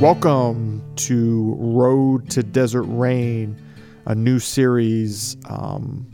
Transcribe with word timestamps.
Welcome 0.00 0.82
to 0.96 1.54
Road 1.56 2.28
to 2.30 2.42
Desert 2.42 2.82
Rain, 2.82 3.56
a 4.06 4.14
new 4.14 4.40
series 4.40 5.36
um, 5.48 6.04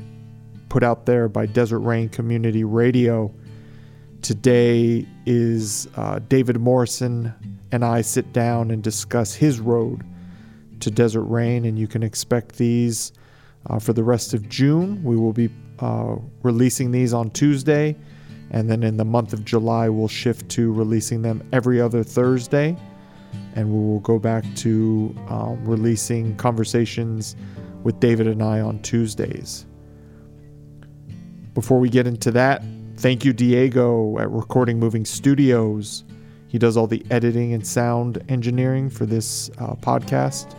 put 0.68 0.82
out 0.82 1.06
there 1.06 1.28
by 1.28 1.46
Desert 1.46 1.80
Rain 1.80 2.10
Community 2.10 2.62
Radio. 2.62 3.34
Today 4.20 5.08
is 5.24 5.88
uh, 5.96 6.18
David 6.28 6.60
Morrison 6.60 7.34
and 7.72 7.82
I 7.82 8.02
sit 8.02 8.34
down 8.34 8.70
and 8.70 8.82
discuss 8.82 9.34
his 9.34 9.60
road 9.60 10.04
to 10.80 10.90
Desert 10.90 11.24
Rain, 11.24 11.64
and 11.64 11.78
you 11.78 11.88
can 11.88 12.02
expect 12.02 12.56
these 12.56 13.12
uh, 13.66 13.78
for 13.78 13.94
the 13.94 14.04
rest 14.04 14.34
of 14.34 14.46
June. 14.50 15.02
We 15.02 15.16
will 15.16 15.32
be 15.32 15.48
uh, 15.78 16.16
releasing 16.42 16.92
these 16.92 17.14
on 17.14 17.30
Tuesday, 17.30 17.96
and 18.50 18.70
then 18.70 18.82
in 18.82 18.98
the 18.98 19.06
month 19.06 19.32
of 19.32 19.44
July, 19.46 19.88
we'll 19.88 20.06
shift 20.06 20.50
to 20.50 20.70
releasing 20.70 21.22
them 21.22 21.42
every 21.50 21.80
other 21.80 22.04
Thursday 22.04 22.76
and 23.54 23.70
we 23.70 23.78
will 23.78 24.00
go 24.00 24.18
back 24.18 24.44
to 24.56 25.14
um, 25.28 25.64
releasing 25.64 26.36
conversations 26.36 27.36
with 27.82 27.98
David 28.00 28.26
and 28.26 28.42
I 28.42 28.60
on 28.60 28.80
Tuesdays. 28.82 29.66
Before 31.54 31.78
we 31.78 31.88
get 31.88 32.06
into 32.06 32.30
that, 32.32 32.62
thank 32.96 33.24
you, 33.24 33.32
Diego, 33.32 34.18
at 34.18 34.30
Recording 34.30 34.78
Moving 34.78 35.04
Studios. 35.04 36.04
He 36.46 36.58
does 36.58 36.76
all 36.76 36.86
the 36.86 37.04
editing 37.10 37.52
and 37.52 37.66
sound 37.66 38.22
engineering 38.28 38.90
for 38.90 39.06
this 39.06 39.50
uh, 39.58 39.74
podcast. 39.76 40.54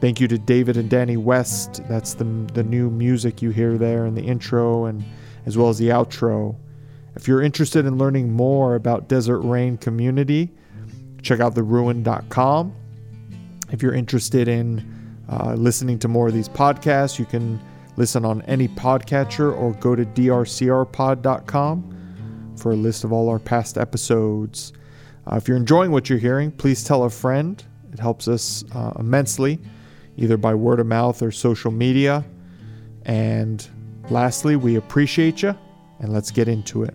Thank 0.00 0.20
you 0.20 0.26
to 0.28 0.38
David 0.38 0.76
and 0.76 0.90
Danny 0.90 1.16
West. 1.16 1.80
That's 1.88 2.14
the, 2.14 2.24
the 2.54 2.64
new 2.64 2.90
music 2.90 3.40
you 3.40 3.50
hear 3.50 3.78
there 3.78 4.06
in 4.06 4.14
the 4.14 4.22
intro 4.22 4.86
and 4.86 5.04
as 5.46 5.56
well 5.56 5.68
as 5.68 5.78
the 5.78 5.88
outro. 5.88 6.56
If 7.14 7.28
you're 7.28 7.42
interested 7.42 7.84
in 7.84 7.98
learning 7.98 8.32
more 8.32 8.74
about 8.74 9.08
Desert 9.08 9.40
Rain 9.40 9.76
Community, 9.76 10.50
check 11.22 11.40
out 11.40 11.54
theruin.com. 11.54 12.74
If 13.70 13.82
you're 13.82 13.94
interested 13.94 14.48
in 14.48 15.16
uh, 15.28 15.54
listening 15.54 15.98
to 16.00 16.08
more 16.08 16.28
of 16.28 16.34
these 16.34 16.48
podcasts, 16.48 17.18
you 17.18 17.24
can 17.24 17.60
listen 17.96 18.24
on 18.24 18.42
any 18.42 18.68
podcatcher 18.68 19.56
or 19.56 19.72
go 19.74 19.94
to 19.94 20.04
drcrpod.com 20.04 21.88
for 22.56 22.72
a 22.72 22.76
list 22.76 23.04
of 23.04 23.12
all 23.12 23.28
our 23.28 23.38
past 23.38 23.78
episodes. 23.78 24.72
Uh, 25.26 25.36
if 25.36 25.46
you're 25.48 25.56
enjoying 25.56 25.90
what 25.90 26.10
you're 26.10 26.18
hearing, 26.18 26.50
please 26.50 26.84
tell 26.84 27.04
a 27.04 27.10
friend. 27.10 27.64
It 27.92 27.98
helps 27.98 28.28
us 28.28 28.64
uh, 28.74 28.92
immensely, 28.98 29.60
either 30.16 30.36
by 30.36 30.54
word 30.54 30.80
of 30.80 30.86
mouth 30.86 31.22
or 31.22 31.30
social 31.30 31.70
media. 31.70 32.24
And 33.04 33.66
lastly, 34.10 34.56
we 34.56 34.76
appreciate 34.76 35.42
you, 35.42 35.56
and 36.00 36.12
let's 36.12 36.30
get 36.30 36.48
into 36.48 36.84
it. 36.84 36.94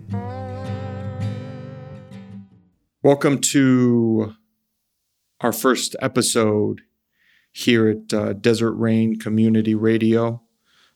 Welcome 3.08 3.40
to 3.40 4.34
our 5.40 5.54
first 5.54 5.96
episode 6.02 6.82
here 7.54 7.88
at 7.88 8.14
uh, 8.14 8.34
Desert 8.34 8.74
Rain 8.74 9.18
Community 9.18 9.76
Radio. 9.76 10.42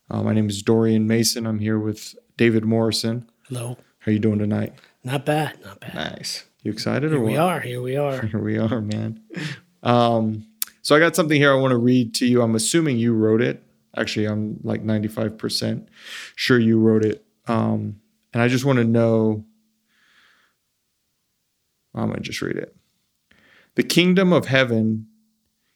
Uh, 0.10 0.22
my 0.22 0.34
name 0.34 0.50
is 0.50 0.62
Dorian 0.62 1.08
Mason. 1.08 1.48
I'm 1.48 1.60
here 1.60 1.80
with 1.80 2.14
David 2.36 2.66
Morrison. 2.66 3.30
Hello. 3.48 3.78
How 4.00 4.10
are 4.10 4.12
you 4.12 4.20
doing 4.20 4.40
tonight? 4.40 4.74
Not 5.06 5.26
bad. 5.26 5.64
Not 5.64 5.80
bad. 5.80 5.94
Nice. 5.96 6.44
You 6.64 6.74
excited 6.74 7.12
Here 7.12 7.20
or 7.22 7.24
we 7.24 7.32
what? 7.32 7.40
are. 7.40 7.60
Here 7.62 7.82
we 7.82 7.96
are. 7.96 8.22
Here 8.28 8.42
we 8.42 8.58
are, 8.58 8.82
man. 8.82 9.24
Um, 9.82 10.48
so 10.82 10.98
I 10.98 11.00
got 11.00 11.16
something 11.16 11.40
here 11.40 11.54
I 11.54 11.56
want 11.62 11.72
to 11.72 11.78
read 11.78 12.14
to 12.16 12.28
you. 12.28 12.42
I'm 12.42 12.56
assuming 12.56 12.98
you 12.98 13.14
wrote 13.14 13.42
it. 13.42 13.64
Actually, 13.96 14.26
I'm 14.26 14.60
like 14.64 14.84
95% 14.84 15.88
sure 16.36 16.60
you 16.60 16.78
wrote 16.78 17.06
it. 17.06 17.26
Um, 17.48 18.02
and 18.34 18.44
I 18.44 18.50
just 18.50 18.66
want 18.66 18.80
to 18.80 18.84
know. 18.84 19.46
Um, 21.94 22.04
I'm 22.04 22.08
going 22.10 22.18
to 22.18 22.24
just 22.24 22.42
read 22.42 22.58
it. 22.58 22.76
The 23.76 23.84
kingdom 23.84 24.34
of 24.34 24.46
heaven 24.48 25.08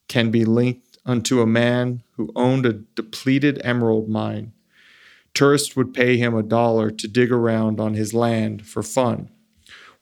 can 0.08 0.32
be 0.32 0.46
linked 0.46 0.98
unto 1.06 1.42
a 1.42 1.48
man 1.48 2.04
who 2.14 2.32
owned 2.36 2.66
a 2.66 2.74
depleted 2.74 3.62
emerald 3.64 4.10
mine. 4.10 4.54
Tourists 5.34 5.76
would 5.76 5.94
pay 5.94 6.18
him 6.18 6.36
a 6.36 6.44
dollar 6.44 6.90
to 6.92 7.08
dig 7.08 7.32
around 7.32 7.80
on 7.80 7.94
his 7.94 8.14
land 8.14 8.66
for 8.66 8.82
fun. 8.82 9.30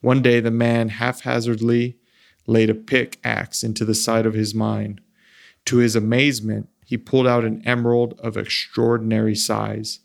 One 0.02 0.22
day, 0.22 0.40
the 0.40 0.52
man 0.52 0.90
haphazardly 0.90 1.98
laid 2.46 2.70
a 2.70 2.76
pickaxe 2.76 3.64
into 3.64 3.86
the 3.86 3.96
side 3.96 4.26
of 4.26 4.34
his 4.34 4.54
mine. 4.54 5.00
To 5.66 5.78
his 5.78 5.96
amazement, 5.96 6.70
he 6.86 6.98
pulled 6.98 7.26
out 7.26 7.46
an 7.46 7.62
emerald 7.66 8.20
of 8.20 8.38
extraordinary 8.38 9.36
size, 9.36 10.00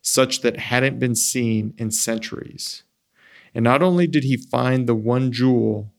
such 0.00 0.40
that 0.40 0.56
hadn't 0.56 0.98
been 0.98 1.14
seen 1.14 1.74
in 1.76 1.90
centuries. 1.90 2.82
And 3.54 3.64
not 3.64 3.82
only 3.82 4.06
did 4.06 4.24
he 4.24 4.36
find 4.36 4.86
the 4.86 4.94
one 4.94 5.32
jewel, 5.32 5.92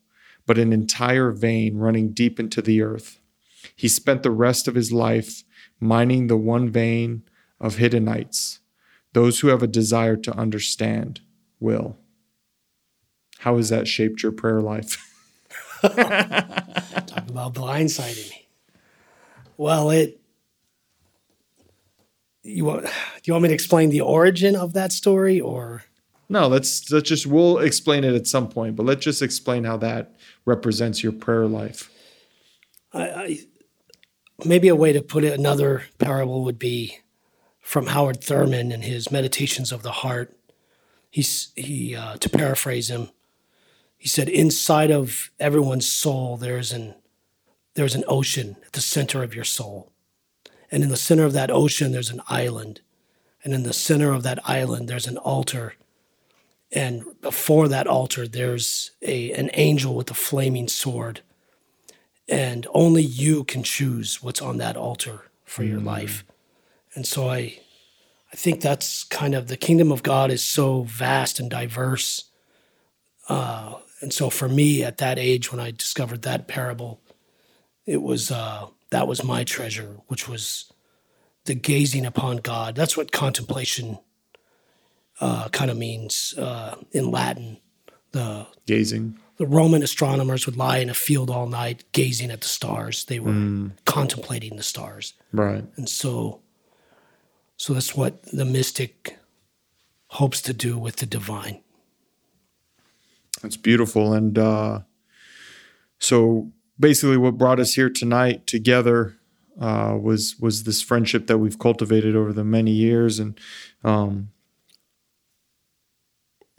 but 0.46 0.58
an 0.58 0.74
entire 0.74 1.32
vein 1.32 1.78
running 1.78 2.12
deep 2.12 2.40
into 2.40 2.62
the 2.62 2.82
earth. 2.82 3.20
He 3.76 3.88
spent 3.88 4.24
the 4.24 4.32
rest 4.32 4.68
of 4.68 4.76
his 4.76 4.92
life 4.92 5.44
mining 5.80 6.28
the 6.28 6.38
one 6.38 6.70
vein 6.70 7.24
of 7.60 7.78
Hittonites. 7.78 8.60
Those 9.14 9.40
who 9.40 9.50
have 9.50 9.64
a 9.64 9.68
desire 9.68 10.18
to 10.18 10.36
understand 10.36 11.22
will. 11.60 11.98
How 13.40 13.58
has 13.58 13.70
that 13.70 13.88
shaped 13.88 14.24
your 14.24 14.32
prayer 14.32 14.62
life? 14.62 14.98
Talk 15.82 15.94
about 17.30 17.54
blindsiding 17.54 18.30
me. 18.30 18.48
Well, 19.58 19.90
it. 19.92 20.20
You 22.42 22.66
want? 22.66 22.86
Do 22.86 22.92
you 23.26 23.34
want 23.34 23.44
me 23.44 23.50
to 23.50 23.54
explain 23.54 23.90
the 23.90 24.02
origin 24.02 24.56
of 24.56 24.74
that 24.74 24.92
story, 24.92 25.40
or 25.40 25.84
No, 26.34 26.48
let's 26.48 26.92
let's 26.92 27.08
just 27.08 27.28
we'll 27.28 27.60
explain 27.60 28.04
it 28.04 28.16
at 28.16 28.26
some 28.26 28.50
point, 28.50 28.76
but 28.76 28.88
let's 28.88 29.06
just 29.06 29.22
explain 29.22 29.66
how 29.66 29.78
that 29.78 30.16
represents 30.46 31.04
your 31.04 31.12
prayer 31.12 31.46
life. 31.46 31.92
I, 32.92 33.08
I, 33.08 33.40
maybe 34.44 34.68
a 34.68 34.76
way 34.76 34.94
to 34.94 35.04
put 35.04 35.24
it? 35.24 35.38
Another 35.38 35.84
parable 36.00 36.44
would 36.44 36.58
be 36.58 36.98
from 37.60 37.86
Howard 37.86 38.24
Thurman 38.24 38.72
in 38.72 38.82
his 38.82 39.12
Meditations 39.12 39.72
of 39.72 39.84
the 39.84 39.92
Heart. 39.92 40.36
He's 41.12 41.52
he 41.56 41.96
uh, 41.96 42.18
to 42.18 42.30
paraphrase 42.30 42.90
him. 42.90 43.12
He 43.96 44.08
said, 44.08 44.28
"Inside 44.28 44.90
of 44.90 45.30
everyone's 45.40 45.88
soul, 45.88 46.38
there's 46.38 46.72
an 46.72 46.96
there's 47.76 47.94
an 47.94 48.06
ocean 48.08 48.58
at 48.66 48.72
the 48.72 48.82
center 48.82 49.22
of 49.22 49.36
your 49.36 49.44
soul, 49.44 49.92
and 50.72 50.82
in 50.82 50.90
the 50.90 50.98
center 50.98 51.26
of 51.26 51.34
that 51.34 51.52
ocean, 51.52 51.92
there's 51.92 52.10
an 52.10 52.22
island, 52.28 52.82
and 53.44 53.54
in 53.54 53.62
the 53.62 53.72
center 53.72 54.12
of 54.12 54.24
that 54.24 54.40
island, 54.50 54.90
there's 54.90 55.06
an 55.06 55.18
altar, 55.18 55.76
and 56.74 57.04
before 57.22 57.68
that 57.68 57.88
altar, 57.88 58.28
there's 58.28 58.92
a 59.02 59.32
an 59.34 59.50
angel 59.54 59.94
with 59.96 60.10
a 60.10 60.16
flaming 60.16 60.68
sword, 60.68 61.22
and 62.28 62.66
only 62.74 63.04
you 63.04 63.44
can 63.44 63.64
choose 63.64 64.24
what's 64.24 64.42
on 64.42 64.58
that 64.58 64.76
altar 64.76 65.30
for 65.46 65.64
your 65.64 65.80
life." 65.80 66.24
And 66.96 67.06
so 67.06 67.30
I, 67.30 67.60
I 68.32 68.36
think 68.36 68.62
that's 68.62 69.04
kind 69.04 69.36
of 69.36 69.48
the 69.48 69.58
kingdom 69.58 69.92
of 69.92 70.04
God 70.04 70.32
is 70.32 70.44
so 70.44 70.84
vast 70.84 71.40
and 71.40 71.50
diverse. 71.50 72.26
Uh, 73.30 73.76
and 74.02 74.14
so 74.14 74.30
for 74.30 74.50
me 74.50 74.84
at 74.84 74.98
that 74.98 75.18
age, 75.18 75.52
when 75.52 75.62
I 75.62 75.72
discovered 75.72 76.24
that 76.24 76.48
parable, 76.48 77.02
it 77.86 78.02
was 78.02 78.32
uh, 78.32 78.68
that 78.90 79.08
was 79.08 79.24
my 79.24 79.44
treasure, 79.44 79.98
which 80.08 80.28
was 80.28 80.72
the 81.46 81.56
gazing 81.56 82.06
upon 82.06 82.38
God. 82.38 82.76
That's 82.76 82.98
what 82.98 83.12
contemplation 83.12 84.00
uh, 85.20 85.50
kind 85.50 85.72
of 85.72 85.78
means 85.78 86.34
uh, 86.38 86.76
in 86.92 87.12
Latin. 87.12 87.58
The 88.12 88.46
Gazing. 88.68 89.18
the 89.38 89.48
Roman 89.48 89.82
astronomers 89.82 90.46
would 90.46 90.56
lie 90.56 90.78
in 90.78 90.90
a 90.90 90.94
field 90.94 91.32
all 91.32 91.48
night 91.48 91.84
gazing 91.94 92.30
at 92.30 92.42
the 92.42 92.48
stars. 92.48 93.06
They 93.06 93.20
were 93.20 93.72
contemplating 93.86 94.56
the 94.56 94.62
stars. 94.64 95.14
Right. 95.32 95.66
And 95.78 95.90
so, 95.90 96.42
so 97.58 97.74
that's 97.74 97.96
what 97.96 98.22
the 98.32 98.46
mystic 98.46 99.18
hopes 100.10 100.42
to 100.44 100.54
do 100.54 100.78
with 100.78 100.98
the 100.98 101.08
divine. 101.08 101.64
That's 103.42 103.58
beautiful. 103.58 104.14
And 104.14 104.38
uh, 104.38 104.82
so 105.98 106.52
basically 106.80 107.18
what 107.18 107.38
brought 107.38 107.60
us 107.60 107.74
here 107.74 107.90
tonight 107.90 108.46
together 108.46 109.16
uh, 109.60 109.98
was 110.00 110.36
was 110.40 110.64
this 110.64 110.82
friendship 110.84 111.28
that 111.28 111.40
we've 111.40 111.58
cultivated 111.58 112.16
over 112.16 112.32
the 112.32 112.44
many 112.44 112.72
years. 112.72 113.20
And 113.20 113.40
um, 113.84 114.30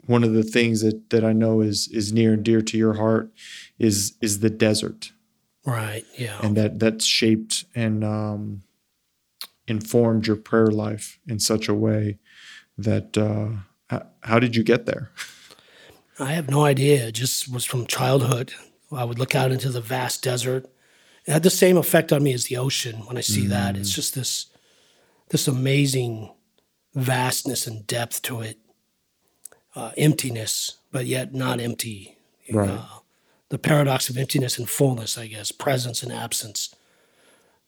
one 0.07 0.23
of 0.23 0.33
the 0.33 0.43
things 0.43 0.81
that, 0.81 1.09
that 1.09 1.23
I 1.23 1.33
know 1.33 1.61
is 1.61 1.87
is 1.91 2.13
near 2.13 2.33
and 2.33 2.43
dear 2.43 2.61
to 2.61 2.77
your 2.77 2.93
heart 2.95 3.31
is 3.79 4.15
is 4.21 4.39
the 4.39 4.49
desert. 4.49 5.11
Right. 5.65 6.05
Yeah. 6.15 6.37
and 6.43 6.55
that 6.57 6.79
that's 6.79 7.05
shaped 7.05 7.65
and 7.73 8.03
um, 8.03 8.61
informed 9.67 10.27
your 10.27 10.35
prayer 10.35 10.67
life 10.67 11.19
in 11.27 11.39
such 11.39 11.67
a 11.67 11.73
way 11.73 12.19
that 12.77 13.17
uh, 13.17 13.49
h- 13.91 14.03
how 14.21 14.37
did 14.39 14.55
you 14.55 14.63
get 14.63 14.85
there? 14.85 15.09
I 16.19 16.33
have 16.33 16.49
no 16.49 16.63
idea. 16.63 17.07
It 17.07 17.13
just 17.13 17.51
was 17.51 17.65
from 17.65 17.87
childhood. 17.87 18.53
I 18.91 19.03
would 19.03 19.17
look 19.19 19.33
out 19.35 19.51
into 19.51 19.69
the 19.69 19.81
vast 19.81 20.23
desert. 20.23 20.67
It 21.25 21.31
had 21.31 21.43
the 21.43 21.49
same 21.49 21.77
effect 21.77 22.13
on 22.13 22.21
me 22.21 22.31
as 22.33 22.45
the 22.45 22.57
ocean 22.57 22.97
when 23.07 23.17
I 23.17 23.21
see 23.21 23.47
that. 23.47 23.75
It's 23.75 23.91
just 23.93 24.13
this 24.13 24.45
this 25.29 25.47
amazing 25.47 26.31
vastness 26.93 27.65
and 27.65 27.85
depth 27.87 28.21
to 28.21 28.41
it. 28.41 28.59
Uh, 29.75 29.91
emptiness, 29.97 30.77
but 30.91 31.05
yet 31.05 31.33
not 31.33 31.59
empty. 31.59 32.17
Right. 32.49 32.69
Uh, 32.69 32.85
the 33.49 33.57
paradox 33.57 34.09
of 34.09 34.17
emptiness 34.17 34.57
and 34.57 34.69
fullness, 34.69 35.17
I 35.17 35.27
guess, 35.27 35.51
presence 35.51 36.01
and 36.01 36.13
absence. 36.13 36.73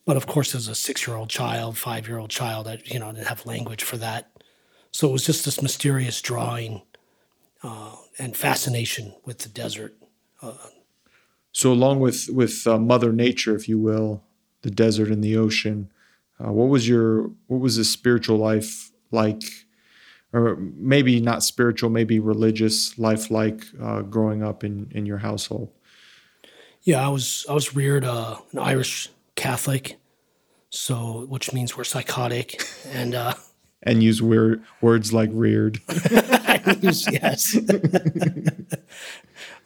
But 0.05 0.15
of 0.15 0.25
course, 0.25 0.55
as 0.55 0.69
a 0.69 0.75
six-year-old 0.75 1.29
child, 1.29 1.77
five-year-old 1.77 2.29
child, 2.29 2.67
I 2.67 2.79
you 2.85 2.99
know 2.99 3.11
didn't 3.11 3.27
have 3.27 3.45
language 3.45 3.83
for 3.83 3.97
that, 3.97 4.31
so 4.91 5.09
it 5.09 5.11
was 5.11 5.25
just 5.25 5.43
this 5.43 5.61
mysterious 5.61 6.21
drawing 6.21 6.81
uh, 7.61 7.95
and 8.17 8.37
fascination 8.37 9.13
with 9.25 9.39
the 9.39 9.49
desert. 9.49 9.95
So, 11.51 11.73
along 11.73 11.99
with 11.99 12.29
with 12.29 12.65
uh, 12.67 12.77
Mother 12.77 13.11
Nature, 13.11 13.55
if 13.55 13.67
you 13.67 13.79
will, 13.79 14.23
the 14.61 14.71
desert 14.71 15.09
and 15.09 15.23
the 15.23 15.35
ocean, 15.35 15.91
uh, 16.39 16.51
what 16.51 16.69
was 16.69 16.87
your 16.87 17.31
what 17.47 17.59
was 17.59 17.77
the 17.77 17.83
spiritual 17.83 18.37
life 18.37 18.91
like, 19.11 19.43
or 20.33 20.55
maybe 20.55 21.19
not 21.19 21.43
spiritual, 21.43 21.89
maybe 21.89 22.19
religious 22.19 22.97
life 22.99 23.31
like 23.31 23.65
uh, 23.81 24.01
growing 24.01 24.43
up 24.43 24.63
in 24.63 24.91
in 24.93 25.05
your 25.05 25.19
household? 25.19 25.69
Yeah, 26.83 27.05
I 27.05 27.09
was 27.09 27.45
I 27.49 27.53
was 27.53 27.75
reared 27.75 28.05
uh, 28.05 28.37
an 28.51 28.59
Irish 28.59 29.09
Catholic, 29.35 29.97
so 30.69 31.25
which 31.27 31.53
means 31.53 31.77
we're 31.77 31.83
psychotic, 31.83 32.61
and 32.91 33.15
uh, 33.15 33.33
And 33.83 34.03
use 34.03 34.21
weird 34.21 34.63
words 34.81 35.13
like 35.13 35.29
reared. 35.33 35.79
yes. 36.81 37.57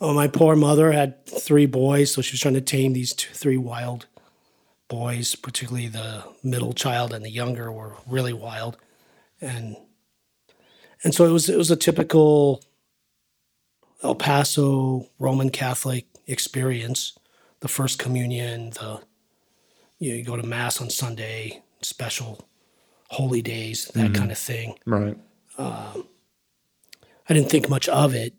oh, 0.01 0.13
my 0.13 0.27
poor 0.27 0.55
mother 0.55 0.91
had 0.91 1.25
three 1.25 1.65
boys, 1.65 2.11
so 2.11 2.21
she 2.21 2.33
was 2.33 2.41
trying 2.41 2.53
to 2.55 2.61
tame 2.61 2.93
these 2.93 3.13
two, 3.13 3.33
three 3.33 3.57
wild 3.57 4.07
boys. 4.87 5.35
Particularly 5.35 5.87
the 5.87 6.23
middle 6.43 6.73
child 6.73 7.13
and 7.13 7.23
the 7.23 7.31
younger 7.31 7.71
were 7.71 7.95
really 8.07 8.33
wild, 8.33 8.77
and 9.39 9.77
and 11.03 11.13
so 11.13 11.25
it 11.25 11.31
was 11.31 11.49
it 11.49 11.57
was 11.57 11.71
a 11.71 11.75
typical 11.75 12.63
El 14.03 14.15
Paso 14.15 15.07
Roman 15.19 15.49
Catholic 15.49 16.05
experience. 16.27 17.17
The 17.59 17.67
first 17.67 17.99
communion, 17.99 18.71
the 18.71 19.01
you, 19.99 20.11
know, 20.11 20.17
you 20.17 20.23
go 20.23 20.35
to 20.35 20.43
mass 20.43 20.81
on 20.81 20.89
Sunday, 20.89 21.61
special 21.81 22.47
holy 23.09 23.41
days, 23.41 23.85
that 23.93 24.13
kind 24.15 24.31
of 24.31 24.37
thing. 24.37 24.75
Right. 24.85 25.17
I 27.29 27.33
didn't 27.33 27.49
think 27.49 27.69
much 27.69 27.87
of 27.89 28.15
it 28.15 28.33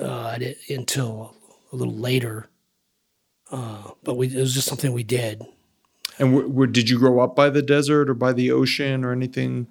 uh, 0.00 0.38
until 0.68 1.34
a 1.72 1.76
little 1.76 1.94
later. 1.94 2.48
Uh, 3.50 3.90
but 4.02 4.16
we, 4.16 4.28
it 4.28 4.40
was 4.40 4.54
just 4.54 4.68
something 4.68 4.92
we 4.92 5.02
did. 5.02 5.42
And 6.18 6.32
w- 6.32 6.48
w- 6.48 6.70
did 6.70 6.88
you 6.88 6.98
grow 6.98 7.20
up 7.20 7.36
by 7.36 7.50
the 7.50 7.62
desert 7.62 8.08
or 8.08 8.14
by 8.14 8.32
the 8.32 8.50
ocean 8.50 9.04
or 9.04 9.12
anything 9.12 9.66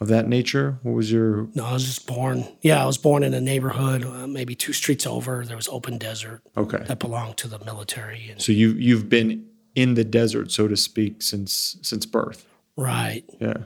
of 0.00 0.08
that 0.08 0.28
nature? 0.28 0.78
What 0.82 0.92
was 0.92 1.10
your 1.10 1.48
No, 1.54 1.64
I 1.64 1.72
was 1.72 1.84
just 1.84 2.06
born. 2.06 2.46
Yeah, 2.62 2.82
I 2.82 2.86
was 2.86 2.98
born 2.98 3.22
in 3.22 3.34
a 3.34 3.40
neighborhood, 3.40 4.04
uh, 4.04 4.26
maybe 4.26 4.54
two 4.54 4.72
streets 4.72 5.06
over. 5.06 5.44
There 5.44 5.56
was 5.56 5.68
open 5.68 5.98
desert 5.98 6.42
okay? 6.56 6.82
that 6.86 6.98
belonged 7.00 7.36
to 7.38 7.48
the 7.48 7.58
military. 7.64 8.28
And 8.30 8.40
So 8.40 8.52
you 8.52 8.70
you've 8.72 9.08
been 9.08 9.44
in 9.74 9.94
the 9.94 10.04
desert, 10.04 10.50
so 10.52 10.68
to 10.68 10.76
speak, 10.76 11.22
since 11.22 11.76
since 11.82 12.06
birth. 12.06 12.46
right, 12.76 13.24
Yeah. 13.40 13.64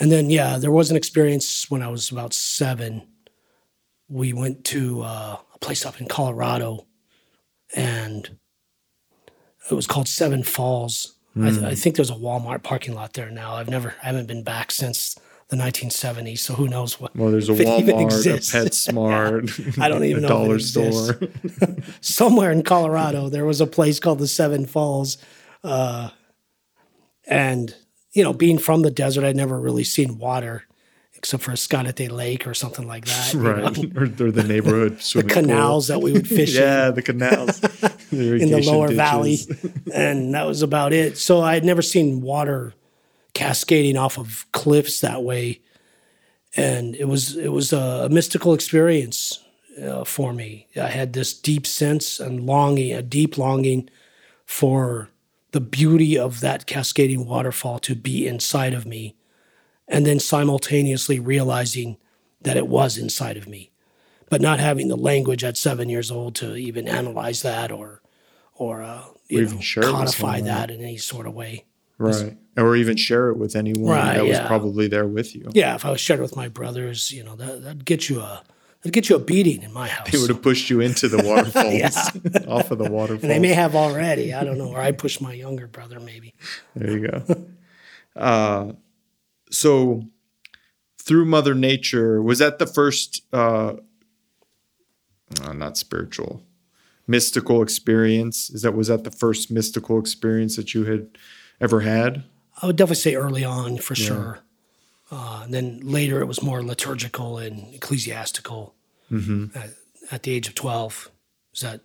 and 0.00 0.10
then 0.10 0.30
yeah, 0.30 0.58
there 0.58 0.72
was 0.72 0.90
an 0.90 0.96
experience 0.96 1.70
when 1.70 1.82
I 1.82 1.88
was 1.88 2.10
about 2.10 2.32
seven. 2.34 3.02
We 4.08 4.32
went 4.34 4.64
to 4.66 5.02
uh, 5.02 5.36
a 5.54 5.58
place 5.58 5.86
up 5.86 6.00
in 6.00 6.06
Colorado, 6.06 6.86
and 7.74 8.36
it 9.70 9.74
was 9.74 9.86
called 9.86 10.08
Seven 10.08 10.42
Falls. 10.42 11.14
I, 11.34 11.48
th- 11.50 11.62
I 11.62 11.74
think 11.74 11.96
there's 11.96 12.10
a 12.10 12.14
Walmart 12.14 12.62
parking 12.62 12.94
lot 12.94 13.14
there 13.14 13.30
now. 13.30 13.54
I've 13.54 13.70
never, 13.70 13.94
I 14.02 14.06
haven't 14.06 14.26
been 14.28 14.42
back 14.42 14.70
since 14.70 15.16
the 15.52 15.56
1970s, 15.58 16.38
so 16.38 16.54
who 16.54 16.66
knows 16.66 16.98
what? 16.98 17.14
Well, 17.14 17.30
there's 17.30 17.48
a 17.48 17.52
Walmart, 17.52 18.26
a. 18.26 18.38
PetSmart, 18.38 19.78
I 19.82 19.88
don't 19.88 20.02
even 20.12 20.22
know 20.22 20.28
dollar 20.28 20.58
store. 20.58 21.20
somewhere 22.00 22.50
in 22.50 22.62
Colorado, 22.62 23.28
there 23.28 23.44
was 23.44 23.60
a 23.60 23.66
place 23.66 24.00
called 24.00 24.18
the 24.18 24.26
Seven 24.26 24.66
Falls. 24.66 25.18
Uh, 25.62 26.08
and, 27.26 27.74
you 28.12 28.24
know, 28.24 28.32
being 28.32 28.58
from 28.58 28.82
the 28.82 28.90
desert, 28.90 29.24
I'd 29.24 29.36
never 29.36 29.60
really 29.60 29.84
seen 29.84 30.18
water 30.18 30.64
except 31.14 31.44
for 31.44 31.52
Ascarate 31.52 32.10
Lake 32.10 32.48
or 32.48 32.54
something 32.54 32.88
like 32.88 33.04
that. 33.04 33.34
right, 33.34 33.96
or, 33.96 34.04
or 34.26 34.30
the 34.32 34.42
neighborhood 34.42 34.98
The 34.98 35.02
swimming 35.02 35.28
pool. 35.28 35.42
canals 35.42 35.86
that 35.86 36.00
we 36.00 36.10
would 36.12 36.26
fish 36.26 36.52
Yeah, 36.56 36.90
the 36.90 37.02
canals 37.02 37.60
the 37.60 38.34
in, 38.34 38.42
in 38.42 38.50
the 38.50 38.60
lower 38.62 38.88
ditches. 38.88 38.96
valley. 38.96 39.38
and 39.94 40.34
that 40.34 40.46
was 40.46 40.62
about 40.62 40.92
it. 40.92 41.18
So 41.18 41.40
I 41.40 41.54
had 41.54 41.64
never 41.64 41.80
seen 41.82 42.22
water 42.22 42.74
cascading 43.34 43.96
off 43.96 44.18
of 44.18 44.46
cliffs 44.52 45.00
that 45.00 45.22
way. 45.22 45.60
And 46.54 46.94
it 46.96 47.06
was 47.06 47.36
it 47.36 47.48
was 47.48 47.72
a 47.72 48.08
mystical 48.10 48.52
experience 48.52 49.42
uh, 49.82 50.04
for 50.04 50.32
me. 50.32 50.68
I 50.76 50.88
had 50.88 51.12
this 51.12 51.32
deep 51.32 51.66
sense 51.66 52.20
and 52.20 52.44
longing, 52.44 52.92
a 52.92 53.02
deep 53.02 53.38
longing 53.38 53.88
for 54.44 55.08
the 55.52 55.60
beauty 55.60 56.18
of 56.18 56.40
that 56.40 56.66
cascading 56.66 57.26
waterfall 57.26 57.78
to 57.78 57.94
be 57.94 58.26
inside 58.26 58.74
of 58.74 58.86
me, 58.86 59.16
and 59.88 60.06
then 60.06 60.18
simultaneously 60.18 61.18
realizing 61.20 61.96
that 62.42 62.56
it 62.56 62.66
was 62.66 62.98
inside 62.98 63.36
of 63.36 63.48
me, 63.48 63.70
but 64.28 64.40
not 64.40 64.60
having 64.60 64.88
the 64.88 64.96
language 64.96 65.44
at 65.44 65.56
seven 65.56 65.88
years 65.88 66.10
old 66.10 66.34
to 66.34 66.56
even 66.56 66.88
analyze 66.88 67.42
that 67.42 67.70
or 67.70 68.02
or 68.54 68.82
uh, 68.82 69.04
you 69.28 69.38
Or 69.38 69.42
even 69.42 69.54
know, 69.56 69.62
share 69.62 69.82
codify 69.84 70.40
that 70.42 70.70
in 70.70 70.80
any 70.80 70.98
sort 70.98 71.26
of 71.26 71.34
way. 71.34 71.64
Right. 72.02 72.36
Or 72.56 72.76
even 72.76 72.96
share 72.96 73.30
it 73.30 73.38
with 73.38 73.56
anyone 73.56 73.90
Right, 73.90 74.14
that 74.16 74.26
was 74.26 74.38
probably 74.40 74.86
there 74.86 75.06
with 75.06 75.34
you. 75.34 75.50
Yeah, 75.54 75.74
if 75.74 75.86
I 75.86 75.90
was 75.90 76.00
shared 76.00 76.20
with 76.20 76.36
my 76.36 76.48
brothers, 76.48 77.10
you 77.10 77.24
know, 77.24 77.34
that, 77.36 77.62
that'd 77.62 77.84
get 77.86 78.10
you 78.10 78.20
a 78.20 78.42
that'd 78.82 78.92
get 78.92 79.08
you 79.08 79.16
a 79.16 79.18
beating 79.18 79.62
in 79.62 79.72
my 79.72 79.88
house. 79.88 80.10
They 80.10 80.18
would 80.18 80.28
have 80.28 80.42
pushed 80.42 80.68
you 80.68 80.80
into 80.80 81.08
the 81.08 81.22
waterfalls, 81.24 82.46
off 82.48 82.70
of 82.70 82.78
the 82.78 82.90
waterfalls. 82.90 83.22
and 83.22 83.30
they 83.30 83.38
may 83.38 83.54
have 83.54 83.74
already. 83.74 84.34
I 84.34 84.44
don't 84.44 84.58
know. 84.58 84.68
Or 84.68 84.80
I 84.80 84.92
pushed 84.92 85.22
my 85.22 85.32
younger 85.32 85.66
brother, 85.66 85.98
maybe. 86.00 86.34
There 86.74 86.90
you 86.90 87.08
go. 87.08 87.46
uh, 88.16 88.72
so, 89.50 90.02
through 90.98 91.24
Mother 91.24 91.54
Nature, 91.54 92.22
was 92.22 92.38
that 92.40 92.58
the 92.58 92.66
first, 92.66 93.22
uh, 93.32 93.74
uh, 95.42 95.52
not 95.52 95.78
spiritual, 95.78 96.42
mystical 97.06 97.62
experience? 97.62 98.50
Is 98.50 98.62
that 98.62 98.74
was 98.74 98.88
that 98.88 99.04
the 99.04 99.10
first 99.10 99.50
mystical 99.50 99.98
experience 99.98 100.56
that 100.56 100.74
you 100.74 100.84
had 100.84 101.08
ever 101.62 101.80
had? 101.80 102.24
I 102.60 102.66
would 102.66 102.76
definitely 102.76 102.96
say 102.96 103.14
early 103.14 103.44
on 103.44 103.78
for 103.78 103.94
sure. 103.94 104.40
Uh, 105.10 105.42
and 105.44 105.54
then 105.54 105.80
later 105.82 106.20
it 106.20 106.26
was 106.26 106.42
more 106.42 106.62
liturgical 106.62 107.38
and 107.38 107.74
ecclesiastical 107.74 108.74
at, 109.54 109.70
at 110.10 110.22
the 110.22 110.32
age 110.32 110.48
of 110.48 110.54
12. 110.54 111.10
Is 111.54 111.60
that 111.60 111.80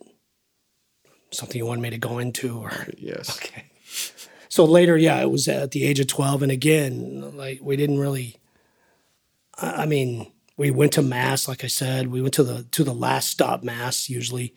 something 1.31 1.57
you 1.57 1.65
wanted 1.65 1.81
me 1.81 1.89
to 1.89 1.97
go 1.97 2.19
into? 2.19 2.57
Or 2.59 2.87
Yes. 2.97 3.37
Okay. 3.37 3.65
So 4.49 4.65
later, 4.65 4.97
yeah, 4.97 5.21
it 5.21 5.29
was 5.29 5.47
at 5.47 5.71
the 5.71 5.83
age 5.83 5.99
of 5.99 6.07
12. 6.07 6.43
And 6.43 6.51
again, 6.51 7.35
like 7.35 7.59
we 7.61 7.75
didn't 7.75 7.99
really, 7.99 8.37
I 9.57 9.83
I 9.83 9.85
mean, 9.85 10.31
we 10.55 10.71
went 10.71 10.93
to 10.93 11.01
mass, 11.01 11.47
like 11.47 11.63
I 11.63 11.67
said, 11.67 12.07
we 12.07 12.21
went 12.21 12.33
to 12.35 12.43
the, 12.43 12.63
to 12.71 12.83
the 12.83 12.93
last 12.93 13.29
stop 13.29 13.61
mass 13.63 14.09
usually, 14.09 14.53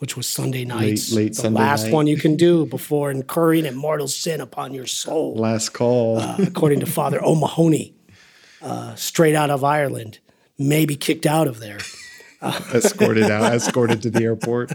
which 0.00 0.16
was 0.16 0.26
Sunday 0.26 0.64
nights. 0.64 1.12
late 1.12 1.28
the 1.36 1.42
Sunday 1.42 1.60
last 1.60 1.84
night. 1.84 1.92
one 1.94 2.06
you 2.06 2.16
can 2.16 2.36
do 2.36 2.66
before 2.76 3.10
incurring 3.10 3.64
immortal 3.64 4.08
sin 4.08 4.40
upon 4.40 4.74
your 4.74 4.86
soul, 4.86 5.34
Last 5.36 5.70
call. 5.70 6.18
uh, 6.18 6.36
according 6.40 6.80
to 6.80 6.86
Father 6.98 7.22
O'Mahony, 7.24 7.94
uh, 8.62 8.94
straight 8.96 9.34
out 9.34 9.48
of 9.50 9.62
Ireland, 9.64 10.18
maybe 10.58 10.96
kicked 10.96 11.24
out 11.26 11.46
of 11.48 11.60
there, 11.60 11.78
escorted 12.74 13.30
out, 13.30 13.52
escorted 13.54 14.02
to 14.02 14.10
the 14.10 14.22
airport 14.24 14.72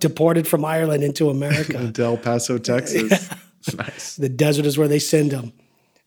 deported 0.00 0.46
from 0.48 0.64
Ireland 0.64 1.02
into 1.04 1.30
America. 1.30 1.92
to 1.92 2.02
El 2.02 2.16
Paso, 2.16 2.58
Texas. 2.58 3.28
nice. 3.76 4.16
the 4.16 4.28
desert 4.28 4.66
is 4.66 4.76
where 4.78 4.88
they 4.88 4.98
send 4.98 5.30
them 5.30 5.52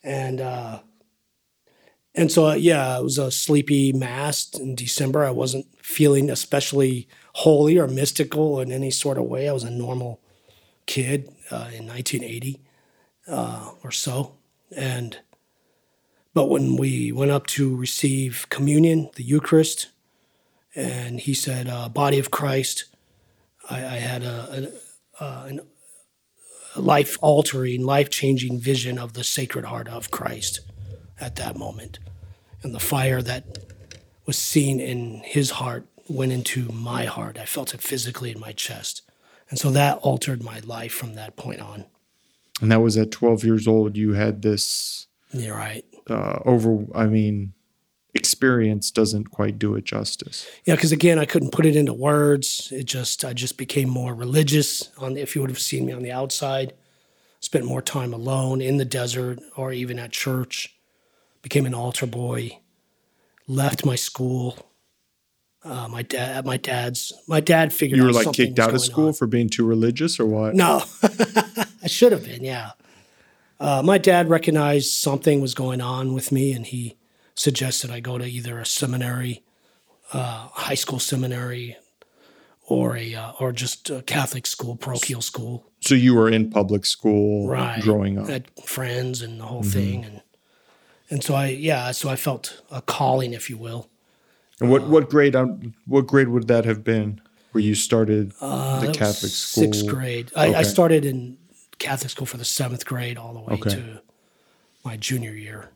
and 0.03 0.41
uh 0.41 0.79
and 2.15 2.31
so 2.31 2.53
yeah 2.53 2.97
it 2.97 3.03
was 3.03 3.17
a 3.17 3.31
sleepy 3.31 3.93
mass 3.93 4.49
in 4.53 4.75
december. 4.75 5.23
I 5.23 5.31
wasn't 5.31 5.67
feeling 5.81 6.29
especially 6.29 7.07
holy 7.33 7.77
or 7.77 7.87
mystical 7.87 8.59
in 8.59 8.71
any 8.71 8.91
sort 8.91 9.17
of 9.17 9.25
way. 9.25 9.49
I 9.49 9.53
was 9.53 9.63
a 9.63 9.69
normal 9.69 10.21
kid 10.85 11.29
uh, 11.51 11.69
in 11.73 11.87
1980 11.87 12.61
uh, 13.27 13.71
or 13.83 13.91
so. 13.91 14.35
And 14.75 15.19
but 16.33 16.49
when 16.49 16.75
we 16.75 17.11
went 17.11 17.31
up 17.31 17.47
to 17.47 17.75
receive 17.75 18.47
communion 18.49 19.09
the 19.15 19.23
eucharist 19.23 19.89
and 20.75 21.19
he 21.19 21.33
said 21.33 21.69
uh, 21.69 21.87
body 21.87 22.19
of 22.19 22.31
christ 22.31 22.85
i, 23.69 23.77
I 23.77 23.97
had 23.97 24.23
a, 24.23 24.71
a, 25.19 25.23
uh, 25.23 25.45
an 25.47 25.61
life 26.75 27.17
altering, 27.21 27.85
life 27.85 28.09
changing 28.09 28.59
vision 28.59 28.97
of 28.99 29.13
the 29.13 29.23
Sacred 29.23 29.65
Heart 29.65 29.87
of 29.87 30.11
Christ 30.11 30.61
at 31.19 31.35
that 31.35 31.57
moment. 31.57 31.99
And 32.63 32.73
the 32.73 32.79
fire 32.79 33.21
that 33.21 33.57
was 34.25 34.37
seen 34.37 34.79
in 34.79 35.21
his 35.23 35.51
heart 35.51 35.85
went 36.07 36.31
into 36.31 36.71
my 36.71 37.05
heart. 37.05 37.37
I 37.37 37.45
felt 37.45 37.73
it 37.73 37.81
physically 37.81 38.31
in 38.31 38.39
my 38.39 38.51
chest. 38.51 39.01
And 39.49 39.59
so 39.59 39.69
that 39.71 39.97
altered 39.99 40.43
my 40.43 40.59
life 40.59 40.91
from 40.93 41.15
that 41.15 41.35
point 41.35 41.61
on. 41.61 41.85
And 42.61 42.71
that 42.71 42.81
was 42.81 42.97
at 42.97 43.11
12 43.11 43.43
years 43.43 43.67
old. 43.67 43.97
You 43.97 44.13
had 44.13 44.41
this 44.41 45.07
You're 45.31 45.55
right. 45.55 45.85
uh, 46.09 46.39
over, 46.45 46.85
I 46.95 47.05
mean, 47.05 47.53
experience 48.15 48.91
doesn't 48.91 49.29
quite 49.29 49.59
do 49.59 49.75
it 49.75 49.83
justice. 49.83 50.47
Yeah, 50.65 50.75
because 50.75 50.93
again, 50.93 51.19
I 51.19 51.25
couldn't 51.25 51.51
put 51.51 51.65
it 51.65 51.75
into 51.75 51.93
words. 51.93 52.71
It 52.71 52.85
just 52.85 53.25
I 53.25 53.33
just 53.33 53.57
became 53.57 53.89
more 53.89 54.15
religious. 54.15 54.89
On 54.97 55.17
if 55.17 55.35
you 55.35 55.41
would 55.41 55.51
have 55.51 55.59
seen 55.59 55.85
me 55.85 55.91
on 55.91 56.01
the 56.01 56.11
outside, 56.11 56.73
spent 57.41 57.65
more 57.65 57.81
time 57.81 58.13
alone 58.13 58.61
in 58.61 58.77
the 58.77 58.85
desert 58.85 59.39
or 59.57 59.73
even 59.73 59.99
at 59.99 60.11
church. 60.11 60.74
Became 61.45 61.67
an 61.67 61.75
altar 61.75 62.07
boy. 62.07 62.57
Left 63.47 63.85
my 63.85 63.93
school. 63.95 64.57
Uh, 65.63 65.87
my 65.87 66.01
dad, 66.01 66.43
my 66.43 66.57
dad's, 66.57 67.13
my 67.27 67.39
dad 67.39 67.71
figured 67.71 67.97
You 67.99 68.03
were 68.05 68.11
like 68.11 68.31
kicked 68.33 68.57
out 68.57 68.73
of 68.73 68.81
school 68.81 69.09
on. 69.09 69.13
for 69.13 69.27
being 69.27 69.47
too 69.47 69.63
religious 69.63 70.19
or 70.19 70.25
what? 70.25 70.55
No, 70.55 70.81
I 71.83 71.85
should 71.87 72.11
have 72.13 72.23
been. 72.25 72.43
Yeah, 72.43 72.71
uh, 73.59 73.83
my 73.85 73.99
dad 73.99 74.27
recognized 74.27 74.89
something 74.91 75.39
was 75.39 75.53
going 75.53 75.81
on 75.81 76.15
with 76.15 76.31
me, 76.31 76.51
and 76.51 76.65
he 76.65 76.97
suggested 77.35 77.91
I 77.91 77.99
go 77.99 78.17
to 78.17 78.25
either 78.25 78.57
a 78.57 78.65
seminary, 78.65 79.43
uh, 80.13 80.47
high 80.51 80.73
school 80.73 80.97
seminary, 80.99 81.77
or 82.67 82.97
a 82.97 83.13
uh, 83.13 83.31
or 83.39 83.51
just 83.51 83.91
a 83.91 84.01
Catholic 84.01 84.47
school, 84.47 84.75
parochial 84.75 85.21
school. 85.21 85.69
So 85.79 85.93
you 85.93 86.15
were 86.15 86.27
in 86.29 86.49
public 86.49 86.87
school 86.87 87.47
Right. 87.47 87.81
growing 87.81 88.17
up. 88.17 88.29
Had 88.29 88.49
friends 88.65 89.21
and 89.21 89.39
the 89.39 89.45
whole 89.45 89.61
Mm-hmm. 89.61 89.69
thing, 89.71 90.05
and 90.05 90.21
and 91.09 91.23
so 91.23 91.35
I 91.35 91.47
yeah, 91.47 91.91
so 91.91 92.09
I 92.09 92.15
felt 92.15 92.61
a 92.71 92.81
calling, 92.81 93.33
if 93.33 93.49
you 93.49 93.57
will. 93.57 93.89
And 94.59 94.69
what 94.69 94.87
what 94.87 95.09
grade 95.09 95.35
um, 95.35 95.73
what 95.85 96.07
grade 96.07 96.29
would 96.29 96.47
that 96.47 96.65
have 96.65 96.83
been 96.83 97.21
where 97.51 97.63
you 97.63 97.75
started 97.75 98.31
the 98.31 98.45
Uh, 98.45 98.85
was 98.87 98.97
Catholic 98.97 99.31
school? 99.31 99.63
Sixth 99.63 99.87
grade. 99.87 100.31
I, 100.35 100.47
Okay. 100.49 100.57
I 100.59 100.63
started 100.63 101.05
in 101.05 101.37
Catholic 101.79 102.09
school 102.11 102.25
for 102.25 102.37
the 102.37 102.45
seventh 102.45 102.85
grade 102.85 103.17
all 103.17 103.33
the 103.33 103.39
way 103.41 103.53
Okay. 103.53 103.69
to 103.71 104.01
my 104.83 104.97
junior 104.97 105.33
year. 105.33 105.69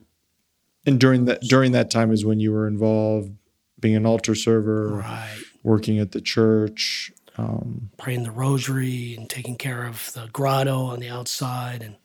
And 0.86 0.98
during 0.98 1.26
that 1.26 1.42
during 1.42 1.72
that 1.72 1.90
time 1.90 2.10
is 2.10 2.24
when 2.24 2.40
you 2.40 2.52
were 2.52 2.66
involved 2.66 3.32
being 3.78 3.96
an 3.96 4.06
altar 4.06 4.34
server, 4.34 4.88
Right. 4.96 5.38
working 5.62 5.98
at 5.98 6.12
the 6.12 6.20
church. 6.20 7.12
Um, 7.38 7.90
praying 7.96 8.24
the 8.24 8.30
rosary 8.30 9.14
and 9.16 9.28
taking 9.30 9.56
care 9.56 9.86
of 9.86 10.12
the 10.14 10.28
grotto 10.32 10.84
on 10.84 11.00
the 11.00 11.08
outside 11.08 11.82
and 11.82 11.96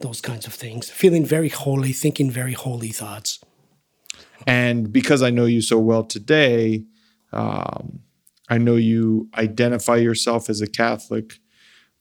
those 0.00 0.20
kinds 0.20 0.46
of 0.46 0.54
things. 0.54 0.90
Feeling 0.90 1.24
very 1.24 1.48
holy, 1.48 1.92
thinking 1.92 2.30
very 2.30 2.52
holy 2.52 2.88
thoughts. 2.88 3.40
and 4.46 4.92
because 4.92 5.22
I 5.22 5.30
know 5.30 5.46
you 5.46 5.60
so 5.62 5.78
well 5.78 6.04
today, 6.04 6.84
um, 7.32 8.00
I 8.48 8.58
know 8.58 8.76
you 8.76 9.28
identify 9.34 9.96
yourself 9.96 10.48
as 10.48 10.60
a 10.60 10.66
Catholic, 10.66 11.38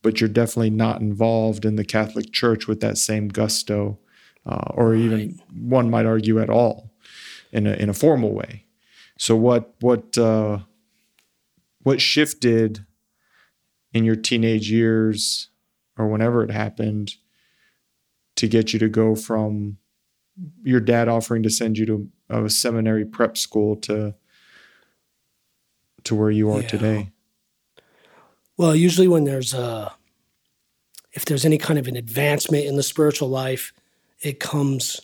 but 0.01 0.19
you're 0.19 0.29
definitely 0.29 0.69
not 0.69 1.01
involved 1.01 1.65
in 1.65 1.75
the 1.75 1.85
Catholic 1.85 2.31
Church 2.31 2.67
with 2.67 2.79
that 2.81 2.97
same 2.97 3.29
gusto, 3.29 3.97
uh, 4.45 4.69
or 4.71 4.93
even 4.93 5.39
one 5.51 5.89
might 5.89 6.05
argue 6.05 6.39
at 6.39 6.49
all, 6.49 6.91
in 7.51 7.65
a 7.65 7.73
in 7.73 7.89
a 7.89 7.93
formal 7.93 8.33
way. 8.33 8.65
So 9.17 9.35
what 9.35 9.73
what 9.79 10.17
uh, 10.17 10.59
what 11.81 12.01
shifted 12.01 12.85
in 13.93 14.03
your 14.03 14.15
teenage 14.17 14.69
years, 14.69 15.49
or 15.97 16.07
whenever 16.07 16.43
it 16.43 16.51
happened, 16.51 17.15
to 18.35 18.47
get 18.47 18.73
you 18.73 18.79
to 18.79 18.89
go 18.89 19.15
from 19.15 19.77
your 20.63 20.79
dad 20.79 21.07
offering 21.07 21.43
to 21.43 21.49
send 21.49 21.77
you 21.77 21.85
to 21.85 22.09
a 22.29 22.49
seminary 22.49 23.05
prep 23.05 23.37
school 23.37 23.75
to 23.77 24.13
to 26.03 26.15
where 26.15 26.31
you 26.31 26.51
are 26.51 26.61
Yeah. 26.61 26.67
today. 26.67 27.11
Well, 28.57 28.75
usually 28.75 29.07
when 29.07 29.25
there's 29.25 29.53
a, 29.53 29.93
if 31.13 31.25
there's 31.25 31.45
any 31.45 31.57
kind 31.57 31.77
of 31.77 31.87
an 31.87 31.95
advancement 31.95 32.65
in 32.65 32.75
the 32.75 32.83
spiritual 32.83 33.27
life, 33.27 33.73
it 34.21 34.39
comes 34.39 35.01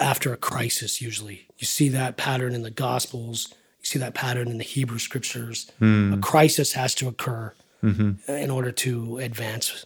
after 0.00 0.32
a 0.32 0.36
crisis. 0.36 1.00
Usually, 1.00 1.46
you 1.58 1.66
see 1.66 1.88
that 1.90 2.16
pattern 2.16 2.54
in 2.54 2.62
the 2.62 2.70
Gospels. 2.70 3.48
You 3.80 3.86
see 3.86 3.98
that 4.00 4.14
pattern 4.14 4.48
in 4.48 4.58
the 4.58 4.64
Hebrew 4.64 4.98
Scriptures. 4.98 5.70
Hmm. 5.78 6.14
A 6.14 6.18
crisis 6.18 6.72
has 6.72 6.94
to 6.96 7.06
occur 7.06 7.52
mm-hmm. 7.82 8.30
in 8.30 8.50
order 8.50 8.72
to 8.72 9.18
advance, 9.18 9.84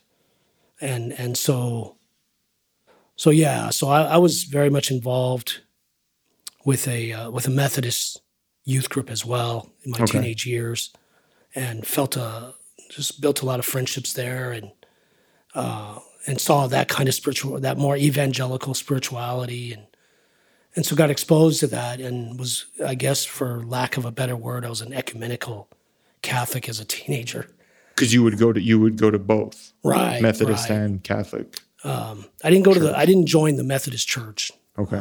and 0.81 1.13
and 1.13 1.37
so, 1.37 1.97
so 3.19 3.31
yeah. 3.31 3.71
So 3.71 3.89
I, 3.89 4.03
I 4.03 4.17
was 4.17 4.45
very 4.45 4.71
much 4.71 4.91
involved 4.91 5.61
with 6.65 6.87
a 6.89 7.13
uh, 7.13 7.31
with 7.31 7.47
a 7.47 7.51
Methodist 7.51 8.23
youth 8.65 8.89
group 8.89 9.11
as 9.11 9.27
well 9.27 9.71
in 9.83 9.91
my 9.91 9.99
Okay. 9.99 10.13
teenage 10.19 10.47
years, 10.47 10.91
and 11.55 11.87
felt 11.87 12.17
a 12.17 12.55
just 12.91 13.21
built 13.21 13.43
a 13.43 13.47
lot 13.47 13.59
of 13.59 13.67
friendships 13.67 14.13
there, 14.15 14.53
and 14.53 14.71
uh, 15.55 15.99
and 16.27 16.41
saw 16.41 16.67
that 16.69 16.89
kind 16.89 17.09
of 17.09 17.15
spiritual, 17.15 17.59
that 17.61 17.77
more 17.77 17.97
evangelical 17.97 18.73
spirituality, 18.75 19.73
and 19.73 19.83
and 20.77 20.87
so 20.87 20.95
got 20.95 21.11
exposed 21.11 21.59
to 21.61 21.67
that, 21.67 22.01
and 22.01 22.39
was 22.39 22.67
I 22.87 22.95
guess 22.95 23.25
for 23.25 23.65
lack 23.65 23.97
of 23.97 24.05
a 24.05 24.13
better 24.13 24.37
word, 24.37 24.65
I 24.65 24.69
was 24.69 24.81
an 24.81 24.93
ecumenical 24.93 25.69
Catholic 26.23 26.69
as 26.69 26.79
a 26.81 26.85
teenager. 26.85 27.49
Because 27.95 28.15
you 28.15 28.23
would 28.23 28.39
go 28.39 28.53
to 28.53 28.61
you 28.61 28.79
would 28.79 28.97
go 28.97 29.11
to 29.11 29.19
both 29.19 29.73
Right, 29.83 30.23
Methodist 30.23 30.71
right. 30.71 30.79
and 30.79 31.03
Catholic. 31.03 31.59
Um, 31.85 32.27
I 32.43 32.51
didn't 32.51 32.65
go 32.65 32.75
to 32.75 32.81
the. 32.81 32.97
I 32.97 33.07
didn't 33.07 33.27
join 33.27 33.57
the 33.57 33.65
Methodist 33.65 34.09
Church. 34.09 34.51
Okay. 34.79 34.99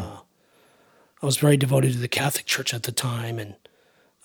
I 1.21 1.25
was 1.25 1.37
very 1.37 1.57
devoted 1.57 1.93
to 1.93 1.97
the 1.99 2.07
Catholic 2.07 2.45
Church 2.45 2.73
at 2.73 2.83
the 2.83 2.91
time, 2.91 3.39
and 3.39 3.55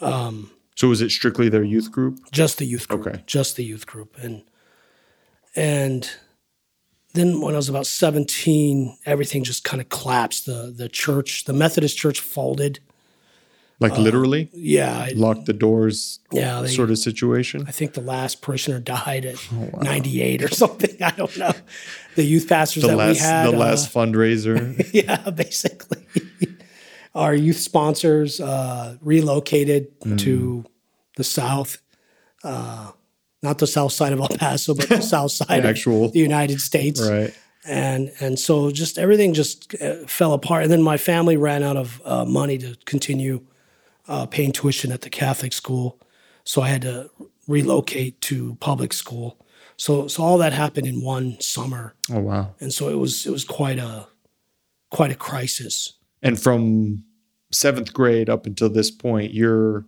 um, 0.00 0.50
so 0.74 0.88
was 0.88 1.00
it 1.00 1.10
strictly 1.10 1.48
their 1.48 1.62
youth 1.62 1.90
group? 1.90 2.18
just 2.30 2.58
the 2.58 2.66
youth 2.66 2.88
group. 2.88 3.06
Okay. 3.06 3.22
Just 3.26 3.56
the 3.56 3.64
youth 3.64 3.86
group, 3.86 4.16
and 4.20 4.42
and 5.56 6.10
then 7.14 7.40
when 7.40 7.54
I 7.54 7.56
was 7.56 7.68
about 7.70 7.86
seventeen, 7.86 8.98
everything 9.06 9.44
just 9.44 9.64
kind 9.64 9.80
of 9.80 9.88
collapsed. 9.88 10.44
the 10.46 10.72
The 10.76 10.88
church, 10.88 11.44
the 11.44 11.52
Methodist 11.54 11.96
Church, 11.96 12.20
folded. 12.20 12.80
Like 13.82 13.98
literally 13.98 14.48
Yeah, 14.52 15.08
lock 15.14 15.44
the 15.44 15.52
doors 15.52 16.20
yeah. 16.32 16.60
They, 16.62 16.68
sort 16.68 16.90
of 16.90 16.98
situation. 16.98 17.64
I 17.68 17.72
think 17.72 17.92
the 17.94 18.00
last 18.00 18.40
parishioner 18.42 18.80
died 18.80 19.24
at 19.26 19.36
ninety 19.82 20.22
eight 20.22 20.42
or 20.42 20.48
something. 20.62 21.02
I 21.02 21.10
don't 21.10 21.36
know. 21.36 21.52
The 22.14 22.24
youth 22.24 22.48
pastors 22.48 22.82
The 22.82 22.88
that 22.90 22.96
last 22.96 23.14
we 23.16 23.20
had, 23.20 23.46
the 23.50 23.56
uh, 23.56 23.58
last 23.58 23.92
fundraiser. 23.92 24.56
yeah, 24.92 25.30
basically. 25.30 26.06
Our 27.14 27.34
youth 27.34 27.58
sponsors 27.58 28.40
uh, 28.40 28.96
relocated 29.02 29.88
Hmm. 30.02 30.16
to 30.16 30.64
the 31.16 31.24
south, 31.24 31.76
uh, 32.42 32.92
not 33.42 33.58
the 33.58 33.66
south 33.66 33.92
side 33.92 34.12
of 34.14 34.20
El 34.20 34.28
Paso, 34.28 34.74
but 34.74 34.88
the 34.88 35.00
south 35.14 35.32
side 35.32 35.66
Actual- 35.66 36.06
of 36.06 36.12
the 36.12 36.20
United 36.20 36.60
States. 36.60 37.00
right. 37.06 37.34
And 37.64 38.10
and 38.18 38.38
so 38.40 38.70
just 38.72 38.98
everything 38.98 39.34
just 39.34 39.72
uh, 39.80 40.04
fell 40.08 40.32
apart. 40.32 40.64
And 40.64 40.72
then 40.72 40.82
my 40.82 40.96
family 40.96 41.36
ran 41.36 41.62
out 41.62 41.76
of 41.76 42.02
uh, 42.04 42.24
money 42.24 42.58
to 42.58 42.76
continue 42.86 43.40
uh, 44.08 44.26
paying 44.26 44.52
tuition 44.52 44.92
at 44.92 45.02
the 45.02 45.10
Catholic 45.10 45.52
school, 45.52 45.98
so 46.44 46.62
I 46.62 46.68
had 46.68 46.82
to 46.82 47.10
relocate 47.48 48.20
to 48.22 48.56
public 48.56 48.92
school. 48.92 49.38
So 49.76 50.06
so 50.08 50.22
all 50.22 50.38
that 50.38 50.52
happened 50.52 50.86
in 50.86 51.02
one 51.02 51.40
summer, 51.40 51.94
Oh 52.10 52.20
wow. 52.20 52.54
and 52.60 52.72
so 52.72 52.88
it 52.88 52.96
was 52.98 53.26
it 53.26 53.30
was 53.30 53.44
quite 53.44 53.78
a 53.78 54.06
quite 54.90 55.10
a 55.10 55.16
crisis. 55.16 55.94
And 56.22 56.40
from 56.40 57.04
seventh 57.50 57.92
grade 57.92 58.30
up 58.30 58.46
until 58.46 58.68
this 58.70 58.90
point, 58.90 59.32
your 59.34 59.86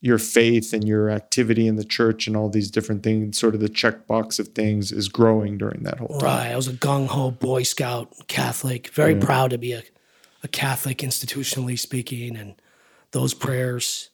your 0.00 0.18
faith 0.18 0.74
and 0.74 0.86
your 0.86 1.08
activity 1.08 1.66
in 1.66 1.76
the 1.76 1.84
church 1.84 2.26
and 2.26 2.36
all 2.36 2.50
these 2.50 2.70
different 2.70 3.02
things, 3.02 3.38
sort 3.38 3.54
of 3.54 3.60
the 3.60 3.70
checkbox 3.70 4.38
of 4.38 4.48
things, 4.48 4.92
is 4.92 5.08
growing 5.08 5.56
during 5.56 5.82
that 5.82 5.98
whole 5.98 6.18
time. 6.18 6.20
Right. 6.20 6.52
I 6.52 6.56
was 6.56 6.68
a 6.68 6.74
gung 6.74 7.06
ho 7.06 7.30
Boy 7.30 7.62
Scout 7.62 8.12
Catholic, 8.28 8.88
very 8.90 9.16
proud 9.16 9.50
to 9.50 9.58
be 9.58 9.72
a, 9.72 9.82
a 10.42 10.48
Catholic 10.48 10.98
institutionally 10.98 11.78
speaking. 11.78 12.36
And 12.36 12.54
those 13.14 13.32
prayers 13.32 14.10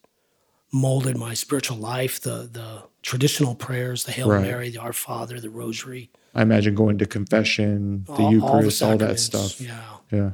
molded 0.73 1.17
my 1.17 1.35
spiritual 1.35 1.79
life 1.79 2.21
the, 2.21 2.49
the 2.53 2.83
traditional 3.03 3.55
prayers, 3.55 4.05
the 4.05 4.13
Hail 4.13 4.29
Right. 4.29 4.43
Mary, 4.43 4.69
the 4.71 4.79
Our 4.79 4.93
Father, 4.93 5.41
the 5.41 5.49
Rosary, 5.51 6.11
I 6.35 6.43
imagine 6.43 6.75
going 6.75 6.99
to 6.99 7.07
confession, 7.07 8.05
the 8.05 8.13
all- 8.13 8.33
Eucharist, 8.33 8.83
all, 8.83 8.97
that 8.99 9.19
stuff. 9.19 9.61
Yeah. 9.61 9.83
Yeah. 10.13 10.31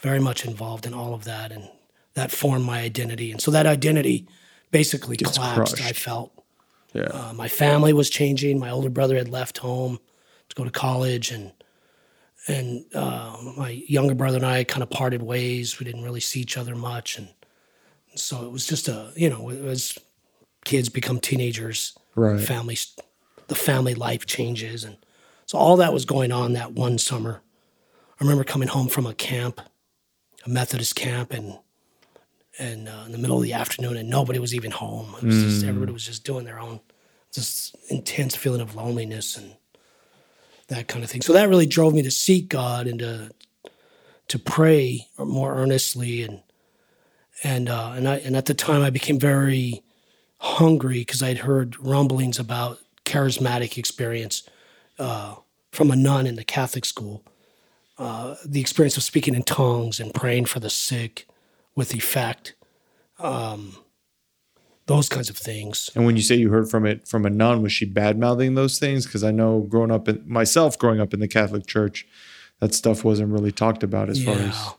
Very 0.00 0.20
much 0.20 0.44
involved 0.44 0.86
in 0.86 0.94
all 0.94 1.14
of 1.14 1.24
that. 1.24 1.50
And 1.50 1.68
that 2.14 2.30
formed 2.30 2.64
my 2.64 2.80
identity. 2.80 3.32
And 3.32 3.40
so 3.40 3.50
that 3.50 3.66
identity 3.66 4.28
basically 4.70 5.16
Gets 5.16 5.38
collapsed, 5.38 5.76
crushed. 5.76 5.88
I 5.88 5.92
felt. 5.92 6.30
Yeah. 6.92 7.04
Uh, 7.04 7.32
my 7.32 7.48
family 7.48 7.92
was 7.92 8.08
changing. 8.10 8.58
My 8.60 8.70
older 8.70 8.90
brother 8.90 9.16
had 9.16 9.28
left 9.28 9.58
home 9.58 9.98
to 10.48 10.54
go 10.54 10.64
to 10.64 10.70
college, 10.70 11.30
and 11.32 11.52
and 12.46 12.84
uh, 12.94 13.36
my 13.56 13.70
younger 13.88 14.14
brother 14.14 14.36
and 14.36 14.46
I 14.46 14.62
kind 14.64 14.82
of 14.82 14.90
parted 14.90 15.22
ways. 15.22 15.78
We 15.80 15.84
didn't 15.84 16.04
really 16.04 16.20
see 16.20 16.40
each 16.40 16.56
other 16.56 16.74
much, 16.76 17.18
and 17.18 17.28
so 18.18 18.44
it 18.44 18.52
was 18.52 18.66
just 18.66 18.88
a 18.88 19.12
you 19.16 19.30
know, 19.30 19.50
it 19.50 19.62
was 19.62 19.98
kids 20.64 20.88
become 20.88 21.20
teenagers, 21.20 21.96
Right. 22.14 22.40
families, 22.40 22.94
the 23.48 23.54
family 23.54 23.94
life 23.94 24.26
changes, 24.26 24.84
and 24.84 24.96
so 25.46 25.58
all 25.58 25.76
that 25.76 25.92
was 25.92 26.04
going 26.04 26.32
on 26.32 26.54
that 26.54 26.72
one 26.72 26.98
summer. 26.98 27.42
I 28.18 28.24
remember 28.24 28.44
coming 28.44 28.68
home 28.68 28.88
from 28.88 29.06
a 29.06 29.14
camp, 29.14 29.60
a 30.44 30.48
Methodist 30.48 30.96
camp, 30.96 31.32
and 31.32 31.58
and 32.58 32.88
uh, 32.88 33.02
in 33.04 33.12
the 33.12 33.18
middle 33.18 33.36
of 33.36 33.42
the 33.42 33.52
afternoon, 33.52 33.96
and 33.96 34.08
nobody 34.08 34.38
was 34.38 34.54
even 34.54 34.70
home. 34.70 35.14
It 35.18 35.24
was 35.24 35.42
just 35.42 35.64
everybody 35.64 35.92
was 35.92 36.06
just 36.06 36.24
doing 36.24 36.44
their 36.46 36.58
own, 36.58 36.80
this 37.34 37.74
intense 37.90 38.34
feeling 38.34 38.62
of 38.62 38.74
loneliness 38.74 39.36
and 39.36 39.56
that 40.68 40.88
kind 40.88 41.04
of 41.04 41.10
thing. 41.10 41.20
So 41.20 41.32
that 41.34 41.48
really 41.48 41.66
drove 41.66 41.92
me 41.94 42.02
to 42.02 42.10
seek 42.10 42.48
God 42.48 42.86
and 42.86 42.98
to 43.00 43.30
to 44.28 44.38
pray 44.38 45.06
more 45.18 45.54
earnestly 45.54 46.22
and 46.22 46.40
and 47.42 47.68
uh, 47.68 47.92
and 47.94 48.08
I 48.08 48.16
and 48.18 48.36
at 48.36 48.46
the 48.46 48.54
time 48.54 48.82
I 48.82 48.90
became 48.90 49.18
very 49.18 49.82
hungry 50.38 51.00
because 51.00 51.22
I'd 51.22 51.38
heard 51.38 51.78
rumblings 51.78 52.38
about 52.38 52.78
charismatic 53.04 53.78
experience 53.78 54.48
uh, 54.98 55.36
from 55.72 55.90
a 55.90 55.96
nun 55.96 56.26
in 56.26 56.36
the 56.36 56.44
Catholic 56.44 56.84
school. 56.84 57.22
Uh, 57.98 58.34
the 58.44 58.60
experience 58.60 58.96
of 58.98 59.02
speaking 59.02 59.34
in 59.34 59.42
tongues 59.42 59.98
and 60.00 60.12
praying 60.12 60.44
for 60.44 60.60
the 60.60 60.68
sick 60.68 61.26
with 61.74 61.94
effect. 61.94 62.54
Um, 63.18 63.76
those 64.86 65.08
kinds 65.08 65.28
of 65.30 65.36
things. 65.36 65.90
And 65.94 66.06
when 66.06 66.16
you 66.16 66.22
say 66.22 66.36
you 66.36 66.50
heard 66.50 66.70
from 66.70 66.86
it 66.86 67.08
from 67.08 67.26
a 67.26 67.30
nun, 67.30 67.62
was 67.62 67.72
she 67.72 67.84
bad 67.84 68.18
mouthing 68.18 68.54
those 68.54 68.78
things? 68.78 69.04
Because 69.04 69.24
I 69.24 69.30
know 69.30 69.60
growing 69.60 69.90
up 69.90 70.08
in 70.08 70.22
myself, 70.26 70.78
growing 70.78 71.00
up 71.00 71.12
in 71.12 71.20
the 71.20 71.28
Catholic 71.28 71.66
Church, 71.66 72.06
that 72.60 72.72
stuff 72.72 73.04
wasn't 73.04 73.32
really 73.32 73.52
talked 73.52 73.82
about 73.82 74.08
as 74.08 74.22
far 74.22 74.36
as 74.36 74.74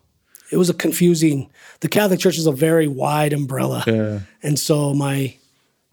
it 0.52 0.58
was 0.58 0.70
a 0.70 0.74
confusing. 0.74 1.50
The 1.82 1.90
Catholic 1.90 2.20
Church 2.20 2.38
is 2.38 2.48
a 2.48 2.52
very 2.52 2.88
wide 2.88 3.34
umbrella, 3.34 3.84
yeah. 3.88 4.20
and 4.42 4.58
so 4.58 4.94
my 4.94 5.36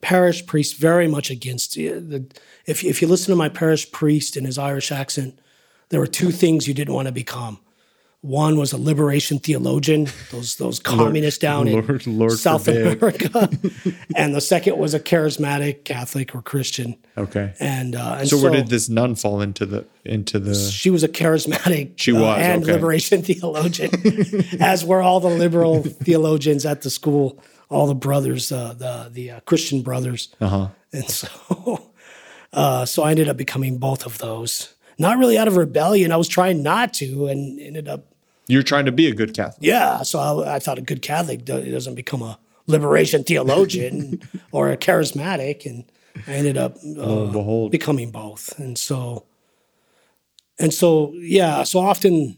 parish 0.01 0.47
priest 0.47 0.77
very 0.77 1.09
much 1.09 1.31
against 1.31 1.77
eh, 1.79 1.95
the. 1.95 2.27
If 2.67 2.85
if 2.85 3.03
you 3.03 3.09
listen 3.09 3.33
to 3.33 3.37
my 3.37 3.49
parish 3.49 3.91
priest 3.91 4.37
in 4.37 4.45
his 4.45 4.59
Irish 4.59 4.93
accent, 4.93 5.39
there 5.89 6.01
were 6.01 6.07
two 6.07 6.31
things 6.31 6.69
you 6.69 6.75
didn't 6.75 6.95
want 6.95 7.07
to 7.07 7.13
become. 7.13 7.59
One 8.25 8.57
was 8.57 8.73
a 8.73 8.79
liberation 8.79 9.39
theologian, 9.39 10.09
those 10.31 10.57
those 10.57 10.79
communists 10.79 11.39
down 11.39 11.67
Lord- 11.71 12.07
in 12.07 12.19
Lord 12.19 12.33
South 12.33 12.65
forbid. 12.65 12.97
America, 12.97 13.51
and 14.17 14.35
the 14.35 14.41
second 14.41 14.79
was 14.79 14.95
a 14.95 14.99
charismatic 15.01 15.85
Catholic 15.85 16.35
or 16.35 16.41
Christian. 16.41 16.97
Okay. 17.19 17.53
And, 17.61 17.95
uh, 17.95 18.17
and 18.21 18.29
So, 18.29 18.39
where 18.41 18.51
did 18.51 18.69
this 18.69 18.89
nun 18.89 19.15
fall 19.15 19.43
into 19.43 19.67
the 19.67 19.85
into 20.07 20.39
the? 20.39 20.55
she 20.55 20.89
was 20.89 21.03
a 21.05 21.09
charismatic 21.09 21.93
She 21.97 22.13
uh, 22.17 22.21
was, 22.23 22.39
and 22.41 22.63
okay. 22.63 22.73
liberation 22.73 23.21
theologian, 23.29 23.91
as 24.59 24.87
were 24.87 25.03
all 25.03 25.21
the 25.21 25.29
liberal 25.29 25.83
theologians 26.07 26.65
at 26.65 26.81
the 26.81 26.89
school, 26.89 27.39
all 27.69 27.87
the 27.87 27.95
brothers, 27.95 28.51
uh, 28.51 28.73
the 28.73 29.11
the 29.13 29.31
uh, 29.33 29.41
Christian 29.41 29.83
brothers, 29.83 30.35
Uh 30.41 30.49
huh. 30.49 30.69
and 30.95 31.11
so 31.11 31.29
uh, 32.55 32.87
so 32.87 33.03
I 33.03 33.11
ended 33.11 33.29
up 33.29 33.37
becoming 33.37 33.77
both 33.77 34.07
of 34.07 34.17
those. 34.17 34.75
Not 34.99 35.19
really 35.19 35.37
out 35.37 35.49
of 35.49 35.57
rebellion. 35.57 36.11
I 36.13 36.17
was 36.17 36.29
trying 36.29 36.63
not 36.63 36.95
to, 36.95 37.27
and 37.27 37.61
ended 37.61 37.87
up 37.89 38.14
You're 38.47 38.63
trying 38.63 38.85
to 38.87 38.93
be 38.93 39.07
a 39.07 39.15
good 39.15 39.35
Catholic. 39.35 39.63
yeah. 39.63 40.03
So 40.03 40.19
I, 40.19 40.57
I 40.57 40.59
thought 40.59 40.79
a 40.79 40.83
good 40.83 41.03
Catholic 41.03 41.45
doesn't 41.45 41.95
become 41.95 42.23
a 42.23 42.39
liberation 42.67 43.25
theologian 43.25 44.21
or 44.53 44.71
a 44.71 44.77
charismatic, 44.77 45.67
and 45.67 45.85
I 46.27 46.33
ended 46.33 46.57
up 46.57 46.77
uh, 46.99 47.69
becoming 47.69 48.11
both. 48.11 48.59
And 48.59 48.77
so, 48.79 49.25
and 50.59 50.73
so, 50.73 51.13
yeah. 51.15 51.63
So 51.65 51.81
often, 51.81 52.37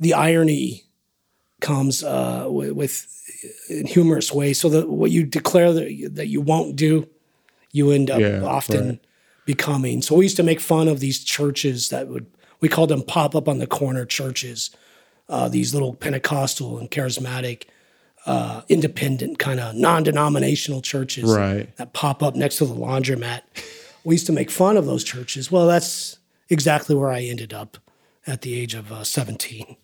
the 0.00 0.14
irony 0.14 0.84
comes 1.60 2.04
uh, 2.04 2.46
with, 2.48 2.72
with 2.72 3.06
in 3.68 3.86
humorous 3.86 4.32
ways. 4.32 4.60
So 4.60 4.68
that 4.68 4.88
what 4.88 5.10
you 5.10 5.24
declare 5.24 5.72
that 5.72 5.92
you, 5.92 6.08
that 6.10 6.28
you 6.28 6.40
won't 6.40 6.76
do, 6.76 7.08
you 7.72 7.90
end 7.90 8.10
up 8.10 8.20
Yeah, 8.20 8.42
often 8.42 8.88
right. 8.88 9.00
becoming. 9.44 10.02
So 10.02 10.14
we 10.16 10.24
used 10.24 10.36
to 10.36 10.42
make 10.42 10.60
fun 10.60 10.88
of 10.88 11.00
these 11.00 11.22
churches 11.22 11.88
that 11.88 12.08
would 12.08 12.26
we 12.60 12.68
called 12.68 12.90
them 12.90 13.02
pop 13.02 13.36
up 13.36 13.48
on 13.48 13.58
the 13.58 13.66
corner 13.66 14.04
churches. 14.04 14.70
Uh, 15.28 15.48
these 15.48 15.74
little 15.74 15.94
Pentecostal 15.94 16.78
and 16.78 16.90
charismatic, 16.90 17.64
uh, 18.26 18.62
independent 18.68 19.38
kind 19.38 19.60
of 19.60 19.74
non-denominational 19.74 20.80
churches 20.82 21.24
Right. 21.24 21.74
that 21.76 21.92
pop 21.92 22.22
up 22.22 22.34
next 22.34 22.56
to 22.58 22.66
the 22.66 22.74
laundromat. 22.74 23.42
We 24.04 24.14
used 24.14 24.26
to 24.26 24.32
make 24.32 24.50
fun 24.50 24.76
of 24.76 24.86
those 24.86 25.04
churches. 25.04 25.52
Well, 25.52 25.66
that's 25.66 26.18
exactly 26.48 26.94
where 26.96 27.10
I 27.10 27.22
ended 27.22 27.52
up 27.52 27.76
at 28.26 28.40
the 28.42 28.58
age 28.58 28.74
of 28.74 28.90
uh, 28.90 29.04
17. 29.04 29.76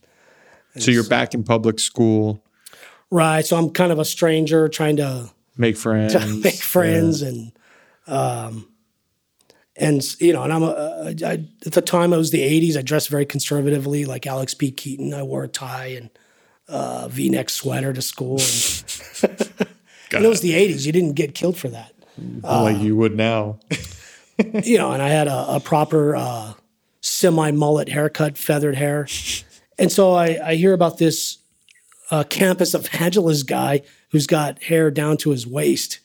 So 0.78 0.90
you're 0.90 1.04
back 1.08 1.34
in 1.34 1.44
public 1.44 1.78
school, 1.78 2.42
Right. 3.10 3.46
So 3.46 3.56
I'm 3.56 3.70
kind 3.70 3.92
of 3.92 3.98
a 4.00 4.04
stranger 4.04 4.68
trying 4.68 4.96
to 4.96 5.30
make 5.56 5.76
friends, 5.76 6.14
make 6.42 6.54
friends 6.56 7.22
and, 7.22 7.52
um, 8.08 8.68
and 9.76 10.02
you 10.20 10.32
know, 10.32 10.42
and 10.42 10.52
I'm 10.52 10.62
a, 10.62 11.14
I, 11.24 11.44
at 11.66 11.72
the 11.72 11.82
time 11.82 12.12
it 12.12 12.16
was 12.16 12.30
the 12.30 12.40
80s. 12.40 12.76
I 12.76 12.82
dressed 12.82 13.08
very 13.08 13.26
conservatively, 13.26 14.04
like 14.04 14.26
Alex 14.26 14.54
P. 14.54 14.70
Keaton. 14.70 15.12
I 15.12 15.22
wore 15.22 15.44
a 15.44 15.48
tie 15.48 15.86
and 15.86 16.10
uh, 16.68 17.08
V-neck 17.08 17.50
sweater 17.50 17.92
to 17.92 18.00
school, 18.00 18.38
and, 18.38 19.50
and 20.12 20.24
it 20.24 20.28
was 20.28 20.40
the 20.40 20.52
80s. 20.52 20.86
You 20.86 20.92
didn't 20.92 21.14
get 21.14 21.34
killed 21.34 21.56
for 21.56 21.68
that. 21.68 21.92
like 22.62 22.78
you 22.78 22.96
would 22.96 23.16
now. 23.16 23.58
you 24.64 24.78
know, 24.78 24.92
and 24.92 25.02
I 25.02 25.08
had 25.08 25.26
a, 25.26 25.56
a 25.56 25.60
proper 25.60 26.14
uh, 26.16 26.52
semi 27.00 27.50
mullet 27.50 27.88
haircut, 27.88 28.38
feathered 28.38 28.76
hair. 28.76 29.08
And 29.78 29.90
so 29.90 30.14
I, 30.14 30.38
I 30.50 30.54
hear 30.54 30.72
about 30.72 30.98
this 30.98 31.38
uh, 32.10 32.24
campus 32.24 32.74
evangelist 32.74 33.48
guy 33.48 33.82
who's 34.10 34.26
got 34.26 34.62
hair 34.62 34.90
down 34.90 35.16
to 35.18 35.30
his 35.30 35.46
waist 35.46 35.98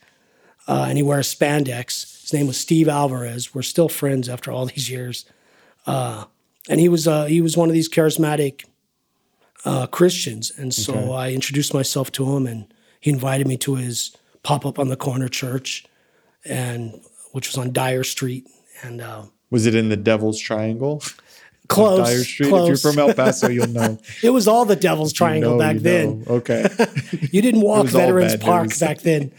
uh, 0.69 0.85
and 0.87 0.97
he 0.97 1.03
wears 1.03 1.33
spandex. 1.33 2.21
His 2.21 2.31
name 2.33 2.47
was 2.47 2.57
Steve 2.57 2.87
Alvarez. 2.87 3.53
We're 3.55 3.63
still 3.63 3.89
friends 3.89 4.29
after 4.29 4.51
all 4.51 4.65
these 4.67 4.89
years. 4.89 5.25
Uh, 5.85 6.25
and 6.69 6.79
he 6.79 6.87
was 6.87 7.07
uh, 7.07 7.25
he 7.25 7.41
was 7.41 7.57
one 7.57 7.67
of 7.69 7.73
these 7.73 7.89
charismatic 7.89 8.63
uh, 9.65 9.87
Christians, 9.87 10.51
and 10.57 10.73
so 10.73 10.93
Okay. 10.93 11.13
I 11.13 11.31
introduced 11.31 11.73
myself 11.73 12.11
to 12.13 12.35
him, 12.35 12.45
and 12.47 12.71
he 12.99 13.09
invited 13.09 13.47
me 13.47 13.57
to 13.57 13.75
his 13.75 14.15
pop 14.43 14.65
up 14.65 14.79
on 14.79 14.87
the 14.87 14.95
corner 14.95 15.27
church, 15.27 15.85
and 16.45 17.01
which 17.31 17.47
was 17.49 17.57
on 17.57 17.73
Dyer 17.73 18.03
Street, 18.03 18.45
and 18.83 19.01
uh, 19.01 19.23
Was 19.49 19.65
it 19.65 19.75
in 19.75 19.89
the 19.89 19.97
Devil's 19.97 20.39
Triangle? 20.39 21.01
close. 21.67 22.07
Dyer 22.07 22.23
Street. 22.23 22.49
close. 22.49 22.69
If 22.69 22.83
you're 22.83 22.93
from 22.93 22.99
El 22.99 23.13
Paso, 23.13 23.47
you'll 23.49 23.67
know. 23.67 23.99
it 24.23 24.29
was 24.31 24.47
all 24.47 24.65
the 24.65 24.75
Devil's 24.75 25.13
Triangle 25.13 25.51
You 25.51 25.57
know, 25.57 25.63
back 25.63 25.73
you 25.75 25.79
then. 25.81 26.19
know. 26.21 26.35
Okay. 26.35 26.65
You 27.31 27.41
didn't 27.41 27.61
walk 27.61 27.87
Veterans 27.87 28.35
Park 28.37 28.69
back 28.79 28.99
then. 29.01 29.31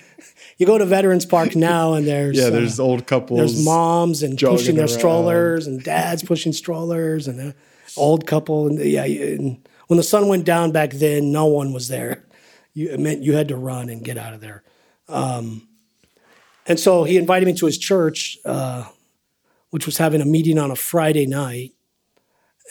You 0.60 0.66
go 0.66 0.76
to 0.76 0.84
Veterans 0.84 1.24
Park 1.24 1.56
now, 1.56 1.94
and 1.94 2.06
there's 2.06 2.36
Yeah, 2.36 2.48
uh, 2.48 2.50
there's 2.50 2.78
old 2.78 3.06
couples. 3.06 3.38
there's 3.38 3.64
moms 3.64 4.22
and 4.22 4.38
pushing 4.38 4.76
their 4.76 4.84
around. 4.84 4.98
strollers, 4.98 5.66
and 5.66 5.82
dads 5.82 6.22
pushing 6.22 6.52
strollers, 6.52 7.26
and 7.26 7.40
an 7.40 7.54
old 7.96 8.26
couple. 8.26 8.66
And 8.66 8.78
yeah, 8.78 9.04
and 9.04 9.66
when 9.86 9.96
the 9.96 10.02
sun 10.02 10.28
went 10.28 10.44
down 10.44 10.70
back 10.70 10.90
then, 10.90 11.32
no 11.32 11.46
one 11.46 11.72
was 11.72 11.88
there. 11.88 12.26
You, 12.74 12.90
it 12.90 13.00
meant 13.00 13.22
you 13.22 13.32
had 13.32 13.48
to 13.48 13.56
run 13.56 13.88
and 13.88 14.04
get 14.04 14.18
out 14.18 14.34
of 14.34 14.42
there. 14.42 14.62
Um, 15.08 15.66
and 16.66 16.78
so 16.78 17.04
he 17.04 17.16
invited 17.16 17.46
me 17.46 17.54
to 17.54 17.64
his 17.64 17.78
church, 17.78 18.36
uh, 18.44 18.84
which 19.70 19.86
was 19.86 19.96
having 19.96 20.20
a 20.20 20.26
meeting 20.26 20.58
on 20.58 20.70
a 20.70 20.76
Friday 20.76 21.24
night, 21.24 21.72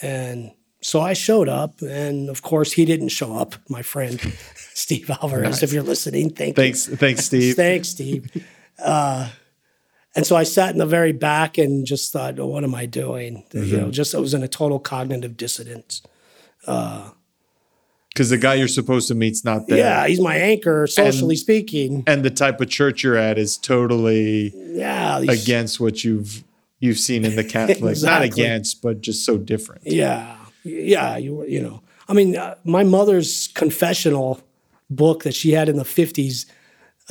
and 0.03 0.51
so 0.81 1.01
I 1.01 1.13
showed 1.13 1.49
up, 1.49 1.81
and 1.81 2.29
of 2.29 2.41
course 2.41 2.73
he 2.73 2.85
didn't 2.85 3.09
show 3.09 3.35
up. 3.35 3.55
My 3.69 3.81
friend 3.81 4.19
Steve 4.73 5.09
Alvarez, 5.09 5.61
if 5.63 5.73
you're 5.73 5.83
listening, 5.83 6.29
thank 6.29 6.57
you. 6.57 6.63
Thanks, 6.63 6.87
thanks, 6.87 7.25
Steve. 7.25 7.55
Thanks, 7.55 7.89
Steve. 7.89 8.45
Uh, 8.81 9.29
and 10.15 10.25
so 10.25 10.35
I 10.35 10.43
sat 10.43 10.71
in 10.71 10.77
the 10.79 10.85
very 10.85 11.11
back 11.11 11.57
and 11.57 11.85
just 11.85 12.11
thought, 12.11 12.39
oh, 12.39 12.47
what 12.47 12.63
am 12.63 12.73
I 12.75 12.85
doing? 12.85 13.43
You 13.53 13.61
Mm-hmm. 13.61 13.77
know, 13.77 13.91
just 13.91 14.15
I 14.15 14.19
was 14.19 14.33
in 14.33 14.41
a 14.41 14.47
total 14.47 14.79
cognitive 14.79 15.37
dissonance. 15.37 16.01
Because 16.65 18.29
the 18.31 18.37
guy 18.37 18.55
you're 18.55 18.67
supposed 18.67 19.07
to 19.09 19.15
meet's 19.15 19.45
not 19.45 19.67
there. 19.67 19.77
Yeah, 19.77 20.07
he's 20.07 20.19
my 20.19 20.35
anchor, 20.35 20.87
socially 20.87 21.35
speaking. 21.35 22.03
And 22.07 22.23
the 22.23 22.29
type 22.31 22.59
of 22.59 22.69
church 22.69 23.03
you're 23.03 23.15
at 23.17 23.37
is 23.37 23.55
totally 23.57 24.51
Yeah, 24.75 25.19
against 25.19 25.79
what 25.79 26.03
you've 26.03 26.43
you've 26.79 26.97
seen 26.99 27.23
in 27.23 27.35
the 27.35 27.43
Catholic. 27.43 27.97
Not 28.01 28.23
against, 28.23 28.81
but 28.81 29.01
just 29.01 29.25
so 29.25 29.37
different. 29.37 29.83
Yeah, 29.85 30.37
yeah. 30.63 31.17
You 31.17 31.45
you 31.45 31.61
know, 31.61 31.81
I 32.07 32.13
mean, 32.13 32.35
uh, 32.37 32.55
my 32.63 32.83
mother's 32.83 33.47
confessional 33.49 34.41
book 34.89 35.23
that 35.23 35.33
she 35.33 35.51
had 35.51 35.69
in 35.69 35.77
the 35.77 35.85
fifties. 35.85 36.45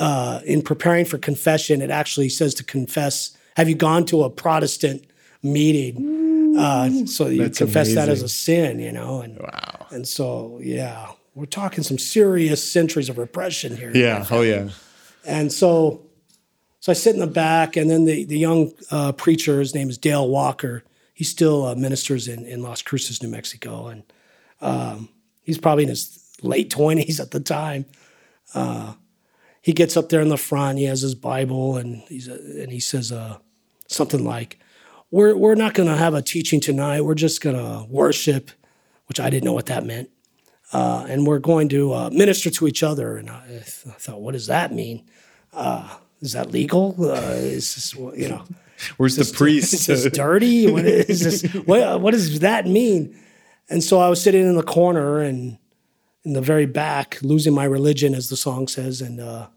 Uh, 0.01 0.39
in 0.45 0.61
preparing 0.61 1.03
for 1.03 1.17
confession, 1.17 1.81
it 1.81 1.89
actually 1.91 2.29
says 2.29 2.53
to 2.53 2.63
confess. 2.63 3.35
Have 3.57 3.67
you 3.67 3.75
gone 3.75 4.05
to 4.05 4.23
a 4.23 4.29
Protestant 4.29 5.03
meeting? 5.43 6.55
Uh, 6.57 7.05
so 7.05 7.27
you 7.27 7.43
That's 7.43 7.57
confess 7.57 7.93
that 7.95 8.07
as 8.07 8.23
a 8.23 8.29
sin, 8.29 8.79
you 8.79 8.93
know, 8.93 9.21
and 9.21 9.37
Wow. 9.39 9.87
and 9.91 10.07
so 10.07 10.59
yeah, 10.63 11.11
we're 11.35 11.45
talking 11.45 11.83
some 11.83 11.97
serious 11.97 12.63
centuries 12.63 13.09
of 13.09 13.17
repression 13.17 13.75
here. 13.75 13.91
Yeah. 13.93 14.25
Oh 14.31 14.41
yeah. 14.41 14.69
And 15.25 15.51
so, 15.51 16.01
so 16.79 16.91
I 16.91 16.95
sit 16.95 17.13
in 17.13 17.19
the 17.19 17.27
back, 17.27 17.75
and 17.75 17.89
then 17.89 18.05
the 18.05 18.23
the 18.23 18.37
young 18.37 18.71
uh, 18.91 19.11
preacher, 19.11 19.59
his 19.59 19.75
name 19.75 19.89
is 19.89 19.97
Dale 19.97 20.27
Walker. 20.29 20.83
He 21.19 21.25
still 21.25 21.65
uh, 21.65 21.75
ministers 21.75 22.29
in 22.29 22.45
in 22.45 22.63
Las 22.63 22.81
Cruces, 22.81 23.21
New 23.21 23.27
Mexico, 23.27 23.87
and 23.87 24.03
um, 24.61 25.09
he's 25.41 25.57
probably 25.57 25.83
in 25.83 25.89
his 25.89 26.17
late 26.41 26.69
twenties 26.69 27.19
at 27.19 27.31
the 27.31 27.41
time. 27.41 27.83
Uh, 28.55 28.93
he 29.61 29.73
gets 29.73 29.97
up 29.97 30.07
there 30.07 30.21
in 30.21 30.29
the 30.29 30.37
front. 30.37 30.77
He 30.77 30.85
has 30.85 31.01
his 31.01 31.15
Bible, 31.15 31.75
and 31.75 32.03
he's 32.07 32.29
and 32.29 32.71
he 32.71 32.79
says 32.79 33.11
uh, 33.11 33.39
something 33.89 34.23
like, 34.23 34.59
"We're 35.11 35.35
we're 35.35 35.55
not 35.55 35.73
going 35.73 35.89
to 35.89 35.97
have 35.97 36.13
a 36.13 36.21
teaching 36.21 36.61
tonight. 36.61 37.01
We're 37.01 37.15
just 37.15 37.41
going 37.41 37.57
to 37.57 37.85
worship," 37.89 38.51
which 39.07 39.19
I 39.19 39.29
didn't 39.29 39.43
know 39.43 39.51
what 39.51 39.65
that 39.65 39.85
meant. 39.85 40.09
Uh, 40.71 41.05
and 41.09 41.27
we're 41.27 41.39
going 41.39 41.67
to 41.67 41.93
uh, 41.93 42.09
minister 42.13 42.49
to 42.49 42.65
each 42.65 42.81
other. 42.81 43.17
And 43.17 43.29
I, 43.29 43.43
I 43.57 43.59
thought, 43.59 44.21
what 44.21 44.31
does 44.31 44.47
that 44.47 44.71
mean? 44.71 45.03
Uh, 45.51 45.97
is 46.21 46.31
that 46.31 46.51
legal? 46.51 46.95
Uh, 46.97 47.33
is 47.35 47.75
this, 47.75 47.93
you 47.93 48.29
know, 48.29 48.45
Where's 48.97 49.15
the 49.15 49.21
is 49.21 49.31
priest? 49.31 49.87
this 49.87 50.09
dirty? 50.11 50.71
What 50.71 50.85
is 50.85 51.41
this? 51.41 51.53
What, 51.65 52.01
what 52.01 52.11
does 52.11 52.39
that 52.39 52.65
mean? 52.65 53.17
And 53.69 53.83
so 53.83 53.99
I 53.99 54.09
was 54.09 54.21
sitting 54.21 54.41
in 54.41 54.55
the 54.55 54.63
corner, 54.63 55.19
and 55.19 55.57
in 56.23 56.33
the 56.33 56.41
very 56.41 56.65
back, 56.65 57.19
losing 57.21 57.53
my 57.53 57.65
religion, 57.65 58.13
as 58.13 58.29
the 58.29 58.37
song 58.37 58.67
says, 58.67 59.01
and 59.01 59.19
uh, 59.19 59.47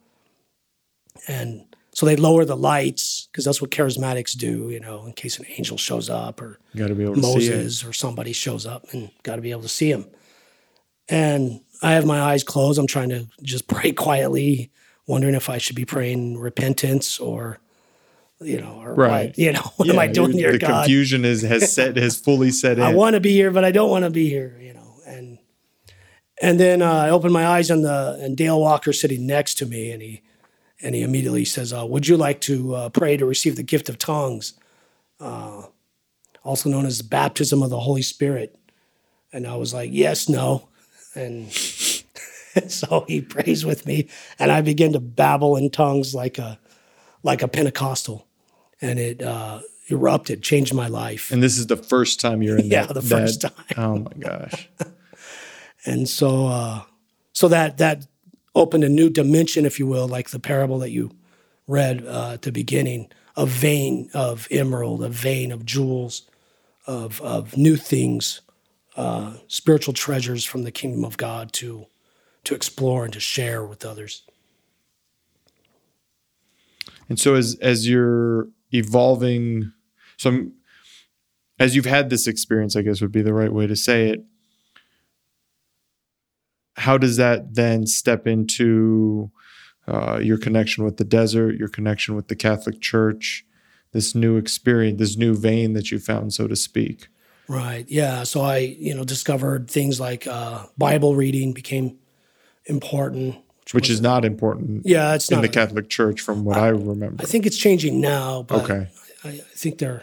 and 1.29 1.73
so 1.95 2.07
they 2.07 2.17
lower 2.17 2.45
the 2.45 2.57
lights 2.57 3.29
because 3.31 3.45
that's 3.45 3.61
what 3.61 3.71
charismatics 3.71 4.37
do, 4.37 4.71
you 4.71 4.81
know, 4.81 5.05
in 5.05 5.13
case 5.13 5.39
an 5.39 5.45
angel 5.59 5.77
shows 5.77 6.09
up 6.09 6.41
or 6.41 6.59
got 6.75 6.89
to 6.89 6.95
be 6.95 7.05
able 7.05 7.15
to 7.17 7.23
see. 7.23 7.29
Moses 7.29 7.85
or 7.85 7.93
somebody 7.93 8.33
shows 8.33 8.65
up 8.67 8.93
and 8.93 9.11
got 9.23 9.37
to 9.37 9.43
be 9.43 9.51
able 9.51 9.63
to 9.63 9.69
see 9.69 9.91
him. 9.91 10.07
And 11.09 11.61
I 11.83 11.93
have 11.93 12.07
my 12.07 12.21
eyes 12.21 12.45
closed. 12.45 12.79
I'm 12.79 12.87
trying 12.87 13.11
to 13.11 13.29
just 13.43 13.67
pray 13.69 13.93
quietly, 13.93 14.71
wondering 15.07 15.35
if 15.35 15.51
I 15.51 15.59
should 15.59 15.77
be 15.77 15.85
praying 15.85 16.39
repentance 16.39 17.19
or, 17.19 17.59
you 18.45 18.61
know, 18.61 18.81
or 18.83 18.95
Right. 18.95 19.29
what, 19.29 19.39
you 19.39 19.53
know, 19.53 19.61
what 19.77 19.89
am 19.89 19.99
I 19.99 20.07
doing 20.07 20.33
here, 20.33 20.53
The 20.53 20.59
God? 20.59 20.85
confusion 20.85 21.25
is 21.25 21.43
has 21.43 21.73
set 21.73 21.97
has 21.97 22.17
fully 22.17 22.51
set 22.51 22.79
in. 22.79 22.85
I 22.85 22.95
want 22.95 23.15
to 23.15 23.21
be 23.21 23.33
here, 23.33 23.51
but 23.51 23.65
I 23.65 23.71
don't 23.71 23.91
want 23.91 24.05
to 24.05 24.11
be 24.11 24.29
here, 24.29 24.59
you 24.61 24.75
know. 24.75 25.01
And 25.07 25.39
and 26.41 26.59
then 26.61 26.83
uh, 26.83 26.91
I 26.93 27.11
opened 27.11 27.33
my 27.33 27.47
eyes 27.47 27.71
on 27.71 27.83
the 27.83 28.19
and 28.21 28.37
Dale 28.37 28.61
Walker 28.61 28.93
sitting 28.93 29.27
next 29.27 29.55
to 29.59 29.67
me, 29.67 29.91
and 29.91 30.03
he 30.03 30.23
and 30.83 30.95
he 30.95 31.03
immediately 31.03 31.45
says, 31.45 31.73
uh, 31.73 31.87
"Would 31.87 32.09
you 32.09 32.17
like 32.17 32.41
to 32.43 32.75
uh, 32.75 32.89
pray 32.89 33.17
to 33.17 33.25
receive 33.27 33.57
the 33.57 33.63
gift 33.63 33.89
of 33.89 33.99
tongues, 33.99 34.55
uh, 35.21 35.63
also 36.43 36.69
known 36.69 36.87
as 36.87 36.99
the 36.99 37.05
baptism 37.05 37.63
of 37.63 37.71
the 37.71 37.81
Holy 37.81 38.03
Spirit?" 38.03 38.57
And 39.33 39.47
I 39.47 39.57
was 39.57 39.73
like, 39.73 39.91
"Yes, 39.93 40.29
no," 40.29 40.69
and 41.15 41.53
so 42.69 43.05
he 43.07 43.21
prays 43.21 43.65
with 43.65 43.87
me, 43.87 44.09
and 44.39 44.51
I 44.51 44.61
begin 44.61 44.93
to 44.95 45.01
babble 45.01 45.57
in 45.57 45.71
tongues 45.71 46.15
like 46.15 46.39
a 46.39 46.59
like 47.23 47.43
a 47.43 47.49
Pentecostal, 47.49 48.27
and 48.83 48.99
it 48.99 49.23
uh, 49.23 49.61
erupted, 49.89 50.43
changed 50.43 50.75
my 50.75 50.89
life. 50.89 51.31
and 51.31 51.43
this 51.43 51.57
is 51.57 51.67
the 51.69 51.77
first 51.77 52.21
time 52.21 52.43
you're 52.43 52.59
in 52.59 52.67
Yeah, 52.71 52.87
that, 52.87 52.95
the 52.95 53.03
first 53.03 53.41
that- 53.43 53.57
time. 53.57 53.79
Oh 53.79 53.97
my 53.99 54.13
gosh. 54.19 54.69
and 55.87 56.09
so 56.09 56.47
uh, 56.49 56.83
so 57.33 57.49
that 57.49 57.79
that 57.79 58.07
opened 58.55 58.85
a 58.85 58.89
new 58.89 59.09
dimension, 59.09 59.65
if 59.65 59.79
you 59.79 59.87
will, 59.87 60.07
like 60.09 60.29
the 60.31 60.39
parable 60.39 60.79
that 60.81 60.91
you 60.91 61.11
read 61.67 62.05
uh, 62.07 62.33
at 62.33 62.43
the 62.43 62.53
beginning, 62.53 63.09
a 63.37 63.47
vein 63.47 64.11
of 64.13 64.47
emerald, 64.51 65.03
a 65.03 65.09
vein 65.09 65.51
of 65.53 65.65
jewels, 65.65 66.23
of 66.87 67.21
of 67.23 67.57
new 67.57 67.77
things, 67.77 68.43
uh, 68.97 69.35
spiritual 69.49 69.95
treasures 69.95 70.45
from 70.45 70.65
the 70.65 70.73
kingdom 70.73 71.05
of 71.05 71.17
God 71.17 71.53
to 71.55 71.87
to 72.45 72.55
explore 72.57 73.05
and 73.05 73.13
to 73.15 73.21
share 73.21 73.65
with 73.65 73.85
others. 73.87 74.23
And 77.09 77.19
so 77.19 77.35
as 77.35 77.57
as 77.61 77.89
you're 77.89 78.49
evolving, 78.73 79.73
so 80.17 80.31
I'm, 80.31 80.53
as 81.59 81.77
you've 81.77 81.87
had 81.87 82.11
this 82.11 82.27
experience, 82.27 82.75
I 82.75 82.83
guess 82.83 83.01
would 83.01 83.13
be 83.13 83.23
the 83.23 83.35
right 83.35 83.53
way 83.53 83.67
to 83.67 83.77
say 83.77 84.09
it. 84.09 84.25
How 86.77 86.99
does 86.99 87.17
that 87.19 87.55
then 87.55 87.87
step 87.87 88.27
into 88.27 89.31
uh, 89.87 90.19
your 90.23 90.39
connection 90.39 90.85
with 90.85 90.97
the 90.97 91.05
desert, 91.05 91.57
your 91.57 91.69
connection 91.69 92.17
with 92.17 92.29
the 92.29 92.37
Catholic 92.37 92.81
Church, 92.81 93.45
this 93.93 94.15
new 94.15 94.37
experience, 94.37 94.99
this 94.99 95.17
new 95.17 95.35
vein 95.35 95.75
that 95.75 95.91
you 95.91 95.99
found, 95.99 96.33
so 96.33 96.49
to 96.49 96.57
speak? 96.57 97.09
Right. 97.49 97.85
Yeah. 97.89 98.23
So 98.23 98.41
I, 98.41 98.59
you 98.59 98.95
know, 98.95 99.05
discovered 99.05 99.71
things 99.71 100.01
like 100.01 100.27
uh, 100.27 100.67
Bible 100.79 101.15
reading 101.15 101.53
became 101.53 101.99
important. 102.65 103.37
Which 103.71 103.89
is 103.89 104.01
not 104.01 104.25
important 104.25 104.85
Yeah, 104.85 105.15
it's 105.15 105.31
in 105.31 105.37
not. 105.37 105.43
the 105.43 105.49
Catholic 105.49 105.89
Church, 105.89 106.21
from 106.21 106.45
what 106.45 106.59
I 106.59 106.69
remember. 106.69 107.23
I 107.23 107.27
think 107.27 107.47
it's 107.47 107.57
changing 107.57 108.01
now, 108.01 108.43
but 108.43 108.65
Okay. 108.65 108.89
I, 109.25 109.29
I 109.29 109.33
think 109.57 109.79
they're 109.79 110.03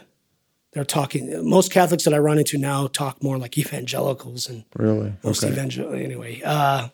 they're 0.71 0.85
talking. 0.85 1.47
Most 1.49 1.71
Catholics 1.71 2.03
that 2.05 2.13
I 2.13 2.19
run 2.19 2.37
into 2.37 2.57
now 2.57 2.87
talk 2.87 3.21
more 3.23 3.37
like 3.37 3.57
evangelicals 3.57 4.47
and 4.47 4.63
Really? 4.75 5.13
most 5.23 5.43
Okay. 5.43 5.51
evangel 5.51 5.93
anyway. 5.93 6.41
Uh, 6.45 6.89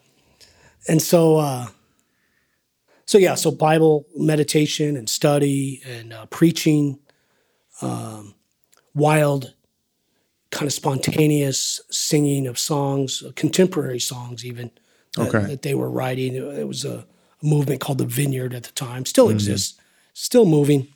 and 0.88 1.02
so, 1.02 1.36
uh, 1.38 1.68
so 3.06 3.18
yeah, 3.18 3.36
so 3.36 3.52
Bible 3.52 4.06
meditation 4.16 4.96
and 4.98 5.10
study 5.10 5.82
and 5.86 6.14
uh, 6.14 6.26
preaching, 6.28 7.00
um, 7.82 8.34
wild, 8.94 9.54
kind 10.52 10.68
of 10.68 10.74
spontaneous 10.74 11.82
singing 11.92 12.48
of 12.48 12.58
songs, 12.58 13.24
contemporary 13.36 14.00
songs 14.00 14.46
even 14.46 14.72
that, 15.16 15.28
Okay. 15.34 15.46
that 15.48 15.62
they 15.62 15.76
were 15.76 15.90
writing. 15.90 16.36
It 16.36 16.68
was 16.68 16.86
a, 16.86 17.06
a 17.42 17.46
movement 17.46 17.82
called 17.82 17.98
the 17.98 18.06
Vineyard 18.06 18.54
at 18.54 18.64
the 18.64 18.72
time, 18.72 19.06
still 19.06 19.30
exists, 19.30 19.80
still 20.14 20.46
moving. 20.46 20.88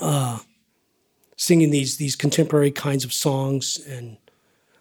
Uh, 0.00 0.38
singing 1.36 1.70
these 1.70 1.96
these 1.96 2.16
contemporary 2.16 2.70
kinds 2.70 3.04
of 3.04 3.12
songs 3.12 3.78
and 3.88 4.16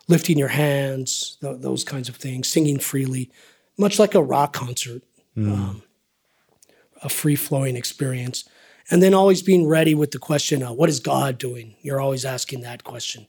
lifting 0.08 0.38
your 0.38 0.50
hands, 0.50 1.38
th- 1.42 1.60
those 1.60 1.84
kinds 1.84 2.08
of 2.08 2.16
things, 2.16 2.48
singing 2.48 2.80
freely, 2.80 3.30
much 3.78 4.00
like 4.00 4.16
a 4.16 4.22
rock 4.24 4.54
concert, 4.54 5.02
um, 5.38 5.82
a 7.04 7.10
free 7.10 7.36
flowing 7.36 7.76
experience. 7.76 8.44
And 8.90 9.02
then 9.02 9.14
always 9.14 9.42
being 9.42 9.68
ready 9.68 9.96
with 9.96 10.12
the 10.12 10.20
question, 10.20 10.64
uh, 10.64 10.72
what 10.74 10.90
is 10.90 11.00
God 11.00 11.38
doing? 11.38 11.76
You're 11.82 12.02
always 12.02 12.26
asking 12.26 12.62
that 12.62 12.84
question. 12.84 13.28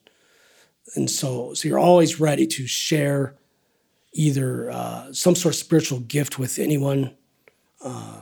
And 0.96 1.08
so, 1.08 1.54
so 1.54 1.68
you're 1.68 1.78
always 1.78 2.18
ready 2.20 2.46
to 2.48 2.66
share 2.66 3.34
either 4.12 4.70
uh, 4.70 5.12
some 5.12 5.34
sort 5.34 5.54
of 5.54 5.58
spiritual 5.58 6.00
gift 6.00 6.38
with 6.38 6.58
anyone, 6.58 7.14
uh, 7.84 8.20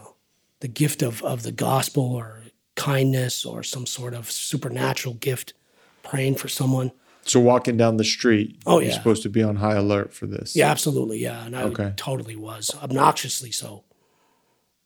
the 0.60 0.68
gift 0.68 1.02
of, 1.02 1.22
of 1.22 1.42
the 1.42 1.52
gospel 1.52 2.14
or 2.14 2.42
kindness 2.76 3.44
or 3.44 3.62
some 3.62 3.86
sort 3.86 4.14
of 4.14 4.30
supernatural 4.30 5.14
gift, 5.14 5.54
praying 6.02 6.34
for 6.36 6.48
someone. 6.48 6.92
So 7.22 7.38
walking 7.40 7.76
down 7.76 7.96
the 7.98 8.04
street, 8.04 8.58
Oh, 8.66 8.78
you're 8.78 8.90
yeah. 8.90 8.96
supposed 8.96 9.22
to 9.24 9.28
be 9.28 9.42
on 9.42 9.56
high 9.56 9.74
alert 9.74 10.12
for 10.14 10.26
this. 10.26 10.56
Yeah, 10.56 10.70
absolutely. 10.70 11.18
Yeah, 11.18 11.44
and 11.44 11.54
I 11.56 11.62
Okay. 11.64 11.92
totally 11.96 12.36
was 12.36 12.70
obnoxiously 12.82 13.50
so. 13.52 13.84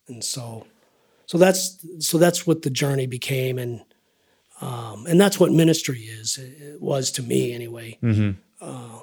And 0.08 0.22
so, 0.24 0.66
so 1.26 1.38
that's 1.38 1.84
so 2.00 2.18
that's 2.18 2.46
what 2.46 2.62
the 2.62 2.68
journey 2.70 3.06
became, 3.06 3.58
and 3.58 3.82
um, 4.60 5.06
and 5.06 5.18
that's 5.20 5.40
what 5.40 5.50
ministry 5.52 6.00
is. 6.00 6.36
It, 6.38 6.80
was 6.80 7.10
to 7.12 7.22
me 7.22 7.52
anyway. 7.54 7.98
Uh, 8.60 9.00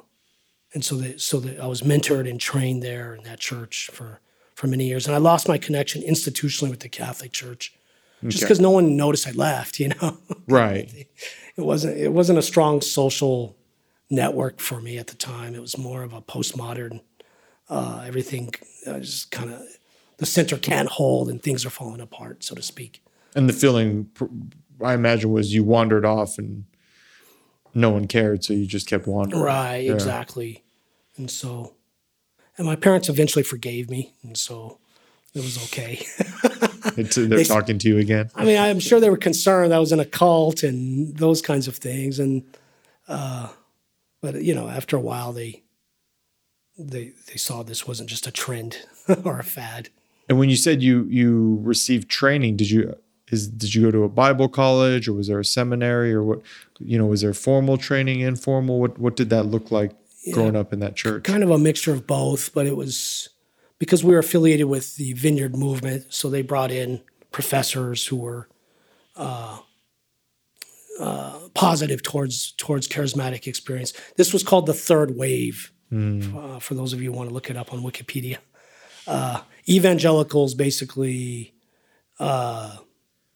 and 0.73 0.83
so 0.85 0.95
that 0.95 1.21
so 1.21 1.39
that 1.39 1.59
I 1.59 1.67
was 1.67 1.81
mentored 1.81 2.29
and 2.29 2.39
trained 2.39 2.81
there 2.83 3.13
in 3.15 3.23
that 3.23 3.39
church 3.39 3.89
for 3.93 4.19
for 4.55 4.67
many 4.67 4.85
years, 4.87 5.07
and 5.07 5.15
I 5.15 5.19
lost 5.19 5.47
my 5.47 5.57
connection 5.57 6.01
institutionally 6.03 6.69
with 6.69 6.81
the 6.81 6.89
Catholic 6.89 7.31
Church, 7.31 7.73
just 8.23 8.37
Okay. 8.37 8.45
because 8.45 8.59
no 8.59 8.69
one 8.71 8.95
noticed 8.95 9.27
I 9.27 9.31
left. 9.31 9.79
You 9.79 9.89
know, 9.89 10.17
Right. 10.47 11.07
it 11.55 11.61
wasn't 11.61 11.97
it 11.97 12.13
wasn't 12.13 12.39
a 12.39 12.43
strong 12.43 12.81
social 12.81 13.55
network 14.09 14.59
for 14.59 14.81
me 14.81 14.97
at 14.97 15.07
the 15.07 15.15
time. 15.15 15.55
It 15.55 15.61
was 15.61 15.77
more 15.77 16.03
of 16.03 16.13
a 16.13 16.21
postmodern. 16.21 17.01
Uh, 17.69 18.03
everything 18.05 18.53
uh, 18.85 18.99
just 18.99 19.31
kind 19.31 19.49
of 19.51 19.61
the 20.17 20.25
center 20.25 20.57
can't 20.57 20.89
hold, 20.89 21.29
and 21.29 21.41
things 21.41 21.65
are 21.65 21.69
falling 21.69 22.01
apart, 22.01 22.43
so 22.43 22.53
to 22.55 22.61
speak. 22.61 23.01
And 23.35 23.47
the 23.47 23.53
feeling, 23.53 24.09
I 24.83 24.93
imagine, 24.93 25.31
was 25.31 25.53
you 25.53 25.63
wandered 25.63 26.05
off 26.05 26.37
and 26.37 26.65
no 27.73 27.89
one 27.89 28.07
cared, 28.07 28.43
so 28.43 28.53
you 28.53 28.65
just 28.65 28.87
kept 28.87 29.07
wandering. 29.07 29.41
Right, 29.41 29.77
Yeah. 29.85 29.93
exactly. 29.93 30.63
And 31.17 31.29
so, 31.29 31.73
and 32.57 32.65
my 32.67 32.75
parents 32.75 33.09
eventually 33.09 33.43
forgave 33.43 33.89
me, 33.89 34.13
and 34.23 34.37
so 34.37 34.77
it 35.33 35.39
was 35.41 35.57
okay. 35.65 36.05
They're 36.95 37.43
talking 37.45 37.77
to 37.79 37.87
you 37.87 37.97
again. 37.97 38.29
I 38.35 38.43
mean, 38.45 38.57
I'm 38.57 38.79
sure 38.79 38.99
they 38.99 39.09
were 39.09 39.17
concerned 39.17 39.73
I 39.73 39.79
was 39.79 39.91
in 39.91 39.99
a 39.99 40.05
cult 40.05 40.63
and 40.63 41.15
those 41.17 41.41
kinds 41.41 41.67
of 41.67 41.77
things, 41.77 42.19
and 42.19 42.43
uh, 43.07 43.49
but 44.21 44.41
you 44.43 44.53
know, 44.53 44.67
after 44.67 44.97
a 44.97 45.01
while, 45.01 45.31
they 45.31 45.63
they 46.77 47.11
they 47.27 47.37
saw 47.37 47.63
this 47.63 47.87
wasn't 47.87 48.09
just 48.09 48.27
a 48.27 48.31
trend 48.31 48.77
or 49.23 49.39
a 49.39 49.43
fad. 49.43 49.89
And 50.29 50.39
when 50.39 50.49
you 50.49 50.55
said 50.55 50.81
you 50.81 51.05
you 51.09 51.59
received 51.61 52.09
training, 52.09 52.57
did 52.57 52.69
you 52.71 52.95
is 53.31 53.47
did 53.47 53.73
you 53.73 53.83
go 53.83 53.91
to 53.91 54.03
a 54.03 54.09
Bible 54.09 54.49
college 54.49 55.07
or 55.07 55.13
was 55.13 55.27
there 55.27 55.39
a 55.39 55.45
seminary 55.45 56.13
or 56.13 56.23
what? 56.23 56.41
You 56.79 56.97
know, 56.97 57.05
was 57.05 57.21
there 57.21 57.33
formal 57.33 57.77
training, 57.77 58.19
informal? 58.21 58.79
What 58.79 58.99
what 58.99 59.15
did 59.15 59.29
that 59.29 59.43
look 59.43 59.71
like 59.71 59.91
growing 60.33 60.55
up 60.55 60.73
in 60.73 60.79
that 60.79 60.95
church? 60.95 61.23
kind 61.23 61.43
of 61.43 61.49
a 61.49 61.57
mixture 61.57 61.93
of 61.93 62.05
both, 62.05 62.53
but 62.53 62.67
it 62.67 62.75
was 62.75 63.29
because 63.79 64.03
we 64.03 64.13
were 64.13 64.19
affiliated 64.19 64.67
with 64.67 64.95
the 64.97 65.13
Vineyard 65.13 65.55
movement, 65.55 66.13
so 66.13 66.29
they 66.29 66.41
brought 66.41 66.71
in 66.71 67.01
professors 67.31 68.05
who 68.05 68.17
were 68.17 68.47
uh, 69.15 69.59
uh, 70.99 71.39
positive 71.53 72.03
towards 72.03 72.51
towards 72.53 72.87
charismatic 72.87 73.47
experience. 73.47 73.93
This 74.17 74.33
was 74.33 74.43
called 74.43 74.65
the 74.65 74.73
third 74.73 75.17
wave. 75.17 75.71
Uh, 76.37 76.59
for 76.59 76.73
those 76.73 76.93
of 76.93 77.01
you 77.01 77.11
who 77.11 77.17
want 77.17 77.29
to 77.29 77.33
look 77.33 77.49
it 77.49 77.57
up 77.57 77.73
on 77.73 77.81
Wikipedia, 77.81 78.37
uh, 79.07 79.41
evangelicals 79.67 80.53
basically 80.53 81.53
uh, 82.19 82.77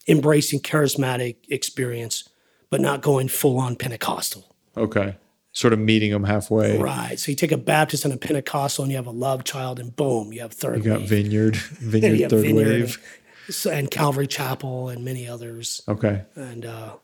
embracing 0.08 0.60
charismatic 0.60 1.36
experience, 1.48 2.28
but 2.70 2.80
not 2.80 3.02
going 3.02 3.28
full 3.28 3.58
on 3.58 3.76
Pentecostal. 3.76 4.54
Okay, 4.76 5.16
sort 5.52 5.72
of 5.72 5.78
meeting 5.78 6.10
them 6.12 6.24
halfway. 6.24 6.78
Right. 6.78 7.18
So 7.18 7.30
you 7.30 7.36
take 7.36 7.52
a 7.52 7.56
Baptist 7.56 8.04
and 8.04 8.14
a 8.14 8.16
Pentecostal, 8.16 8.84
and 8.84 8.90
you 8.92 8.96
have 8.96 9.06
a 9.06 9.12
love 9.12 9.44
child, 9.44 9.80
and 9.80 9.94
boom, 9.94 10.32
you 10.32 10.40
have 10.40 10.52
third 10.52 10.78
You 10.78 10.90
got 10.90 11.00
wave. 11.00 11.08
Vineyard, 11.08 11.56
Vineyard 11.80 12.30
Third 12.30 12.42
Vineyard 12.42 12.68
Wave. 12.68 13.22
And, 13.64 13.78
and 13.78 13.90
Calvary 13.90 14.26
Chapel 14.26 14.88
and 14.88 15.04
many 15.04 15.28
others, 15.28 15.82
Okay, 15.88 16.24
and 16.34 16.66
uh, 16.66 16.96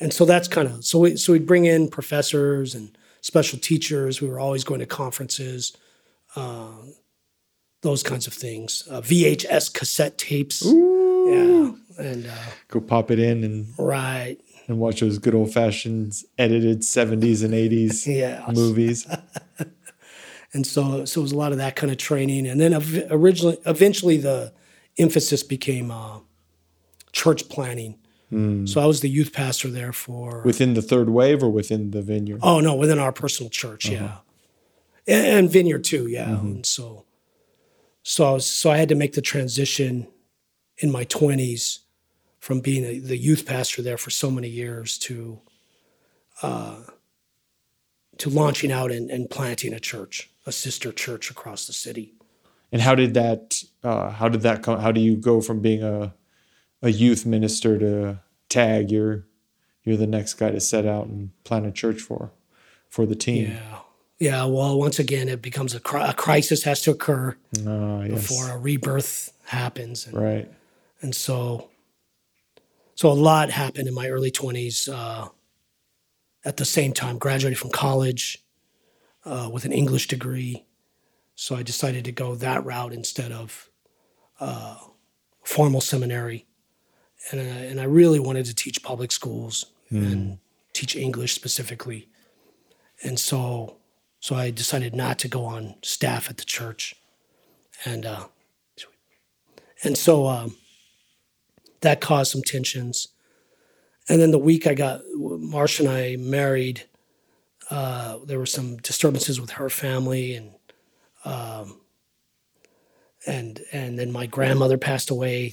and 0.00 0.12
so 0.12 0.24
that's 0.24 0.48
kind 0.48 0.68
of 0.68 0.84
so 0.84 1.00
we 1.00 1.16
so 1.16 1.32
we 1.32 1.38
bring 1.40 1.64
in 1.64 1.88
professors 1.88 2.74
and 2.74 2.96
special 3.20 3.58
teachers. 3.58 4.20
We 4.20 4.28
were 4.28 4.38
always 4.38 4.64
going 4.64 4.80
to 4.80 4.86
conferences, 4.86 5.76
those 7.82 8.02
kinds 8.02 8.26
of 8.26 8.34
things. 8.34 8.86
Uh, 8.90 9.00
VHS 9.00 9.72
cassette 9.72 10.18
tapes. 10.18 10.64
Ooh. 10.64 11.04
Yeah, 11.28 11.85
and 11.98 12.26
uh, 12.26 12.30
Go 12.68 12.80
pop 12.80 13.10
it 13.10 13.18
in 13.18 13.44
and, 13.44 13.66
right. 13.78 14.36
and 14.68 14.78
watch 14.78 15.00
those 15.00 15.18
good 15.18 15.34
old 15.34 15.52
fashioned 15.52 16.14
edited 16.38 16.80
70s 16.80 17.44
and 17.44 17.54
80s 17.54 18.06
Yeah. 18.16 18.44
movies. 18.52 19.06
and 20.52 20.66
so 20.66 21.04
so 21.04 21.20
it 21.20 21.22
was 21.22 21.32
a 21.32 21.36
lot 21.36 21.52
of 21.52 21.58
that 21.58 21.76
kind 21.76 21.90
of 21.90 21.98
training 21.98 22.46
and 22.46 22.60
then 22.60 22.72
originally 23.10 23.58
eventually 23.66 24.16
the 24.16 24.52
emphasis 24.98 25.42
became 25.42 25.90
uh, 25.90 26.18
church 27.12 27.48
planting 27.48 27.98
so 28.66 28.80
i 28.80 28.86
was 28.86 29.00
the 29.00 29.08
youth 29.08 29.32
pastor 29.32 29.68
there 29.68 29.92
for 29.92 30.42
Within 30.44 30.74
the 30.74 30.82
third 30.82 31.08
wave 31.10 31.42
or 31.44 31.48
within 31.50 31.90
the 31.92 32.02
vineyard? 32.02 32.40
oh 32.42 32.60
no 32.60 32.74
within 32.74 32.98
our 32.98 33.12
personal 33.12 33.48
church 33.50 33.88
yeah 33.88 34.18
and, 35.06 35.26
and 35.26 35.50
vineyard 35.50 35.84
too 35.84 36.06
yeah 36.06 36.28
and 36.40 36.64
so 36.66 37.04
so 38.02 38.24
I 38.24 38.30
was, 38.32 38.46
so 38.46 38.70
i 38.70 38.76
had 38.76 38.88
to 38.90 38.94
make 38.94 39.12
the 39.14 39.22
transition 39.22 40.06
in 40.78 40.90
my 40.90 41.04
20s 41.04 41.80
from 42.46 42.60
being 42.60 42.84
a, 42.84 43.00
the 43.00 43.16
youth 43.16 43.44
pastor 43.44 43.82
there 43.82 43.96
for 43.98 44.10
so 44.10 44.30
many 44.30 44.46
years 44.48 44.98
to 44.98 45.40
uh, 46.42 46.76
to 48.18 48.30
launching 48.30 48.70
out 48.70 48.92
and, 48.92 49.10
and 49.10 49.28
planting 49.28 49.72
a 49.74 49.80
church 49.80 50.30
a 50.46 50.52
sister 50.52 50.92
church 50.92 51.28
across 51.28 51.66
the 51.66 51.72
city 51.72 52.14
And 52.72 52.80
how 52.82 52.94
did 52.94 53.14
that? 53.14 53.62
Uh, 53.82 54.10
how 54.10 54.28
did 54.28 54.42
that 54.42 54.62
come? 54.62 54.78
How 54.80 54.92
do 54.92 55.00
you 55.00 55.16
go 55.16 55.40
from 55.40 55.60
being 55.60 55.82
a 55.82 56.14
a 56.82 56.90
youth 56.90 57.26
minister 57.26 57.78
to 57.78 58.20
tag? 58.48 58.90
You're 58.92 59.24
you're 59.84 59.96
the 59.98 60.06
next 60.18 60.34
guy 60.34 60.50
to 60.52 60.60
set 60.60 60.84
out 60.86 61.06
and 61.06 61.30
plant 61.44 61.66
a 61.66 61.72
church 61.72 62.00
for 62.00 62.30
for 62.88 63.06
the 63.06 63.16
team. 63.16 63.50
Yeah. 63.50 63.78
Yeah. 64.18 64.44
Well, 64.46 64.78
once 64.78 64.98
again, 65.00 65.28
it 65.28 65.42
becomes 65.42 65.74
a, 65.74 65.80
cri- 65.80 66.08
a 66.08 66.14
crisis 66.14 66.62
has 66.64 66.80
to 66.82 66.90
occur 66.92 67.36
Ah, 67.66 68.02
yes. 68.02 68.10
before 68.14 68.50
a 68.50 68.58
rebirth 68.58 69.32
happens. 69.44 70.06
And, 70.06 70.14
Right. 70.16 70.48
and 71.02 71.14
so, 71.14 71.68
so 72.96 73.10
a 73.10 73.14
lot 73.14 73.50
happened 73.50 73.86
in 73.86 73.94
my 73.94 74.08
early 74.08 74.30
20s. 74.30 74.92
Uh, 74.92 75.28
at 76.44 76.56
the 76.56 76.64
same 76.64 76.92
time, 76.92 77.18
graduated 77.18 77.58
from 77.58 77.70
college 77.70 78.44
uh, 79.24 79.50
with 79.52 79.64
an 79.64 79.72
English 79.72 80.06
degree. 80.06 80.64
So 81.34 81.56
I 81.56 81.62
decided 81.62 82.04
to 82.04 82.12
go 82.12 82.36
that 82.36 82.64
route 82.64 82.92
instead 82.92 83.32
of 83.32 83.68
uh, 84.40 84.78
formal 85.42 85.80
seminary. 85.80 86.46
And, 87.30 87.40
I 87.40 87.44
and 87.44 87.80
I 87.80 87.84
really 87.84 88.20
wanted 88.20 88.46
to 88.46 88.54
teach 88.54 88.82
public 88.82 89.10
schools 89.10 89.66
and 89.90 90.38
teach 90.72 90.94
English 90.94 91.34
specifically. 91.34 92.08
And 93.02 93.18
so, 93.18 93.76
so 94.20 94.36
I 94.36 94.50
decided 94.50 94.94
not 94.94 95.18
to 95.20 95.28
go 95.28 95.44
on 95.44 95.74
staff 95.82 96.30
at 96.30 96.38
the 96.38 96.44
church. 96.44 96.94
And, 97.84 98.06
uh, 98.06 98.26
and 99.82 99.98
so 99.98 100.26
um, 100.26 100.56
that 101.86 102.00
caused 102.00 102.32
some 102.32 102.42
tensions. 102.42 103.08
And 104.08 104.20
then 104.20 104.32
the 104.32 104.38
week 104.38 104.66
I 104.66 104.74
got 104.74 105.02
Marcia 105.14 105.84
and 105.84 105.92
I 105.92 106.16
married, 106.16 106.82
uh, 107.70 108.18
there 108.24 108.40
were 108.40 108.46
some 108.46 108.76
disturbances 108.78 109.40
with 109.40 109.50
her 109.50 109.68
family, 109.68 110.34
and 110.34 110.50
um, 111.24 111.80
and 113.26 113.60
and 113.72 113.98
then 113.98 114.10
my 114.10 114.26
grandmother 114.26 114.78
passed 114.78 115.10
away. 115.10 115.52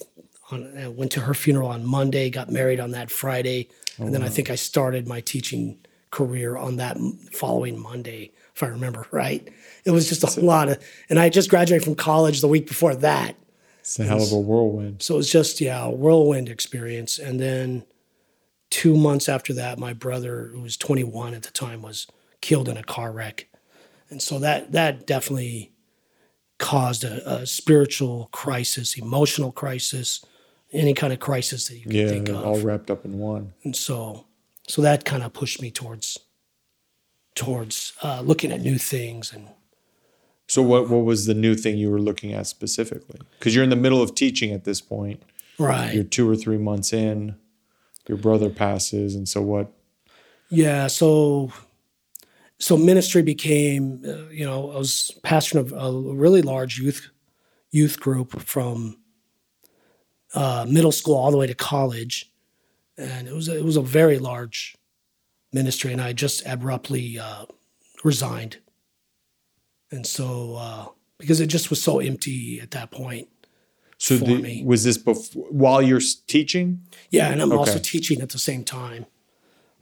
On, 0.52 0.78
I 0.78 0.88
went 0.88 1.12
to 1.13 1.22
her 1.22 1.34
funeral 1.34 1.69
on 1.69 1.86
Monday, 1.86 2.30
got 2.30 2.52
married 2.52 2.80
on 2.80 2.91
that 2.91 3.12
Friday, 3.12 3.69
and 3.98 4.13
then 4.13 4.24
I 4.24 4.30
think 4.30 4.50
I 4.50 4.56
started 4.56 5.08
my 5.08 5.22
teaching 5.22 5.78
career 6.12 6.58
on 6.58 6.78
that 6.78 6.98
following 7.32 7.80
Monday, 7.80 8.32
if 8.56 8.62
I 8.62 8.67
remember 8.67 9.06
right. 9.12 9.48
It 9.86 9.91
was 9.91 10.10
just 10.10 10.38
a 10.38 10.41
lot 10.41 10.69
of, 10.69 10.84
and 11.10 11.19
I 11.19 11.30
just 11.30 11.50
graduated 11.50 11.84
from 11.84 11.96
college 11.96 12.41
the 12.41 12.48
week 12.48 12.67
before 12.67 12.96
that. 12.96 13.36
It's 13.84 14.00
a 14.00 14.06
hell 14.06 14.24
of 14.24 14.32
a 14.32 14.39
whirlwind. 14.39 15.02
So 15.02 15.15
it 15.15 15.17
was 15.17 15.32
just, 15.32 15.60
yeah, 15.60 15.84
a 15.84 15.89
whirlwind 15.91 16.48
experience. 16.48 17.19
And 17.19 17.38
then 17.39 17.84
two 18.69 18.96
months 18.96 19.28
after 19.28 19.54
that, 19.56 19.78
my 19.78 19.91
brother, 19.91 20.50
who 20.54 20.62
was 20.62 20.78
21 20.78 21.34
at 21.34 21.43
the 21.43 21.52
time, 21.52 21.82
was 21.82 22.08
killed 22.39 22.69
in 22.69 22.78
a 22.78 22.84
car 22.84 23.12
wreck. 23.12 23.48
And 24.10 24.22
so 24.22 24.39
that 24.39 24.72
that 24.72 25.06
definitely 25.06 25.74
caused 26.60 27.04
a, 27.04 27.30
a 27.41 27.46
spiritual 27.46 28.30
crisis, 28.32 28.98
emotional 28.98 29.52
crisis, 29.52 30.24
any 30.72 30.93
kind 30.93 31.12
of 31.12 31.19
crisis 31.19 31.67
that 31.67 31.76
you 31.76 31.84
can 31.84 31.91
Yeah, 31.91 32.08
think 32.08 32.30
of. 32.30 32.46
all 32.46 32.60
wrapped 32.60 32.89
up 32.89 33.04
in 33.06 33.19
one. 33.19 33.54
and 33.63 33.76
so 33.76 34.26
so 34.67 34.82
that 34.82 35.04
kind 35.04 35.24
of 35.24 35.34
pushed 35.34 35.62
me 35.62 35.69
towards 35.72 36.17
towards 37.36 37.93
uh, 38.02 38.22
looking 38.22 38.52
at 38.52 38.62
new 38.62 38.78
things 38.78 39.34
and 39.34 39.50
So 40.54 40.62
what 40.62 40.88
what 40.88 41.04
was 41.04 41.26
the 41.26 41.34
new 41.34 41.56
thing 41.56 41.80
you 41.80 41.89
were 41.89 42.00
looking 42.00 42.32
at 42.32 42.46
specifically? 42.46 43.20
Because 43.39 43.56
you're 43.56 43.63
in 43.63 43.72
the 43.72 43.76
middle 43.76 44.04
of 44.04 44.13
teaching 44.13 44.52
at 44.52 44.66
this 44.66 44.82
point. 44.82 45.24
right 45.58 45.92
You're 45.96 46.04
two 46.04 46.30
or 46.30 46.36
three 46.36 46.60
months 46.60 46.94
in. 46.94 47.38
Your 48.08 48.20
brother 48.20 48.52
passes, 48.52 49.16
and 49.16 49.28
so 49.28 49.42
what? 49.42 49.74
Yeah, 50.50 50.86
so 50.86 51.52
so 52.60 52.78
ministry 52.78 53.24
became, 53.24 54.04
uh, 54.08 54.30
you 54.30 54.46
know, 54.46 54.70
I 54.70 54.78
was 54.78 55.10
pastor 55.24 55.58
of 55.58 55.74
a 55.74 55.92
really 55.92 56.44
large 56.44 56.78
youth 56.78 57.10
youth 57.72 58.00
group 58.00 58.39
from 58.39 58.98
uh, 60.36 60.68
middle 60.70 60.92
school 60.92 61.16
all 61.16 61.32
the 61.32 61.38
way 61.38 61.48
to 61.48 61.56
college, 61.56 62.32
and 62.96 63.28
it 63.28 63.34
was 63.34 63.48
a, 63.50 63.58
it 63.58 63.66
was 63.66 63.76
a 63.76 63.82
very 63.82 64.20
large 64.20 64.78
ministry, 65.52 65.92
and 65.92 66.00
I 66.00 66.13
just 66.13 66.46
abruptly 66.46 67.18
uh, 67.18 67.46
resigned, 68.04 68.58
and 69.93 70.08
so 70.08 70.56
uh, 70.56 70.86
because 71.19 71.39
it 71.39 71.47
just 71.47 71.69
was 71.69 71.82
so 71.82 71.99
empty 71.99 72.60
at 72.60 72.71
that 72.71 72.91
point. 72.91 73.27
So 73.97 74.17
For 74.17 74.25
the, 74.25 74.41
me. 74.41 74.63
was 74.65 74.84
this 74.84 74.97
before 74.97 75.45
while 75.49 75.82
you're 75.82 76.01
teaching? 76.27 76.82
Yeah, 77.10 77.29
and 77.29 77.41
I'm 77.41 77.51
also 77.51 77.79
teaching 77.79 78.21
at 78.21 78.29
the 78.29 78.39
same 78.39 78.63
time. 78.63 79.06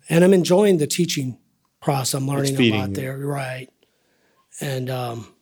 And 0.09 0.23
I'm 0.23 0.33
enjoying 0.33 0.77
the 0.77 0.87
teaching 0.87 1.39
process. 1.79 2.15
I'm 2.15 2.27
learning 2.27 2.59
a 2.59 2.77
lot 2.77 2.93
there, 2.93 3.17
right? 3.17 3.69
And 4.59 4.89
um, 4.89 5.33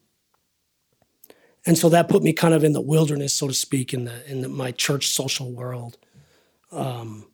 and 1.65 1.77
so 1.77 1.89
that 1.89 2.07
put 2.07 2.21
me 2.23 2.31
kind 2.31 2.53
of 2.53 2.63
in 2.63 2.73
the 2.73 2.81
wilderness, 2.81 3.33
so 3.33 3.47
to 3.47 3.53
speak, 3.53 3.93
in 3.93 4.05
the 4.05 4.31
in 4.31 4.41
the, 4.41 4.49
my 4.49 4.71
church 4.71 5.07
social 5.07 5.51
world. 5.51 5.97
Um, 6.71 7.27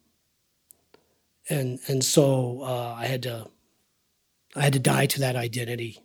and 1.50 1.80
and 1.88 2.04
so 2.04 2.62
uh, 2.62 2.96
I 2.98 3.06
had 3.06 3.24
to 3.24 3.48
I 4.56 4.62
had 4.62 4.74
to 4.74 4.80
die 4.80 5.06
to 5.08 5.20
that 5.20 5.36
identity. 5.36 6.05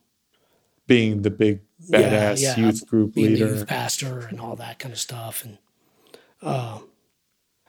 Being 0.90 1.22
the 1.22 1.30
big 1.30 1.60
badass 1.88 2.42
yeah, 2.42 2.56
youth 2.56 2.84
group 2.84 3.14
being 3.14 3.34
leader. 3.34 3.46
the 3.46 3.58
youth 3.58 3.68
pastor 3.68 4.26
and 4.26 4.40
all 4.40 4.56
that 4.56 4.80
kind 4.80 4.92
of 4.92 4.98
stuff. 4.98 5.44
And 5.44 5.58
uh, 6.42 6.80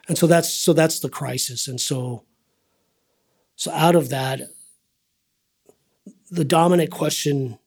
and 0.07 0.17
so 0.17 0.25
that's 0.25 0.51
so 0.51 0.73
that's 0.73 1.01
the 1.01 1.09
crisis. 1.09 1.67
And 1.67 1.79
so 1.79 2.23
so 3.55 3.71
out 3.71 3.95
of 3.95 4.09
that 4.09 4.41
the 6.31 6.45
dominant 6.45 6.89
question 6.89 7.59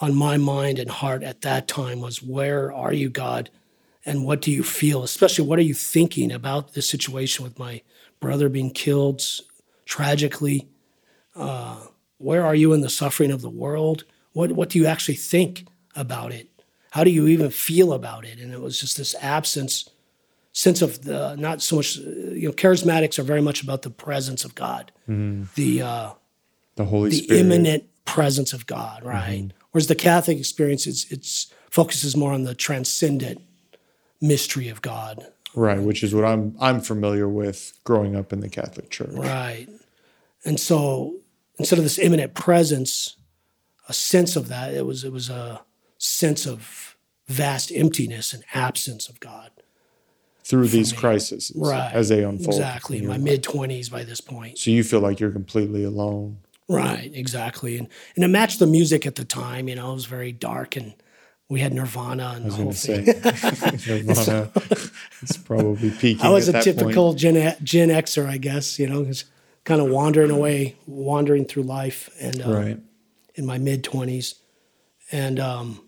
on 0.00 0.16
my 0.16 0.36
mind 0.36 0.80
and 0.80 0.90
heart 0.90 1.22
at 1.22 1.42
that 1.42 1.68
time 1.68 2.00
was 2.00 2.20
where 2.20 2.72
are 2.72 2.92
you 2.92 3.08
god? 3.08 3.50
And 4.04 4.24
what 4.24 4.40
do 4.40 4.50
you 4.50 4.64
feel? 4.64 5.04
Especially 5.04 5.46
what 5.46 5.60
are 5.60 5.62
you 5.62 5.74
thinking 5.74 6.32
about 6.32 6.74
this 6.74 6.88
situation 6.88 7.44
with 7.44 7.56
my 7.56 7.82
brother 8.18 8.48
being 8.48 8.72
killed 8.72 9.22
tragically? 9.84 10.68
Uh, 11.36 11.86
where 12.18 12.44
are 12.44 12.54
you 12.56 12.72
in 12.72 12.80
the 12.80 12.90
suffering 12.90 13.30
of 13.30 13.42
the 13.42 13.48
world 13.48 14.04
what 14.32 14.52
what 14.52 14.68
do 14.68 14.78
you 14.78 14.86
actually 14.86 15.14
think 15.14 15.66
about 15.94 16.32
it 16.32 16.48
how 16.92 17.04
do 17.04 17.10
you 17.10 17.26
even 17.26 17.50
feel 17.50 17.92
about 17.92 18.24
it 18.24 18.38
and 18.38 18.52
it 18.52 18.60
was 18.60 18.80
just 18.80 18.96
this 18.96 19.14
absence 19.20 19.88
sense 20.52 20.82
of 20.82 21.02
the 21.04 21.36
not 21.36 21.62
so 21.62 21.76
much 21.76 21.96
you 21.96 22.48
know 22.48 22.52
charismatics 22.52 23.18
are 23.18 23.22
very 23.22 23.42
much 23.42 23.62
about 23.62 23.82
the 23.82 23.90
presence 23.90 24.44
of 24.44 24.54
god 24.54 24.92
the 25.06 25.82
uh 25.82 26.10
the 26.76 26.84
Holy 26.84 27.10
Spirit. 27.10 27.28
the 27.28 27.34
Spirit. 27.34 27.40
immanent 27.40 27.84
presence 28.04 28.52
of 28.52 28.66
god 28.66 29.04
right 29.04 29.50
whereas 29.70 29.86
the 29.86 29.94
catholic 29.94 30.38
experience 30.38 30.86
it's 30.86 31.10
it's 31.10 31.52
focuses 31.70 32.16
more 32.16 32.32
on 32.32 32.44
the 32.44 32.54
transcendent 32.54 33.40
mystery 34.20 34.68
of 34.68 34.82
god 34.82 35.26
right? 35.54 35.80
Which 35.80 36.02
is 36.02 36.14
what 36.14 36.24
I'm 36.24 36.54
I'm 36.60 36.80
familiar 36.80 37.28
with 37.28 37.78
growing 37.84 38.16
up 38.16 38.32
in 38.32 38.40
the 38.40 38.48
Catholic 38.48 38.90
Church. 38.90 39.12
Right. 39.12 39.68
And 40.44 40.58
so 40.58 41.16
instead 41.58 41.78
of 41.78 41.84
this 41.84 41.98
immanent 41.98 42.34
presence, 42.34 43.16
a 43.90 43.92
sense 43.92 44.36
of 44.36 44.48
that, 44.48 44.72
it 44.72 44.86
was 44.86 45.04
it 45.04 45.12
was 45.12 45.28
a 45.28 45.60
sense 45.98 46.46
of 46.46 46.96
vast 47.28 47.70
emptiness 47.74 48.32
and 48.32 48.42
absence 48.54 49.08
of 49.08 49.20
God. 49.20 49.50
Through 50.44 50.68
these 50.68 50.92
crises, 50.92 51.52
Right. 51.54 51.92
as 51.92 52.08
they 52.08 52.24
unfold. 52.24 52.54
Exactly. 52.56 52.98
In 52.98 53.06
my 53.06 53.18
mid 53.18 53.42
twenties 53.42 53.88
by 53.88 54.02
this 54.04 54.20
point. 54.20 54.58
So 54.58 54.70
you 54.70 54.82
feel 54.82 55.00
like 55.00 55.20
you're 55.20 55.30
completely 55.30 55.84
alone. 55.84 56.38
Right, 56.68 57.10
exactly. 57.14 57.76
And 57.78 57.88
and 58.16 58.24
it 58.24 58.28
matched 58.28 58.58
the 58.58 58.66
music 58.66 59.06
at 59.06 59.16
the 59.16 59.24
time, 59.24 59.68
you 59.68 59.74
know, 59.76 59.90
it 59.90 59.94
was 59.94 60.06
very 60.06 60.32
dark 60.32 60.76
and 60.76 60.94
we 61.48 61.60
had 61.60 61.72
Nirvana 61.74 62.34
and 62.36 62.44
the 62.46 62.54
I 62.54 62.56
whole 62.56 62.66
was 62.68 62.84
thing. 62.86 63.04
to 63.06 63.78
say, 63.78 64.02
Nirvana 64.02 64.50
is 65.22 65.36
probably 65.36 65.90
peaking. 65.90 66.24
I 66.24 66.30
was 66.30 66.48
a 66.52 66.62
typical 66.62 67.14
Gen, 67.14 67.56
Gen 67.62 67.88
Xer, 67.88 68.26
I 68.26 68.38
guess, 68.38 68.78
you 68.78 68.88
know, 68.88 69.04
just 69.04 69.24
kind 69.64 69.80
of 69.80 69.88
wandering 69.88 70.30
away, 70.30 70.76
wandering 70.86 71.44
through 71.44 71.64
life 71.64 72.08
and 72.20 72.40
uh, 72.40 72.50
right? 72.52 72.78
In 73.40 73.46
my 73.46 73.58
mid 73.58 73.82
20s 73.82 74.34
and 75.10 75.40
um, 75.40 75.82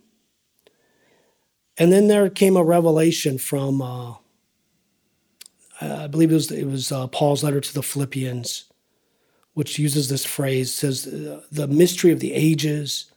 and 1.79 1.93
then 1.93 2.09
there 2.09 2.29
came 2.29 2.57
a 2.57 2.65
revelation 2.65 3.39
from 3.39 3.81
uh, 3.81 4.15
I 5.81 6.07
believe 6.07 6.31
it 6.31 6.35
was 6.35 6.51
it 6.51 6.67
was 6.67 6.93
uh, 6.93 7.07
Paul's 7.09 7.43
letter 7.43 7.61
to 7.61 7.75
the 7.75 7.83
Philippians, 7.83 8.65
which 9.55 9.79
uses 9.79 10.09
this 10.09 10.25
phrase 10.25 10.73
says 10.73 11.07
uh, 11.07 11.43
the 11.51 11.69
mystery 11.69 12.13
of 12.13 12.21
the 12.21 12.33
ages, 12.33 13.13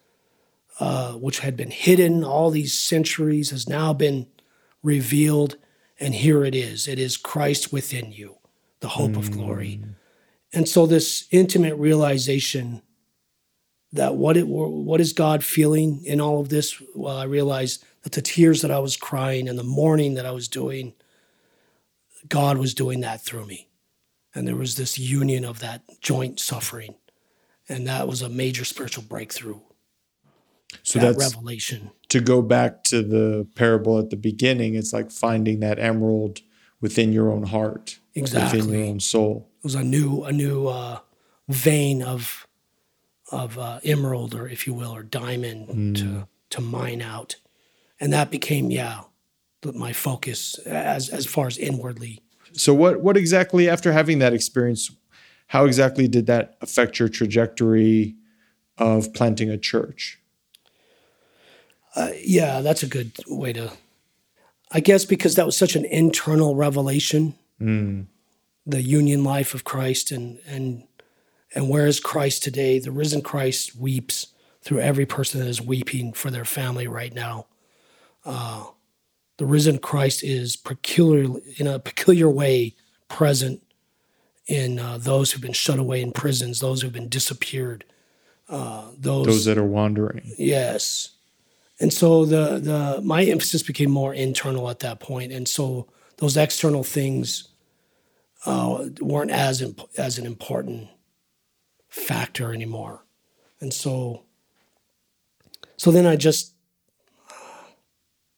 uh, 0.79 1.13
which 1.13 1.39
had 1.39 1.55
been 1.55 1.71
hidden 1.71 2.23
all 2.23 2.49
these 2.49 2.73
centuries, 2.73 3.51
has 3.51 3.67
now 3.69 3.93
been 3.93 4.27
revealed, 4.83 5.57
and 5.99 6.15
here 6.15 6.43
it 6.45 6.55
is. 6.55 6.87
It 6.87 6.99
is 6.99 7.17
Christ 7.17 7.71
within 7.71 8.11
you, 8.11 8.37
the 8.79 8.89
hope 8.89 9.11
mm. 9.11 9.17
of 9.17 9.31
glory. 9.31 9.81
And 10.53 10.69
so 10.69 10.85
this 10.85 11.27
intimate 11.31 11.75
realization 11.75 12.81
that 13.95 14.15
what 14.15 14.38
it 14.38 14.47
what 14.47 15.01
is 15.01 15.13
God 15.13 15.43
feeling 15.43 16.03
in 16.05 16.21
all 16.21 16.39
of 16.39 16.49
this? 16.49 16.81
Well, 16.93 17.17
I 17.17 17.25
realized 17.25 17.84
that 18.03 18.13
the 18.13 18.21
tears 18.21 18.62
that 18.62 18.71
I 18.71 18.79
was 18.79 18.95
crying 18.97 19.49
and 19.49 19.58
the 19.58 19.63
mourning 19.63 20.13
that 20.15 20.25
I 20.25 20.31
was 20.31 20.47
doing 20.47 20.93
God 22.29 22.58
was 22.58 22.73
doing 22.73 23.01
that 23.01 23.21
through 23.21 23.45
me. 23.45 23.67
And 24.34 24.47
there 24.47 24.55
was 24.55 24.75
this 24.75 24.97
union 24.97 25.45
of 25.45 25.60
that 25.60 25.84
joint 26.01 26.39
suffering. 26.39 26.95
And 27.69 27.88
that 27.88 28.08
was 28.08 28.21
a 28.21 28.29
major 28.29 28.65
spiritual 28.65 29.03
breakthrough. 29.03 29.60
So 30.84 30.99
that 30.99 31.17
that's 31.17 31.36
revelation. 31.36 31.91
To 32.10 32.19
go 32.19 32.41
back 32.41 32.84
to 32.86 33.01
the 33.01 33.47
parable 33.55 33.97
at 33.97 34.10
the 34.10 34.17
beginning, 34.17 34.75
it's 34.75 34.93
like 34.93 35.12
finding 35.12 35.62
that 35.62 35.79
emerald 35.79 36.41
within 36.81 37.13
your 37.13 37.31
own 37.31 37.43
heart, 37.43 37.99
exactly. 38.13 38.60
within 38.60 38.73
your 38.73 38.88
own 38.88 38.99
soul. 38.99 39.49
It 39.60 39.63
was 39.63 39.75
a 39.75 39.84
new, 39.84 40.23
a 40.23 40.31
new 40.31 40.67
uh, 40.67 40.99
vein 41.47 42.03
of 42.03 42.44
of 43.31 43.57
uh, 43.57 43.79
emerald, 43.83 44.35
or 44.35 44.47
if 44.47 44.67
you 44.67 44.73
will, 44.73 44.93
or 44.93 45.03
diamond 45.03 45.67
mm. 45.69 45.95
to 45.97 46.27
to 46.51 46.61
mine 46.61 47.01
out, 47.01 47.35
and 47.99 48.13
that 48.13 48.31
became 48.31 48.71
yeah 48.71 49.01
my 49.73 49.93
focus 49.93 50.59
as 50.65 51.09
as 51.09 51.25
far 51.25 51.47
as 51.47 51.57
inwardly. 51.57 52.21
So 52.53 52.73
what 52.73 53.01
what 53.01 53.17
exactly 53.17 53.69
after 53.69 53.91
having 53.91 54.19
that 54.19 54.33
experience, 54.33 54.91
how 55.47 55.65
exactly 55.65 56.07
did 56.07 56.27
that 56.27 56.55
affect 56.61 56.99
your 56.99 57.09
trajectory 57.09 58.15
of 58.77 59.13
planting 59.13 59.49
a 59.49 59.57
church? 59.57 60.19
Uh, 61.95 62.11
yeah, 62.21 62.61
that's 62.61 62.83
a 62.83 62.88
good 62.88 63.13
way 63.27 63.53
to. 63.53 63.71
I 64.71 64.79
guess 64.79 65.05
because 65.05 65.35
that 65.35 65.45
was 65.45 65.55
such 65.55 65.75
an 65.75 65.85
internal 65.85 66.55
revelation, 66.55 67.35
mm. 67.61 68.07
the 68.65 68.81
union 68.81 69.23
life 69.23 69.53
of 69.53 69.63
Christ, 69.63 70.11
and 70.11 70.39
and 70.47 70.83
and 71.55 71.69
where 71.69 71.87
is 71.87 71.99
Christ 72.01 72.43
today? 72.43 72.79
The 72.79 72.91
risen 72.91 73.21
Christ 73.21 73.75
weeps 73.77 74.27
through 74.61 74.81
every 74.81 75.05
person 75.05 75.39
that 75.39 75.47
is 75.47 75.61
weeping 75.61 76.11
for 76.11 76.29
their 76.29 76.43
family 76.43 76.87
right 76.87 77.13
now. 77.13 77.47
Uh, 78.25 78.65
the 79.37 79.45
risen 79.45 79.77
Christ 79.77 80.23
is 80.23 80.57
peculiar 80.57 81.39
in 81.57 81.67
a 81.67 81.79
peculiar 81.79 82.29
way 82.29 82.75
present 83.07 83.61
in 84.47 84.79
uh, 84.79 84.97
those 84.97 85.31
who've 85.31 85.41
been 85.41 85.53
shut 85.53 85.79
away 85.79 86.01
in 86.01 86.11
prisons, 86.11 86.59
those 86.59 86.81
who've 86.81 86.93
been 86.93 87.09
disappeared, 87.09 87.85
uh, 88.49 88.89
those 88.97 89.25
those 89.25 89.45
that 89.45 89.57
are 89.57 89.63
wandering. 89.63 90.33
Yes, 90.37 91.11
and 91.79 91.91
so 91.91 92.25
the 92.25 92.59
the 92.59 93.01
my 93.03 93.23
emphasis 93.23 93.63
became 93.63 93.91
more 93.91 94.13
internal 94.13 94.69
at 94.69 94.79
that 94.79 94.99
point, 94.99 95.31
and 95.31 95.47
so 95.47 95.87
those 96.17 96.37
external 96.37 96.83
things 96.83 97.49
uh, 98.45 98.85
weren't 99.01 99.31
as 99.31 99.61
imp- 99.61 99.89
as 99.97 100.17
an 100.17 100.25
important 100.25 100.89
factor 101.95 102.53
anymore, 102.53 103.05
and 103.62 103.73
so 103.73 104.23
so 105.77 105.91
then 105.91 106.05
I 106.05 106.15
just 106.15 106.53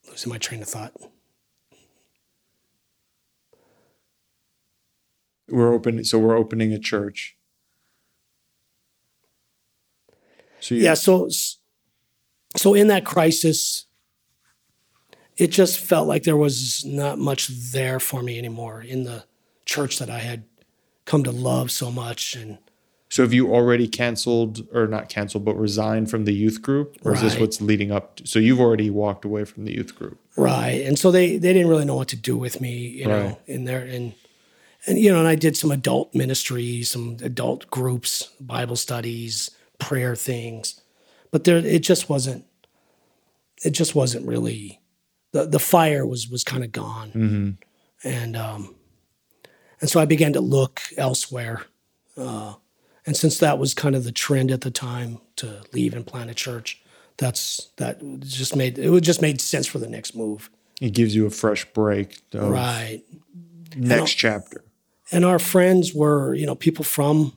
losing 0.07 0.29
my 0.29 0.37
train 0.37 0.61
of 0.61 0.67
thought. 0.67 0.93
We're 5.49 5.73
opening, 5.73 6.03
so 6.03 6.19
we're 6.19 6.37
opening 6.37 6.71
a 6.73 6.79
church. 6.79 7.35
So 10.59 10.75
you, 10.75 10.83
yeah, 10.83 10.93
so 10.93 11.29
so 12.55 12.73
in 12.73 12.87
that 12.87 13.05
crisis, 13.05 13.85
it 15.35 15.47
just 15.47 15.79
felt 15.79 16.07
like 16.07 16.23
there 16.23 16.37
was 16.37 16.85
not 16.85 17.17
much 17.17 17.47
there 17.47 17.99
for 17.99 18.21
me 18.21 18.37
anymore 18.37 18.81
in 18.81 19.03
the 19.03 19.25
church 19.65 19.97
that 19.99 20.09
I 20.09 20.19
had 20.19 20.45
come 21.05 21.23
to 21.23 21.31
love 21.31 21.71
so 21.71 21.91
much 21.91 22.35
and 22.35 22.57
so 23.17 23.23
have 23.23 23.33
you 23.33 23.51
already 23.51 23.87
canceled 23.87 24.67
or 24.71 24.85
not 24.85 25.09
canceled, 25.09 25.43
but 25.43 25.55
resigned 25.55 26.07
from 26.07 26.25
the 26.25 26.33
youth 26.33 26.61
group? 26.61 26.97
Or 27.03 27.13
right. 27.13 27.17
is 27.17 27.33
this 27.33 27.41
what's 27.41 27.59
leading 27.59 27.91
up 27.91 28.17
to? 28.17 28.27
So 28.27 28.37
you've 28.37 28.59
already 28.59 28.91
walked 28.91 29.25
away 29.25 29.43
from 29.43 29.65
the 29.65 29.73
youth 29.73 29.95
group. 29.95 30.19
Right. 30.35 30.85
And 30.85 30.99
so 30.99 31.09
they, 31.09 31.39
they 31.39 31.51
didn't 31.51 31.67
really 31.67 31.83
know 31.83 31.95
what 31.95 32.09
to 32.09 32.15
do 32.15 32.37
with 32.37 32.61
me, 32.61 32.77
you 32.77 33.09
right. 33.09 33.23
know, 33.23 33.39
in 33.47 33.63
there. 33.63 33.79
And, 33.79 34.13
and, 34.85 34.99
you 34.99 35.11
know, 35.11 35.17
and 35.17 35.27
I 35.27 35.33
did 35.33 35.57
some 35.57 35.71
adult 35.71 36.13
ministry, 36.13 36.83
some 36.83 37.17
adult 37.23 37.71
groups, 37.71 38.29
Bible 38.39 38.75
studies, 38.75 39.49
prayer 39.79 40.15
things, 40.15 40.79
but 41.31 41.43
there, 41.43 41.57
it 41.57 41.79
just 41.79 42.09
wasn't, 42.09 42.45
it 43.65 43.71
just 43.71 43.95
wasn't 43.95 44.27
really, 44.27 44.79
the, 45.31 45.47
the 45.47 45.57
fire 45.57 46.05
was, 46.05 46.29
was 46.29 46.43
kind 46.43 46.63
of 46.63 46.71
gone. 46.71 47.07
Mm-hmm. 47.09 48.07
And, 48.07 48.37
um, 48.37 48.75
and 49.81 49.89
so 49.89 49.99
I 49.99 50.05
began 50.05 50.33
to 50.33 50.39
look 50.39 50.81
elsewhere. 50.97 51.63
Uh, 52.15 52.53
and 53.07 53.15
since 53.15 53.39
that 53.39 53.57
was 53.57 53.73
kind 53.73 53.95
of 53.95 54.03
the 54.03 54.11
trend 54.11 54.51
at 54.51 54.61
the 54.61 54.69
time 54.69 55.19
to 55.37 55.63
leave 55.73 55.95
and 55.95 56.05
plant 56.05 56.29
a 56.29 56.33
church, 56.33 56.81
that's 57.15 57.71
that 57.77 57.99
just 58.19 58.55
made 58.55 58.77
it 58.77 59.01
just 59.01 59.21
made 59.21 59.39
sense 59.41 59.65
for 59.65 59.79
the 59.79 59.87
next 59.87 60.13
move. 60.13 60.51
It 60.81 60.93
gives 60.93 61.15
you 61.15 61.25
a 61.25 61.31
fresh 61.31 61.65
break. 61.73 62.19
right. 62.33 63.01
Next 63.75 63.99
and, 63.99 64.09
chapter. 64.09 64.63
And 65.11 65.25
our 65.25 65.39
friends 65.39 65.93
were, 65.93 66.33
you 66.33 66.45
know, 66.45 66.53
people 66.53 66.83
from 66.83 67.33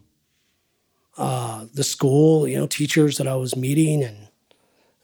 uh, 1.16 1.66
the 1.72 1.84
school, 1.84 2.48
you 2.48 2.58
know, 2.58 2.66
teachers 2.66 3.16
that 3.18 3.28
I 3.28 3.36
was 3.36 3.56
meeting 3.56 4.02
and 4.02 4.28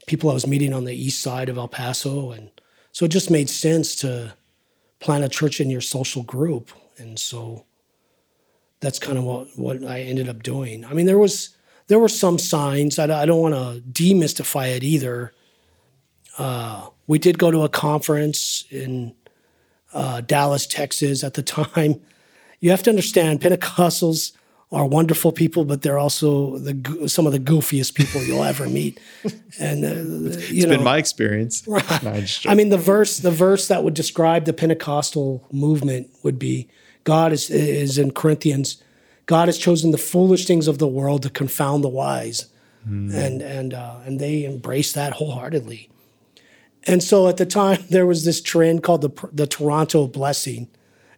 people 0.07 0.31
I 0.31 0.35
was 0.35 0.46
meeting 0.46 0.72
on 0.72 0.85
the 0.85 0.94
east 0.94 1.20
side 1.20 1.48
of 1.48 1.59
El 1.59 1.68
Paso. 1.68 2.33
And 2.33 2.50
so 2.90 3.05
it 3.05 3.11
just 3.11 3.31
made 3.31 3.48
sense 3.48 3.94
to 3.96 4.35
plant 4.98 5.24
a 5.24 5.29
church 5.29 5.61
in 5.61 5.70
your 5.70 5.81
social 5.81 6.22
group. 6.22 6.72
And 6.98 7.18
so 7.18 7.64
that's 8.80 8.98
kind 8.98 9.18
of 9.18 9.24
what, 9.24 9.48
what 9.56 9.84
I 9.84 10.00
ended 10.00 10.28
up 10.28 10.42
doing. 10.42 10.84
I 10.84 10.92
mean, 10.92 11.06
there 11.06 11.18
was 11.18 11.50
there 11.88 11.98
were 11.98 12.08
some 12.08 12.38
signs. 12.38 12.98
I, 12.98 13.22
I 13.22 13.26
don't 13.26 13.40
want 13.40 13.54
to 13.54 13.82
demystify 13.82 14.76
it 14.76 14.82
either. 14.82 15.32
Uh, 16.38 16.88
we 17.06 17.18
did 17.18 17.38
go 17.38 17.50
to 17.50 17.62
a 17.62 17.68
conference 17.68 18.64
in 18.70 19.14
uh, 19.92 20.20
Dallas, 20.20 20.66
Texas 20.66 21.24
at 21.24 21.34
the 21.34 21.42
time. 21.42 22.00
You 22.58 22.70
have 22.70 22.82
to 22.84 22.90
understand, 22.90 23.42
Pentecostals 23.42 24.32
are 24.72 24.86
wonderful 24.86 25.30
people, 25.30 25.66
but 25.66 25.82
they're 25.82 25.98
also 25.98 26.56
the 26.56 27.06
some 27.06 27.26
of 27.26 27.32
the 27.32 27.38
goofiest 27.38 27.94
people 27.94 28.22
you'll 28.22 28.42
ever 28.42 28.66
meet. 28.66 28.98
And 29.58 29.84
uh, 29.84 30.36
it's 30.36 30.64
know, 30.64 30.70
been 30.70 30.82
my 30.82 30.96
experience. 30.96 31.62
Right. 31.66 32.02
No, 32.02 32.22
I 32.46 32.54
mean, 32.54 32.70
the 32.70 32.78
verse 32.78 33.18
the 33.18 33.30
verse 33.30 33.68
that 33.68 33.84
would 33.84 33.92
describe 33.94 34.46
the 34.46 34.54
Pentecostal 34.54 35.46
movement 35.52 36.08
would 36.22 36.38
be 36.38 36.68
God 37.06 37.32
is, 37.32 37.50
is 37.50 37.98
in 37.98 38.10
Corinthians. 38.10 38.82
God 39.26 39.46
has 39.46 39.56
chosen 39.56 39.92
the 39.92 39.98
foolish 39.98 40.44
things 40.44 40.66
of 40.66 40.78
the 40.78 40.88
world 40.88 41.22
to 41.22 41.30
confound 41.30 41.84
the 41.84 41.88
wise, 41.88 42.46
mm. 42.86 43.14
and 43.14 43.40
and 43.40 43.72
uh, 43.72 44.00
and 44.04 44.20
they 44.20 44.44
embrace 44.44 44.92
that 44.92 45.14
wholeheartedly. 45.14 45.88
And 46.88 47.02
so 47.02 47.28
at 47.28 47.36
the 47.36 47.46
time 47.46 47.84
there 47.90 48.06
was 48.06 48.24
this 48.24 48.42
trend 48.42 48.82
called 48.82 49.02
the 49.02 49.28
the 49.32 49.46
Toronto 49.46 50.08
blessing, 50.08 50.68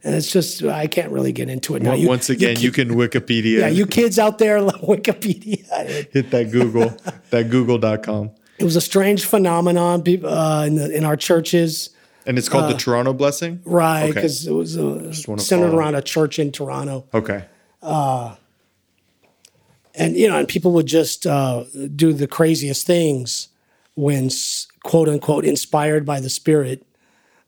and 0.05 0.15
it's 0.15 0.31
just 0.31 0.63
I 0.63 0.87
can't 0.89 1.11
really 1.11 1.33
get 1.33 1.49
into 1.49 1.75
it 1.75 1.83
now. 1.83 1.91
Well, 1.91 1.99
you, 1.99 2.09
Once 2.09 2.29
again, 2.29 2.57
you, 2.57 2.65
you, 2.65 2.71
can 2.71 2.91
Wikipedia. 2.91 3.61
Yeah, 3.61 3.69
you 3.69 3.87
kids 3.87 4.19
out 4.19 4.37
there, 4.39 4.59
Wikipedia. 4.93 6.13
Hit 6.13 6.31
that 6.31 6.51
Google, 6.53 6.95
that 7.31 7.49
Google.com. 7.49 8.31
It 8.59 8.65
was 8.65 8.77
a 8.77 8.83
strange 8.83 9.25
phenomenon 9.25 10.01
uh, 10.01 10.65
in, 10.67 10.75
the, 10.75 10.91
in 10.95 11.05
our 11.05 11.17
churches. 11.17 11.91
And 12.29 12.37
it's 12.37 12.51
called 12.51 12.65
uh, 12.65 12.69
the 12.69 12.75
Toronto 12.75 13.15
Blessing? 13.15 13.63
Right, 13.65 14.13
because 14.13 14.47
okay. 14.47 14.55
it 14.55 14.55
was 14.55 14.77
uh, 14.77 15.13
centered 15.39 15.75
around 15.75 15.95
a 15.95 16.03
church 16.03 16.39
in 16.39 16.53
Toronto. 16.53 17.07
Okay. 17.15 17.47
Uh, 17.81 18.35
and, 19.95 20.15
you 20.15 20.29
know, 20.29 20.39
and 20.39 20.47
people 20.47 20.73
would 20.73 20.85
just 20.85 21.27
uh, 21.27 21.65
do 21.97 22.13
the 22.13 22.27
craziest 22.27 22.87
things 22.87 23.49
when, 23.95 24.29
quote 24.85 25.09
unquote, 25.09 25.47
inspired 25.47 26.05
by 26.05 26.21
the 26.21 26.29
Spirit. 26.29 26.85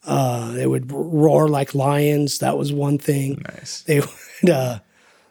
Uh, 0.07 0.53
they 0.53 0.67
would 0.67 0.91
roar 0.91 1.47
like 1.47 1.75
lions. 1.75 2.39
That 2.39 2.57
was 2.57 2.73
one 2.73 2.97
thing. 2.97 3.45
Nice. 3.51 3.83
They 3.83 4.01
would 4.43 4.51
uh, 4.51 4.79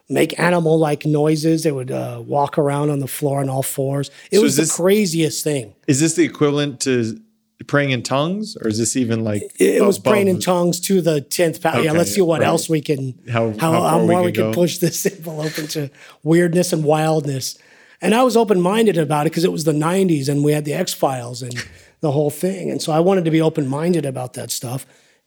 make 0.10 0.40
animal 0.40 0.78
like 0.78 1.08
noises. 1.08 1.64
They 1.64 1.72
would 1.72 1.90
walk 1.90 2.60
around 2.60 2.92
on 2.92 3.00
the 3.00 3.08
floor 3.08 3.40
on 3.40 3.50
all 3.50 3.64
fours. 3.64 4.12
It 4.30 4.38
so 4.38 4.44
was 4.44 4.58
this, 4.58 4.70
the 4.70 4.84
craziest 4.84 5.44
thing. 5.44 5.74
Is 5.88 6.00
this 6.00 6.14
the 6.14 6.24
equivalent 6.24 6.82
to 6.82 7.20
praying 7.68 7.92
in 7.92 8.04
tongues, 8.04 8.56
or 8.58 8.68
is 8.68 8.78
this 8.78 8.96
even 8.96 9.24
like 9.24 9.52
it, 9.60 9.84
was 9.84 10.00
praying 10.00 10.28
in 10.28 10.40
tongues 10.40 10.80
to 10.82 11.02
the 11.02 11.22
tenth 11.22 11.62
power? 11.62 11.76
Okay, 11.76 11.86
yeah, 11.86 11.92
let's 11.92 12.14
see 12.14 12.22
what 12.22 12.40
right. 12.40 12.48
else 12.48 12.70
we 12.70 12.82
can 12.82 13.20
how 13.30 13.52
how, 13.58 13.82
how 13.82 14.00
more 14.00 14.22
we, 14.22 14.28
we 14.28 14.32
can 14.32 14.54
push 14.54 14.78
this 14.78 15.06
envelope 15.18 15.58
into 15.58 15.92
weirdness 16.24 16.74
and 16.74 16.84
wildness. 16.84 17.58
and 18.02 18.16
I 18.16 18.24
was 18.24 18.38
open 18.38 18.62
minded 18.62 18.98
about 18.98 19.28
it 19.28 19.32
because 19.32 19.44
it 19.44 19.52
was 19.52 19.66
the 19.66 19.74
'90s 19.74 20.30
and 20.30 20.44
we 20.44 20.54
had 20.54 20.66
the 20.66 20.74
X 20.74 20.94
Files 20.94 21.42
and 21.42 21.54
the 22.02 22.12
whole 22.12 22.30
thing, 22.30 22.72
and 22.72 22.82
so 22.82 22.92
I 22.92 23.00
wanted 23.00 23.26
to 23.26 23.32
be 23.32 23.42
open 23.42 23.68
minded 23.68 24.06
about 24.06 24.34
that 24.34 24.52
stuff, 24.52 24.86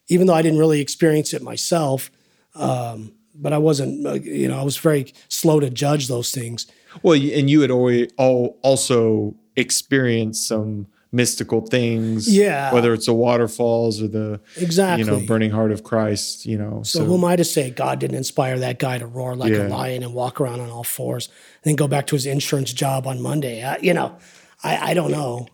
even 0.08 0.26
though 0.26 0.34
I 0.34 0.42
didn't 0.42 0.58
really 0.58 0.80
experience 0.80 1.34
it 1.34 1.42
myself. 1.42 2.10
Um, 2.54 3.14
but 3.34 3.54
I 3.54 3.58
wasn't, 3.58 4.06
uh, 4.06 4.12
you 4.12 4.46
know, 4.46 4.58
I 4.58 4.62
was 4.62 4.76
very 4.76 5.12
slow 5.28 5.58
to 5.58 5.70
judge 5.70 6.08
those 6.08 6.32
things. 6.32 6.66
Well, 7.02 7.14
and 7.14 7.48
you 7.48 7.62
had 7.62 7.70
always 7.70 8.12
all 8.18 8.58
also 8.62 9.34
experienced 9.56 10.46
some 10.46 10.86
mystical 11.12 11.60
things. 11.60 12.26
Yeah. 12.34 12.72
Whether 12.72 12.94
it's 12.94 13.06
the 13.06 13.12
waterfalls 13.14 14.00
or 14.02 14.08
the 14.08 14.40
Exactly. 14.56 15.04
you 15.04 15.10
know 15.10 15.24
burning 15.26 15.50
heart 15.50 15.70
of 15.70 15.84
Christ. 15.84 16.46
You 16.46 16.58
know. 16.58 16.82
So, 16.82 17.00
So, 17.00 17.04
who 17.04 17.14
am 17.16 17.24
I 17.24 17.36
to 17.36 17.44
say 17.44 17.70
God 17.70 17.98
didn't 18.00 18.16
inspire 18.16 18.58
that 18.58 18.78
guy 18.78 18.98
to 18.98 19.06
roar 19.06 19.36
like 19.36 19.52
Yeah. 19.52 19.66
a 19.66 19.68
lion 19.68 20.02
and 20.02 20.14
walk 20.14 20.40
around 20.40 20.60
on 20.60 20.70
all 20.70 20.84
fours, 20.84 21.26
and 21.62 21.70
then 21.70 21.76
go 21.76 21.86
back 21.86 22.06
to 22.08 22.16
his 22.16 22.26
insurance 22.26 22.72
job 22.72 23.06
on 23.06 23.20
Monday? 23.20 23.62
I, 23.62 23.76
you 23.78 23.92
know, 23.94 24.16
I, 24.64 24.90
I 24.90 24.94
don't 24.94 25.10
know. 25.12 25.46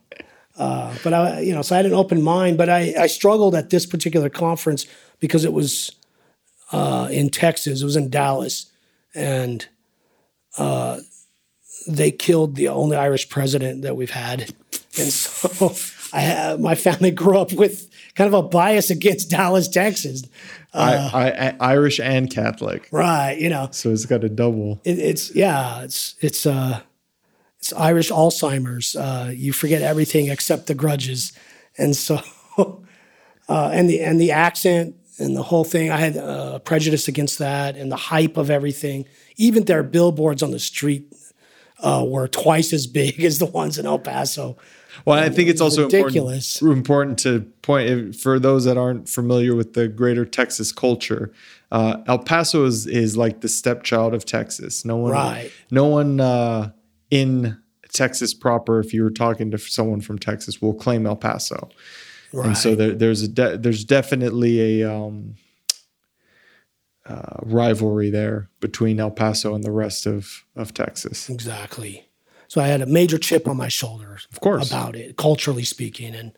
Uh, 0.57 0.93
but 1.05 1.13
I, 1.15 1.41
you 1.41 1.55
know, 1.55 1.63
so 1.63 1.75
I 1.75 1.79
had 1.79 1.87
an 1.87 1.93
open 1.95 2.21
mind, 2.21 2.59
but 2.59 2.69
I, 2.69 2.93
I 2.99 3.07
struggled 3.07 3.55
at 3.55 3.71
this 3.71 3.87
particular 3.87 4.29
conference 4.29 4.87
because 5.21 5.45
it 5.45 5.53
was 5.53 5.93
uh, 6.73 7.09
in 7.13 7.31
Texas. 7.31 7.81
It 7.81 7.85
was 7.85 7.95
in 7.95 8.11
Dallas, 8.11 8.67
and 9.15 9.67
uh, 10.57 10.99
they 11.87 12.11
killed 12.11 12.57
the 12.57 12.67
only 12.69 12.97
Irish 12.97 13.29
president 13.29 13.83
that 13.83 13.97
we've 13.97 14.11
had, 14.11 14.53
and 14.99 15.13
so 15.13 15.75
I 16.13 16.57
my 16.59 16.75
family 16.75 17.11
grew 17.11 17.39
up 17.39 17.53
with 17.53 17.89
kind 18.15 18.33
of 18.33 18.35
a 18.35 18.47
bias 18.47 18.91
against 18.91 19.31
Dallas, 19.31 19.69
Texas. 19.69 20.25
I, 20.75 20.97
I, 20.97 21.31
I, 21.31 21.57
Irish 21.61 21.99
and 22.01 22.31
Catholic. 22.31 22.89
Right, 22.91 23.39
you 23.39 23.49
know, 23.49 23.69
So 23.71 23.91
it's 23.91 24.05
got 24.05 24.23
a 24.25 24.29
double. 24.29 24.81
it, 24.85 24.99
it's 24.99 25.35
yeah, 25.35 25.83
it's 25.83 26.15
it's 26.21 26.47
uh, 26.47 26.81
it's 27.59 27.73
Irish 27.73 28.11
Alzheimer's. 28.11 28.97
Uh, 28.97 29.33
you 29.35 29.53
forget 29.53 29.83
everything 29.83 30.29
except 30.29 30.67
the 30.67 30.75
grudges, 30.75 31.33
and 31.77 31.97
so 31.97 32.21
uh, 32.59 33.71
and 33.73 33.89
the 33.89 34.01
and 34.01 34.21
the 34.21 34.33
accent 34.33 34.95
and 35.19 35.37
the 35.37 35.43
whole 35.43 35.65
thing. 35.65 35.91
I 35.91 35.97
had 35.97 36.17
uh, 36.17 36.59
prejudice 36.61 37.09
against 37.09 37.39
that 37.39 37.77
and 37.77 37.91
the 37.91 37.97
hype 37.97 38.37
of 38.37 38.51
everything. 38.51 39.07
Even 39.37 39.65
their 39.65 39.83
billboards 39.83 40.43
on 40.43 40.51
the 40.51 40.59
street 40.59 41.13
uh, 41.81 42.05
were 42.07 42.29
twice 42.29 42.73
as 42.73 42.87
big 42.87 43.23
as 43.25 43.39
the 43.39 43.47
ones 43.47 43.79
in 43.79 43.87
El 43.87 43.99
Paso. 43.99 44.57
Well, 45.05 45.19
I 45.19 45.29
think 45.29 45.49
it's 45.49 45.61
also 45.61 45.85
ridiculous. 45.85 46.57
important, 46.61 46.79
important 46.79 47.19
to 47.21 47.41
point 47.63 48.17
for 48.17 48.39
those 48.39 48.65
that 48.65 48.77
aren't 48.77 49.09
familiar 49.09 49.55
with 49.55 49.75
the 49.75 49.89
greater 49.89 50.25
Texas 50.25 50.73
culture. 50.73 51.33
Uh, 51.71 51.99
El 52.07 52.19
Paso 52.21 52.65
is 52.65 52.87
is 52.87 53.17
like 53.17 53.41
the 53.41 53.49
stepchild 53.49 54.15
of 54.15 54.25
Texas. 54.25 54.85
No 54.85 54.97
one, 54.97 55.13
Right. 55.13 55.51
no 55.71 55.85
one 55.87 56.21
uh, 56.21 56.71
in 57.11 57.59
Texas 57.93 58.35
proper, 58.35 58.81
if 58.81 58.93
you 58.95 59.03
were 59.03 59.11
talking 59.11 59.51
to 59.51 59.59
someone 59.59 60.01
from 60.01 60.19
Texas, 60.19 60.61
will 60.63 60.75
claim 60.75 61.07
El 61.07 61.17
Paso. 61.17 61.69
Right. 62.33 62.47
And 62.49 62.59
so 62.59 62.75
there, 62.75 62.95
there's 62.95 63.23
a 63.23 63.29
de- 63.29 63.57
there's 63.59 63.85
definitely 63.85 64.83
a 64.83 64.91
um, 64.93 65.37
uh, 67.07 67.37
rivalry 67.43 68.11
there 68.11 68.51
between 68.61 69.01
El 69.01 69.11
Paso 69.11 69.55
and 69.55 69.65
the 69.65 69.71
rest 69.71 70.07
of 70.07 70.45
of 70.57 70.75
Texas. 70.75 71.29
Exactly. 71.31 72.08
So 72.49 72.61
I 72.63 72.67
had 72.69 72.81
a 72.81 72.87
major 72.87 73.19
chip 73.19 73.47
on 73.47 73.57
my 73.57 73.69
shoulder, 73.69 74.19
Of 74.33 74.41
course. 74.41 74.69
about 74.69 74.97
it, 74.97 75.17
culturally 75.17 75.65
speaking, 75.65 76.15
and 76.15 76.33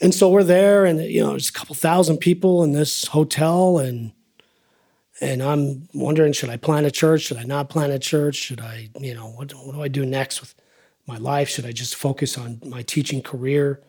and 0.00 0.12
so 0.12 0.28
we're 0.28 0.42
there, 0.42 0.84
and 0.84 1.00
you 1.00 1.20
know, 1.22 1.30
there's 1.30 1.48
a 1.48 1.52
couple 1.52 1.76
thousand 1.76 2.18
people 2.18 2.64
in 2.64 2.72
this 2.72 3.06
hotel, 3.06 3.78
and 3.78 4.12
and 5.20 5.40
I'm 5.42 5.88
wondering, 5.94 6.32
should 6.32 6.50
I 6.50 6.56
plant 6.56 6.84
a 6.86 6.90
church? 6.90 7.22
Should 7.22 7.36
I 7.36 7.44
not 7.44 7.68
plant 7.70 7.92
a 7.92 7.98
church? 8.00 8.34
Should 8.34 8.60
I, 8.60 8.88
you 8.98 9.14
know, 9.14 9.28
what 9.28 9.52
what 9.52 9.74
do 9.74 9.82
I 9.82 9.88
do 9.88 10.04
next 10.04 10.40
with 10.40 10.54
my 11.06 11.16
life? 11.18 11.48
Should 11.48 11.64
I 11.64 11.70
just 11.72 11.94
focus 11.94 12.36
on 12.36 12.60
my 12.66 12.82
teaching 12.82 13.22
career? 13.22 13.80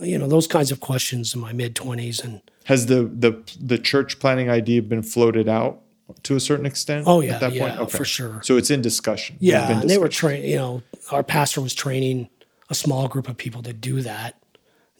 You 0.00 0.16
know, 0.18 0.26
those 0.26 0.46
kinds 0.46 0.72
of 0.72 0.80
questions 0.80 1.34
in 1.34 1.40
my 1.42 1.52
mid 1.52 1.76
twenties, 1.76 2.20
and 2.20 2.40
Has 2.64 2.86
the 2.86 3.04
the 3.04 3.42
the 3.60 3.76
church 3.76 4.18
planting 4.18 4.48
idea 4.48 4.80
been 4.80 5.02
floated 5.02 5.46
out 5.48 5.82
to 6.24 6.36
a 6.36 6.40
certain 6.40 6.66
extent? 6.66 7.04
Oh, 7.06 7.20
yeah, 7.20 7.34
at 7.34 7.40
that 7.40 7.52
yeah, 7.52 7.76
point, 7.76 7.90
for 7.90 8.04
sure. 8.04 8.40
So 8.42 8.56
it's 8.56 8.70
in 8.70 8.82
discussion. 8.82 9.36
Yeah, 9.40 9.80
and 9.80 9.90
they 9.90 9.98
were 9.98 10.08
trained. 10.08 10.44
You 10.44 10.56
know, 10.56 10.82
our 11.10 11.22
pastor 11.22 11.60
was 11.60 11.74
training 11.74 12.28
a 12.70 12.74
small 12.74 13.08
group 13.08 13.28
of 13.28 13.36
people 13.36 13.62
to 13.62 13.72
do 13.72 14.02
that, 14.02 14.42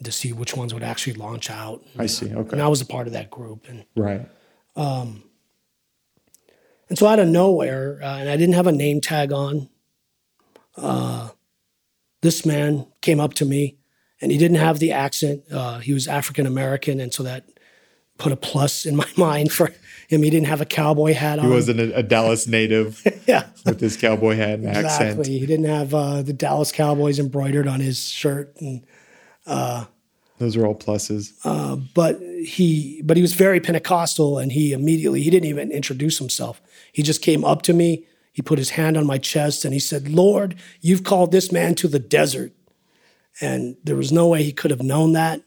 to 0.02 0.12
see 0.12 0.32
which 0.32 0.56
ones 0.56 0.74
would 0.74 0.82
actually 0.82 1.14
launch 1.14 1.50
out. 1.50 1.84
I 1.98 2.06
see. 2.06 2.34
Okay. 2.34 2.50
And 2.52 2.62
I 2.62 2.68
was 2.68 2.80
a 2.80 2.86
part 2.86 3.06
of 3.06 3.12
that 3.14 3.30
group, 3.30 3.68
and 3.68 3.84
right. 3.96 4.26
and 6.88 6.98
so 6.98 7.06
out 7.06 7.18
of 7.18 7.28
nowhere, 7.28 8.00
uh, 8.02 8.18
and 8.18 8.28
I 8.28 8.36
didn't 8.36 8.54
have 8.54 8.66
a 8.66 8.72
name 8.72 9.00
tag 9.00 9.32
on. 9.32 9.68
Uh, 10.76 11.30
this 12.22 12.46
man 12.46 12.86
came 13.00 13.20
up 13.20 13.34
to 13.34 13.44
me, 13.44 13.78
and 14.20 14.32
he 14.32 14.38
didn't 14.38 14.58
have 14.58 14.78
the 14.78 14.92
accent. 14.92 15.44
Uh, 15.50 15.78
he 15.78 15.92
was 15.92 16.08
African 16.08 16.46
American, 16.46 17.00
and 17.00 17.12
so 17.12 17.22
that 17.22 17.46
put 18.18 18.32
a 18.32 18.36
plus 18.36 18.86
in 18.86 18.96
my 18.96 19.08
mind 19.16 19.52
for 19.52 19.72
him. 20.12 20.22
He 20.22 20.30
didn't 20.30 20.46
have 20.48 20.60
a 20.60 20.66
cowboy 20.66 21.14
hat 21.14 21.38
on. 21.38 21.46
He 21.46 21.50
wasn't 21.50 21.80
a, 21.80 21.96
a 21.98 22.02
Dallas 22.02 22.46
native 22.46 23.00
yeah. 23.26 23.46
with 23.64 23.80
his 23.80 23.96
cowboy 23.96 24.36
hat 24.36 24.58
and 24.58 24.68
Exactly. 24.68 25.06
accent. 25.08 25.26
He 25.26 25.46
didn't 25.46 25.66
have 25.66 25.94
uh, 25.94 26.22
the 26.22 26.32
Dallas 26.32 26.72
Cowboys 26.72 27.18
embroidered 27.18 27.66
on 27.66 27.80
his 27.80 28.08
shirt, 28.08 28.54
and 28.60 28.84
Those 30.38 30.56
are 30.56 30.66
all 30.66 30.74
pluses. 30.74 31.32
but 31.94 32.20
he 32.44 33.00
but 33.04 33.16
he 33.16 33.22
was 33.22 33.34
very 33.34 33.60
Pentecostal, 33.60 34.38
and 34.38 34.52
he 34.52 34.72
immediately 34.72 35.22
he 35.22 35.30
didn't 35.30 35.48
even 35.48 35.70
introduce 35.70 36.18
himself. 36.18 36.60
He 36.92 37.02
just 37.02 37.22
came 37.22 37.44
up 37.44 37.62
to 37.62 37.72
me. 37.72 38.06
He 38.32 38.42
put 38.42 38.58
his 38.58 38.70
hand 38.70 38.96
on 38.96 39.06
my 39.06 39.18
chest 39.18 39.64
and 39.64 39.74
he 39.74 39.80
said, 39.80 40.08
"Lord, 40.08 40.56
you've 40.80 41.04
called 41.04 41.32
this 41.32 41.52
man 41.52 41.74
to 41.76 41.88
the 41.88 41.98
desert." 41.98 42.52
And 43.40 43.76
there 43.84 43.96
was 43.96 44.12
no 44.12 44.28
way 44.28 44.42
he 44.42 44.52
could 44.52 44.70
have 44.70 44.82
known 44.82 45.12
that. 45.12 45.40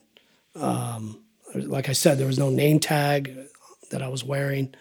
Um, 0.54 1.22
like 1.54 1.88
I 1.88 1.92
said, 1.92 2.18
there 2.18 2.26
was 2.26 2.38
no 2.38 2.50
name 2.50 2.80
tag 2.80 3.36
that 3.90 4.02
I 4.02 4.08
was 4.08 4.24
wearing, 4.24 4.74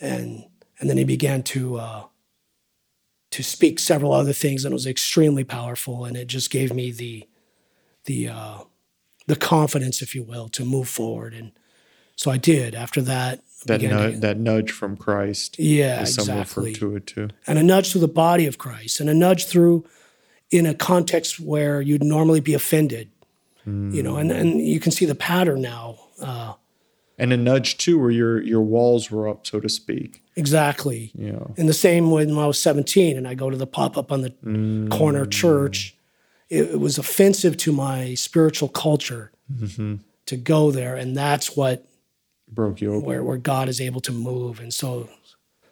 and 0.00 0.44
and 0.80 0.88
then 0.90 0.96
he 0.96 1.04
began 1.04 1.42
to 1.44 1.76
uh, 1.76 2.04
to 3.30 3.42
speak 3.42 3.78
several 3.78 4.12
other 4.12 4.32
things, 4.32 4.64
and 4.64 4.72
it 4.72 4.74
was 4.74 4.86
extremely 4.86 5.44
powerful, 5.44 6.04
and 6.04 6.16
it 6.16 6.26
just 6.28 6.50
gave 6.50 6.72
me 6.74 6.90
the 6.90 7.28
the 8.04 8.28
uh, 8.28 8.58
the 9.26 9.36
confidence, 9.36 10.02
if 10.02 10.14
you 10.14 10.22
will, 10.22 10.48
to 10.50 10.64
move 10.64 10.88
forward. 10.88 11.34
And 11.34 11.52
so 12.14 12.30
I 12.30 12.36
did. 12.36 12.74
After 12.74 13.02
that, 13.02 13.42
That 13.66 13.82
nu- 13.82 13.88
to- 14.12 14.18
that 14.20 14.38
nudge 14.38 14.70
from 14.70 14.96
Christ. 14.96 15.58
yeah, 15.58 16.00
exactly. 16.00 16.72
to 16.74 16.96
it 16.96 17.06
too. 17.06 17.28
And 17.46 17.58
a 17.58 17.62
nudge 17.62 17.90
through 17.92 18.02
the 18.02 18.08
body 18.08 18.46
of 18.46 18.58
Christ, 18.58 19.00
and 19.00 19.10
a 19.10 19.14
nudge 19.14 19.46
through 19.46 19.84
in 20.50 20.64
a 20.66 20.74
context 20.74 21.40
where 21.40 21.80
you'd 21.80 22.04
normally 22.04 22.40
be 22.40 22.54
offended. 22.54 23.10
You 23.68 24.00
know, 24.00 24.14
and, 24.16 24.30
and 24.30 24.60
you 24.60 24.78
can 24.78 24.92
see 24.92 25.06
the 25.06 25.16
pattern 25.16 25.60
now. 25.60 25.98
Uh, 26.22 26.52
And 27.18 27.32
a 27.32 27.36
nudge 27.36 27.78
too, 27.78 27.98
where 27.98 28.10
your 28.10 28.42
your 28.42 28.60
walls 28.60 29.10
were 29.10 29.28
up, 29.28 29.46
so 29.46 29.58
to 29.60 29.68
speak. 29.68 30.22
exactly. 30.36 31.12
yeah. 31.14 31.44
And 31.56 31.68
the 31.68 31.72
same 31.74 32.10
when 32.10 32.36
I 32.36 32.46
was 32.46 32.60
17 32.60 33.16
and 33.16 33.26
I 33.26 33.34
go 33.34 33.48
to 33.48 33.56
the 33.56 33.66
pop 33.66 33.96
up 33.96 34.12
on 34.12 34.20
the 34.20 34.88
corner 34.90 35.24
church. 35.26 35.96
It, 36.50 36.72
it 36.72 36.80
was 36.80 36.98
offensive 36.98 37.56
to 37.58 37.72
my 37.72 38.14
spiritual 38.14 38.68
culture 38.68 39.32
to 40.26 40.36
go 40.36 40.70
there. 40.70 40.94
And 40.94 41.16
that's 41.16 41.56
what 41.56 41.86
Broke 42.48 42.80
you 42.80 42.94
open. 42.94 43.06
where, 43.06 43.24
where 43.24 43.38
God 43.38 43.68
is 43.68 43.80
able 43.80 44.00
to 44.02 44.12
move. 44.12 44.60
And 44.60 44.72
so 44.72 45.08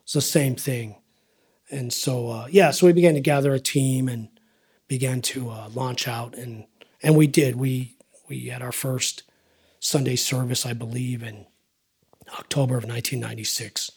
it's 0.02 0.14
the 0.14 0.20
same 0.20 0.56
thing. 0.56 0.96
And 1.70 1.92
so, 1.92 2.28
uh, 2.28 2.46
yeah, 2.50 2.70
so 2.70 2.86
we 2.86 2.92
began 2.92 3.14
to 3.14 3.20
gather 3.20 3.52
a 3.54 3.60
team 3.60 4.08
and 4.08 4.28
began 4.88 5.22
to 5.22 5.50
uh, 5.50 5.68
launch 5.74 6.08
out. 6.08 6.34
And, 6.34 6.66
and 7.02 7.16
we 7.16 7.26
did. 7.26 7.56
We, 7.56 7.96
we 8.28 8.46
had 8.46 8.62
our 8.62 8.72
first 8.72 9.22
Sunday 9.84 10.16
service, 10.16 10.64
I 10.64 10.72
believe, 10.72 11.22
in 11.22 11.44
October 12.38 12.78
of 12.78 12.84
1996. 12.84 13.90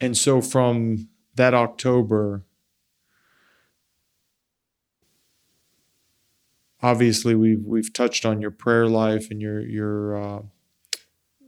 And 0.00 0.16
so 0.16 0.40
from 0.40 1.08
that 1.34 1.52
October, 1.52 2.44
obviously 6.80 7.34
we've 7.34 7.64
we've 7.64 7.92
touched 7.92 8.24
on 8.24 8.40
your 8.40 8.52
prayer 8.52 8.86
life 8.86 9.32
and 9.32 9.42
your 9.42 9.60
your 9.60 10.16
uh, 10.16 10.42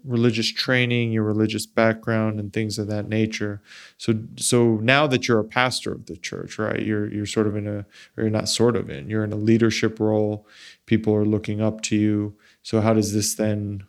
religious 0.04 0.50
training, 0.50 1.12
your 1.12 1.24
religious 1.24 1.66
background, 1.66 2.40
and 2.40 2.52
things 2.52 2.78
of 2.78 2.88
that 2.88 3.08
nature. 3.08 3.62
So 3.96 4.20
so 4.36 4.76
now 4.82 5.06
that 5.06 5.28
you're 5.28 5.40
a 5.40 5.44
pastor 5.44 5.92
of 5.92 6.06
the 6.06 6.16
church, 6.16 6.58
right? 6.58 6.82
You're 6.82 7.08
you're 7.12 7.26
sort 7.26 7.46
of 7.46 7.56
in 7.56 7.66
a 7.66 7.86
or 8.16 8.24
you're 8.24 8.30
not 8.30 8.48
sort 8.48 8.76
of 8.76 8.90
in 8.90 9.08
you're 9.08 9.24
in 9.24 9.32
a 9.32 9.36
leadership 9.36 10.00
role. 10.00 10.46
People 10.86 11.14
are 11.14 11.24
looking 11.24 11.60
up 11.60 11.80
to 11.82 11.96
you. 11.96 12.36
So 12.62 12.80
how 12.80 12.94
does 12.94 13.12
this 13.12 13.34
then 13.34 13.84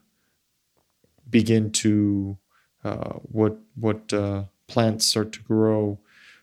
begin 1.30 1.72
to 1.72 2.38
uh, 2.84 3.14
what 3.24 3.58
what 3.76 4.14
uh, 4.14 4.44
plants 4.68 5.06
start 5.06 5.32
to 5.34 5.42
grow 5.42 6.00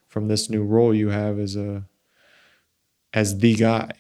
from 0.07 0.29
this 0.29 0.51
new 0.51 0.65
role 0.65 0.95
you 0.95 1.09
have 1.09 1.39
as 1.39 1.57
a 1.57 1.85
as 3.13 3.39
the 3.39 3.55
guy? 3.55 3.91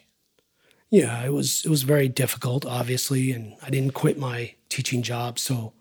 Yeah, 0.90 1.24
it 1.24 1.32
was 1.32 1.64
it 1.64 1.68
was 1.68 1.82
very 1.82 2.08
difficult, 2.08 2.66
obviously, 2.66 3.30
and 3.30 3.54
I 3.62 3.70
didn't 3.70 3.94
quit 3.94 4.18
my 4.18 4.54
teaching 4.70 5.02
job, 5.02 5.38
so 5.38 5.74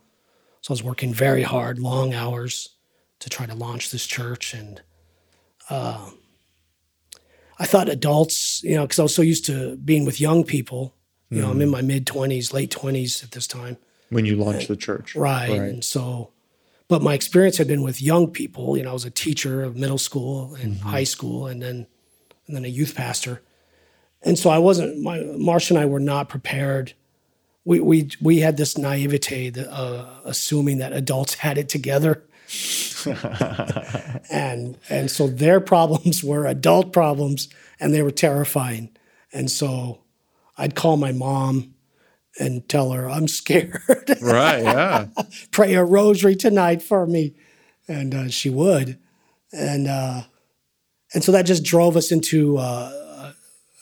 so 0.61 0.71
I 0.71 0.73
was 0.73 0.83
working 0.83 1.13
very 1.13 1.43
hard, 1.43 1.79
long 1.79 2.13
hours, 2.13 2.75
to 3.19 3.29
try 3.29 3.45
to 3.45 3.55
launch 3.55 3.91
this 3.91 4.05
church, 4.05 4.53
and 4.53 4.81
uh, 5.69 6.09
I 7.57 7.65
thought 7.65 7.89
adults, 7.89 8.63
you 8.63 8.75
know, 8.75 8.83
because 8.83 8.99
I 8.99 9.03
was 9.03 9.15
so 9.15 9.21
used 9.21 9.45
to 9.45 9.77
being 9.77 10.05
with 10.05 10.19
young 10.19 10.43
people. 10.43 10.95
You 11.31 11.43
know, 11.43 11.51
I'm 11.51 11.61
in 11.61 11.69
my 11.69 11.83
mid 11.83 12.07
20s, 12.07 12.53
late 12.53 12.71
20s 12.71 13.23
at 13.23 13.31
this 13.31 13.45
time. 13.45 13.77
When 14.09 14.25
you 14.25 14.35
launched 14.35 14.67
the 14.67 14.75
church. 14.75 15.15
Right. 15.15 15.51
And 15.51 15.83
so, 15.83 16.31
but 16.87 17.03
my 17.03 17.13
experience 17.13 17.57
had 17.57 17.67
been 17.67 17.83
with 17.83 18.01
young 18.01 18.31
people. 18.31 18.75
You 18.75 18.83
know, 18.83 18.89
I 18.89 18.93
was 18.93 19.05
a 19.05 19.11
teacher 19.11 19.61
of 19.61 19.75
middle 19.75 19.99
school 19.99 20.55
and 20.55 20.79
high 20.79 21.03
school, 21.03 21.45
and 21.45 21.61
then 21.61 21.85
and 22.47 22.55
then 22.55 22.65
a 22.65 22.69
youth 22.69 22.95
pastor. 22.95 23.43
And 24.23 24.39
so 24.39 24.49
I 24.49 24.57
wasn't. 24.57 25.03
My 25.03 25.21
Marcia 25.37 25.75
and 25.75 25.83
I 25.83 25.85
were 25.85 25.99
not 25.99 26.29
prepared. 26.29 26.93
We 27.65 27.79
we 27.79 28.09
we 28.21 28.39
had 28.39 28.57
this 28.57 28.77
naivete, 28.77 29.49
that, 29.51 29.71
uh, 29.71 30.21
assuming 30.25 30.77
that 30.79 30.93
adults 30.93 31.35
had 31.35 31.57
it 31.57 31.69
together, 31.69 32.23
and 34.31 34.77
and 34.89 35.11
so 35.11 35.27
their 35.27 35.59
problems 35.59 36.23
were 36.23 36.45
adult 36.47 36.93
problems, 36.93 37.49
and 37.79 37.93
they 37.93 38.01
were 38.01 38.11
terrifying. 38.11 38.89
And 39.31 39.51
so 39.51 39.99
I'd 40.57 40.75
call 40.75 40.97
my 40.97 41.11
mom 41.11 41.75
and 42.39 42.67
tell 42.67 42.91
her 42.91 43.09
I'm 43.09 43.27
scared. 43.27 43.81
Right. 44.21 44.63
Yeah. 44.63 45.07
pray 45.51 45.73
a 45.75 45.83
rosary 45.83 46.35
tonight 46.35 46.81
for 46.81 47.05
me. 47.05 47.35
And 47.87 48.13
uh, 48.13 48.29
she 48.29 48.49
would. 48.49 48.99
And 49.51 49.87
uh, 49.87 50.23
and 51.13 51.23
so 51.23 51.31
that 51.31 51.45
just 51.45 51.63
drove 51.63 51.95
us 51.95 52.11
into 52.11 52.57
uh, 52.57 53.31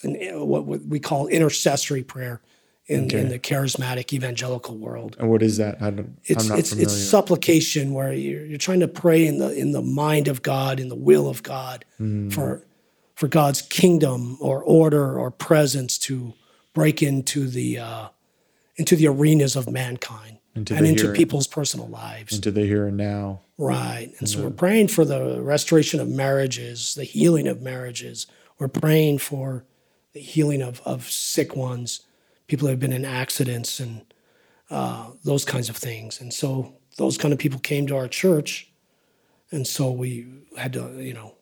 an, 0.03 0.15
what 0.47 0.65
we 0.65 0.99
call 0.99 1.27
intercessory 1.27 2.03
prayer 2.03 2.41
in, 2.87 3.05
Okay. 3.05 3.19
in 3.19 3.29
the 3.29 3.37
charismatic 3.39 4.13
evangelical 4.13 4.77
world. 4.77 5.15
and 5.19 5.29
what 5.29 5.43
is 5.43 5.57
that? 5.57 5.81
I 5.81 5.89
don't. 5.89 6.17
It's 6.25 6.43
I'm 6.43 6.49
not 6.49 6.59
it's 6.59 6.69
familiar. 6.69 6.85
it's 6.87 6.97
supplication 7.09 7.93
where 7.93 8.13
you're, 8.13 8.45
you're 8.45 8.57
trying 8.57 8.79
to 8.79 8.87
pray 8.87 9.25
in 9.27 9.39
the 9.39 9.53
in 9.53 9.71
the 9.71 9.81
mind 9.81 10.27
of 10.27 10.41
God, 10.41 10.79
in 10.79 10.89
the 10.89 10.95
will 10.95 11.27
of 11.27 11.43
God, 11.43 11.83
Mm. 11.99 12.31
for 12.33 12.65
for 13.15 13.27
God's 13.27 13.61
kingdom 13.63 14.37
or 14.39 14.63
order 14.63 15.17
or 15.19 15.31
presence 15.31 15.97
to 15.99 16.33
break 16.73 17.01
into 17.01 17.47
the 17.47 17.79
uh, 17.79 18.07
into 18.77 18.95
the 18.95 19.07
arenas 19.07 19.55
of 19.55 19.67
mankind 19.69 20.37
Into 20.55 20.75
and 20.75 20.85
into 20.85 21.11
people's 21.11 21.47
personal 21.47 21.87
lives. 21.87 22.35
into 22.35 22.51
the 22.51 22.61
here 22.65 22.85
and 22.87 22.95
now. 22.97 23.41
Right. 23.57 24.11
And 24.19 24.29
so 24.29 24.43
we're 24.43 24.51
praying 24.51 24.89
for 24.89 25.03
the 25.03 25.41
restoration 25.41 25.99
of 25.99 26.07
marriages, 26.07 26.93
the 26.93 27.03
healing 27.05 27.47
of 27.47 27.59
marriages. 27.59 28.27
We're 28.59 28.67
praying 28.67 29.17
for 29.17 29.65
the 30.13 30.19
healing 30.19 30.61
of, 30.61 30.79
of 30.85 31.09
sick 31.09 31.55
ones, 31.55 32.01
people 32.47 32.65
that 32.65 32.73
have 32.73 32.79
been 32.79 32.93
in 32.93 33.05
accidents 33.05 33.79
and 33.79 34.13
uh, 34.69 35.11
those 35.23 35.45
kinds 35.45 35.69
of 35.69 35.77
things. 35.77 36.19
And 36.19 36.33
so 36.33 36.73
those 36.97 37.17
kind 37.17 37.33
of 37.33 37.39
people 37.39 37.59
came 37.59 37.87
to 37.87 37.95
our 37.95 38.07
church. 38.07 38.71
And 39.51 39.65
so 39.65 39.91
we 39.91 40.27
had 40.57 40.73
to, 40.73 41.01
you 41.01 41.13
know, 41.13 41.35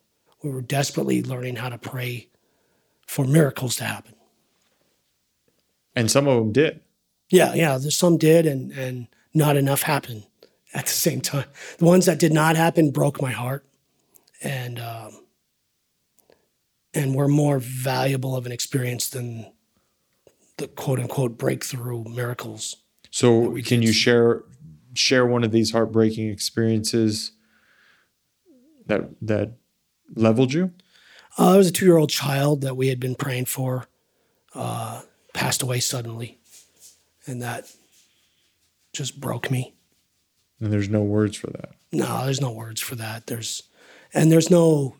we 0.43 0.51
were 0.51 0.61
desperately 0.61 1.23
learning 1.23 1.55
how 1.55 1.69
to 1.69 1.77
pray 1.77 2.29
for 3.07 3.25
miracles 3.25 3.75
to 3.77 3.83
happen. 3.83 4.13
And 5.95 6.11
some 6.11 6.27
of 6.27 6.37
them 6.37 6.51
did. 6.51 6.81
Yeah, 7.29 7.53
yeah. 7.53 7.77
There's 7.77 7.97
some 7.97 8.17
did, 8.17 8.45
and 8.45 8.71
and 8.71 9.07
not 9.33 9.57
enough 9.57 9.81
happened 9.81 10.25
at 10.73 10.85
the 10.85 10.91
same 10.91 11.21
time. 11.21 11.45
The 11.77 11.85
ones 11.85 12.05
that 12.05 12.19
did 12.19 12.33
not 12.33 12.55
happen 12.55 12.91
broke 12.91 13.21
my 13.21 13.31
heart, 13.31 13.65
and 14.43 14.79
um, 14.79 15.25
and 16.93 17.15
were 17.15 17.27
more 17.27 17.59
valuable 17.59 18.35
of 18.35 18.45
an 18.45 18.51
experience 18.51 19.09
than 19.09 19.51
the 20.57 20.67
quote 20.67 20.99
unquote 20.99 21.37
breakthrough 21.37 22.03
miracles. 22.05 22.77
So 23.11 23.55
can 23.61 23.81
you 23.81 23.93
share 23.93 24.43
share 24.93 25.25
one 25.25 25.43
of 25.43 25.51
these 25.51 25.71
heartbreaking 25.71 26.29
experiences 26.29 27.31
that 28.87 29.09
that 29.21 29.53
leveled 30.15 30.53
you? 30.53 30.71
Uh, 31.37 31.53
I 31.53 31.57
was 31.57 31.67
a 31.67 31.71
two 31.71 31.85
year 31.85 31.97
old 31.97 32.09
child 32.09 32.61
that 32.61 32.77
we 32.77 32.87
had 32.87 32.99
been 32.99 33.15
praying 33.15 33.45
for, 33.45 33.87
uh, 34.53 35.01
passed 35.33 35.61
away 35.61 35.79
suddenly, 35.79 36.39
and 37.25 37.41
that 37.41 37.71
just 38.93 39.19
broke 39.19 39.51
me. 39.51 39.73
And 40.59 40.71
there's 40.71 40.89
no 40.89 41.01
words 41.01 41.35
for 41.35 41.47
that. 41.47 41.71
No, 41.91 42.23
there's 42.23 42.41
no 42.41 42.51
words 42.51 42.81
for 42.81 42.95
that. 42.95 43.27
There's 43.27 43.63
and 44.13 44.31
there's 44.31 44.49
no 44.49 44.95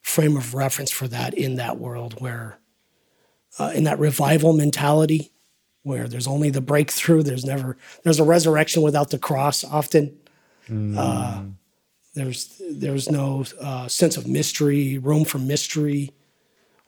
frame 0.00 0.36
of 0.36 0.54
reference 0.54 0.90
for 0.90 1.08
that 1.08 1.34
in 1.34 1.56
that 1.56 1.78
world 1.78 2.20
where 2.20 2.58
uh, 3.58 3.72
in 3.74 3.84
that 3.84 3.98
revival 3.98 4.52
mentality 4.52 5.32
where 5.82 6.08
there's 6.08 6.26
only 6.26 6.50
the 6.50 6.60
breakthrough. 6.60 7.22
There's 7.22 7.44
never 7.44 7.76
there's 8.02 8.18
a 8.18 8.24
resurrection 8.24 8.82
without 8.82 9.10
the 9.10 9.18
cross. 9.18 9.64
Often 9.64 10.16
uh, 10.96 11.42
there's 12.14 12.60
there's 12.70 13.10
no 13.10 13.44
uh, 13.60 13.86
sense 13.88 14.16
of 14.16 14.26
mystery, 14.26 14.98
room 14.98 15.24
for 15.24 15.38
mystery, 15.38 16.12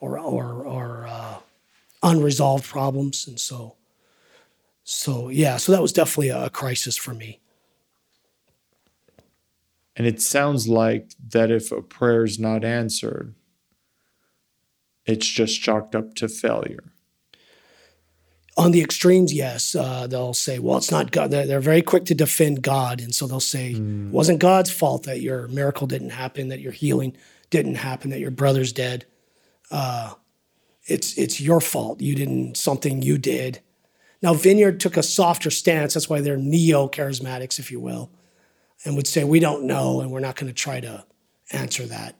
or 0.01 0.19
or 0.19 0.65
or 0.65 1.07
uh, 1.07 1.39
unresolved 2.03 2.65
problems, 2.65 3.29
and 3.29 3.39
so 3.39 3.77
so 4.83 5.29
yeah. 5.29 5.59
So 5.59 5.73
that 5.73 5.83
was 5.83 5.93
definitely 5.93 6.31
a 6.31 6.51
crisis 6.51 6.97
for 6.97 7.15
me. 7.15 7.41
And 9.95 10.07
it 10.07 10.23
sounds 10.23 10.69
like 10.69 11.11
that 11.31 11.51
if 11.51 11.73
a 11.73 11.83
prayer 11.83 12.25
is 12.25 12.39
not 12.39 12.65
answered, 12.65 13.35
it's 15.09 15.27
just 15.27 15.61
chalked 15.61 15.95
up 15.95 16.15
to 16.17 16.29
failure. 16.29 16.93
on 18.57 18.73
the 18.73 18.83
extremes, 18.83 19.33
yes, 19.33 19.77
uh, 19.77 20.09
they'll 20.09 20.35
say, 20.35 20.59
"Well, 20.59 20.79
it's 20.79 20.91
not 20.91 21.13
God." 21.13 21.31
They're, 21.31 21.47
they're 21.47 21.61
very 21.61 21.81
quick 21.81 22.05
to 22.07 22.15
defend 22.15 22.61
God, 22.61 23.01
and 23.01 23.15
so 23.15 23.29
they'll 23.29 23.39
say, 23.39 23.71
"It 23.71 24.13
wasn't 24.13 24.41
God's 24.41 24.71
fault 24.71 25.05
that 25.05 25.21
your 25.21 25.47
miracle 25.47 25.87
didn't 25.87 26.11
happen, 26.11 26.49
that 26.49 26.59
your 26.59 26.73
healing 26.73 27.17
didn't 27.51 27.77
happen, 27.77 28.11
that 28.11 28.19
your 28.19 28.33
brother's 28.33 28.73
dead. 28.73 29.07
Uh, 29.71 30.15
it's 30.87 31.17
it's 31.17 31.41
your 31.41 31.61
fault. 31.61 32.01
You 32.01 32.17
didn't 32.17 32.57
something 32.57 33.01
you 33.01 33.17
did." 33.17 33.61
Now, 34.23 34.35
Vineyard 34.35 34.81
took 34.81 34.97
a 34.97 35.03
softer 35.05 35.51
stance. 35.51 35.95
That's 35.95 36.11
why 36.11 36.21
they're 36.21 36.37
neo 36.37 36.89
charismatics, 36.89 37.61
if 37.61 37.71
you 37.71 37.79
will, 37.79 38.11
and 38.85 38.97
would 38.97 39.07
say, 39.07 39.23
"We 39.23 39.39
don't 39.39 39.65
know, 39.65 40.01
and 40.01 40.11
we're 40.11 40.19
not 40.19 40.35
going 40.35 40.49
to 40.49 40.53
try 40.53 40.81
to 40.81 41.05
answer 41.53 41.87
that." 41.87 42.17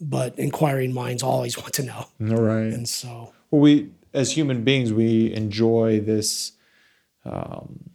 But 0.00 0.38
inquiring 0.38 0.92
minds 0.92 1.22
always 1.22 1.56
want 1.62 1.72
to 1.74 1.82
know, 1.82 2.06
All 2.20 2.42
right. 2.42 2.72
and 2.72 2.88
so 2.88 3.32
Well, 3.50 3.60
we 3.60 3.90
as 4.12 4.32
human 4.32 4.62
beings 4.62 4.92
we 4.92 5.32
enjoy 5.34 6.00
this 6.00 6.52
um, 7.24 7.90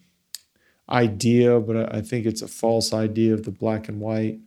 idea, 0.89 1.59
but 1.59 1.93
I 1.93 2.01
think 2.01 2.25
it's 2.25 2.41
a 2.41 2.47
false 2.47 2.93
idea 2.93 3.33
of 3.33 3.43
the 3.43 3.51
black 3.51 3.87
and 3.87 3.99
white, 3.99 4.39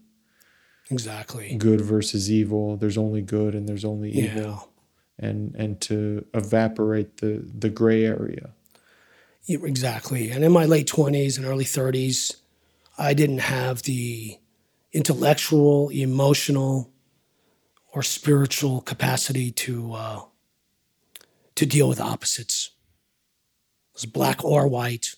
exactly, 0.90 1.54
good 1.56 1.80
versus 1.80 2.30
evil. 2.30 2.76
There's 2.76 2.98
only 2.98 3.22
good 3.22 3.54
and 3.54 3.68
there's 3.68 3.84
only 3.84 4.10
evil, 4.10 4.70
yeah. 5.18 5.28
and 5.28 5.54
and 5.54 5.80
to 5.82 6.26
evaporate 6.34 7.18
the 7.18 7.44
the 7.58 7.70
gray 7.70 8.04
area. 8.04 8.50
Yeah, 9.44 9.58
Exactly. 9.64 10.30
And 10.30 10.44
in 10.44 10.52
my 10.52 10.66
late 10.66 10.86
20s 10.86 11.36
and 11.36 11.44
early 11.46 11.64
30s, 11.64 12.36
I 12.96 13.12
didn't 13.12 13.38
have 13.38 13.82
the 13.82 14.38
intellectual, 14.92 15.88
emotional, 15.90 16.91
or 17.92 18.02
spiritual 18.02 18.80
capacity 18.80 19.50
to 19.52 19.92
uh, 19.94 20.20
to 21.54 21.66
deal 21.66 21.88
with 21.88 22.00
opposites. 22.00 22.70
It 23.90 23.94
was 23.94 24.06
black 24.06 24.44
or 24.44 24.66
white. 24.68 25.14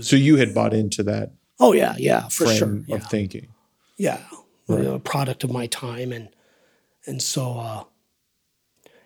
So 0.00 0.16
you 0.16 0.36
had 0.36 0.54
bought 0.54 0.74
into 0.74 1.02
that 1.04 1.32
Oh 1.58 1.72
yeah, 1.72 1.94
yeah, 1.98 2.28
for 2.28 2.44
frame 2.44 2.56
sure. 2.58 2.82
Yeah, 2.86 2.96
of 2.96 3.04
thinking. 3.08 3.48
yeah. 3.96 4.20
A 4.68 4.98
product 4.98 5.44
of 5.44 5.50
my 5.52 5.68
time, 5.68 6.12
and 6.12 6.28
and 7.06 7.22
so 7.22 7.58
uh, 7.58 7.84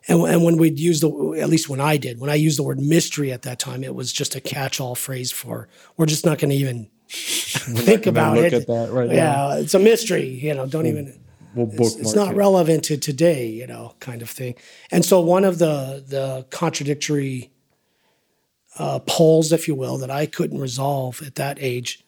and 0.08 0.22
and 0.22 0.42
when 0.42 0.56
we'd 0.56 0.80
use 0.80 1.00
the 1.00 1.10
at 1.40 1.50
least 1.50 1.68
when 1.68 1.80
I 1.80 1.98
did 1.98 2.18
when 2.18 2.30
I 2.30 2.34
used 2.34 2.58
the 2.58 2.62
word 2.62 2.80
mystery 2.80 3.30
at 3.30 3.42
that 3.42 3.58
time, 3.58 3.84
it 3.84 3.94
was 3.94 4.10
just 4.10 4.34
a 4.34 4.40
catch-all 4.40 4.94
phrase 4.94 5.30
for 5.30 5.68
we're 5.96 6.06
just 6.06 6.24
not 6.24 6.38
going 6.38 6.48
to 6.50 6.56
even 6.56 6.88
think 7.08 8.06
about 8.06 8.36
look 8.36 8.46
it. 8.46 8.52
at 8.54 8.66
that 8.68 8.90
right 8.90 9.08
now. 9.10 9.14
yeah, 9.14 9.56
it's 9.58 9.74
a 9.74 9.78
mystery. 9.78 10.26
You 10.28 10.54
know, 10.54 10.66
don't 10.66 10.86
even. 10.86 11.20
We'll 11.54 11.68
It's, 11.70 11.94
bookmark 11.94 12.00
it's 12.00 12.14
not 12.14 12.32
it. 12.32 12.36
relevant 12.36 12.84
to 12.84 12.96
today. 12.96 13.46
You 13.48 13.66
know, 13.66 13.94
kind 14.00 14.22
of 14.22 14.30
thing. 14.30 14.54
And 14.90 15.04
so 15.04 15.20
one 15.20 15.44
of 15.44 15.58
the 15.58 16.04
the 16.06 16.46
contradictory 16.50 17.52
uh, 18.78 19.00
poles, 19.00 19.52
if 19.52 19.68
you 19.68 19.74
will, 19.74 19.98
that 19.98 20.10
I 20.10 20.26
couldn't 20.26 20.60
resolve 20.60 21.22
at 21.22 21.36
that 21.36 21.58
age 21.60 22.04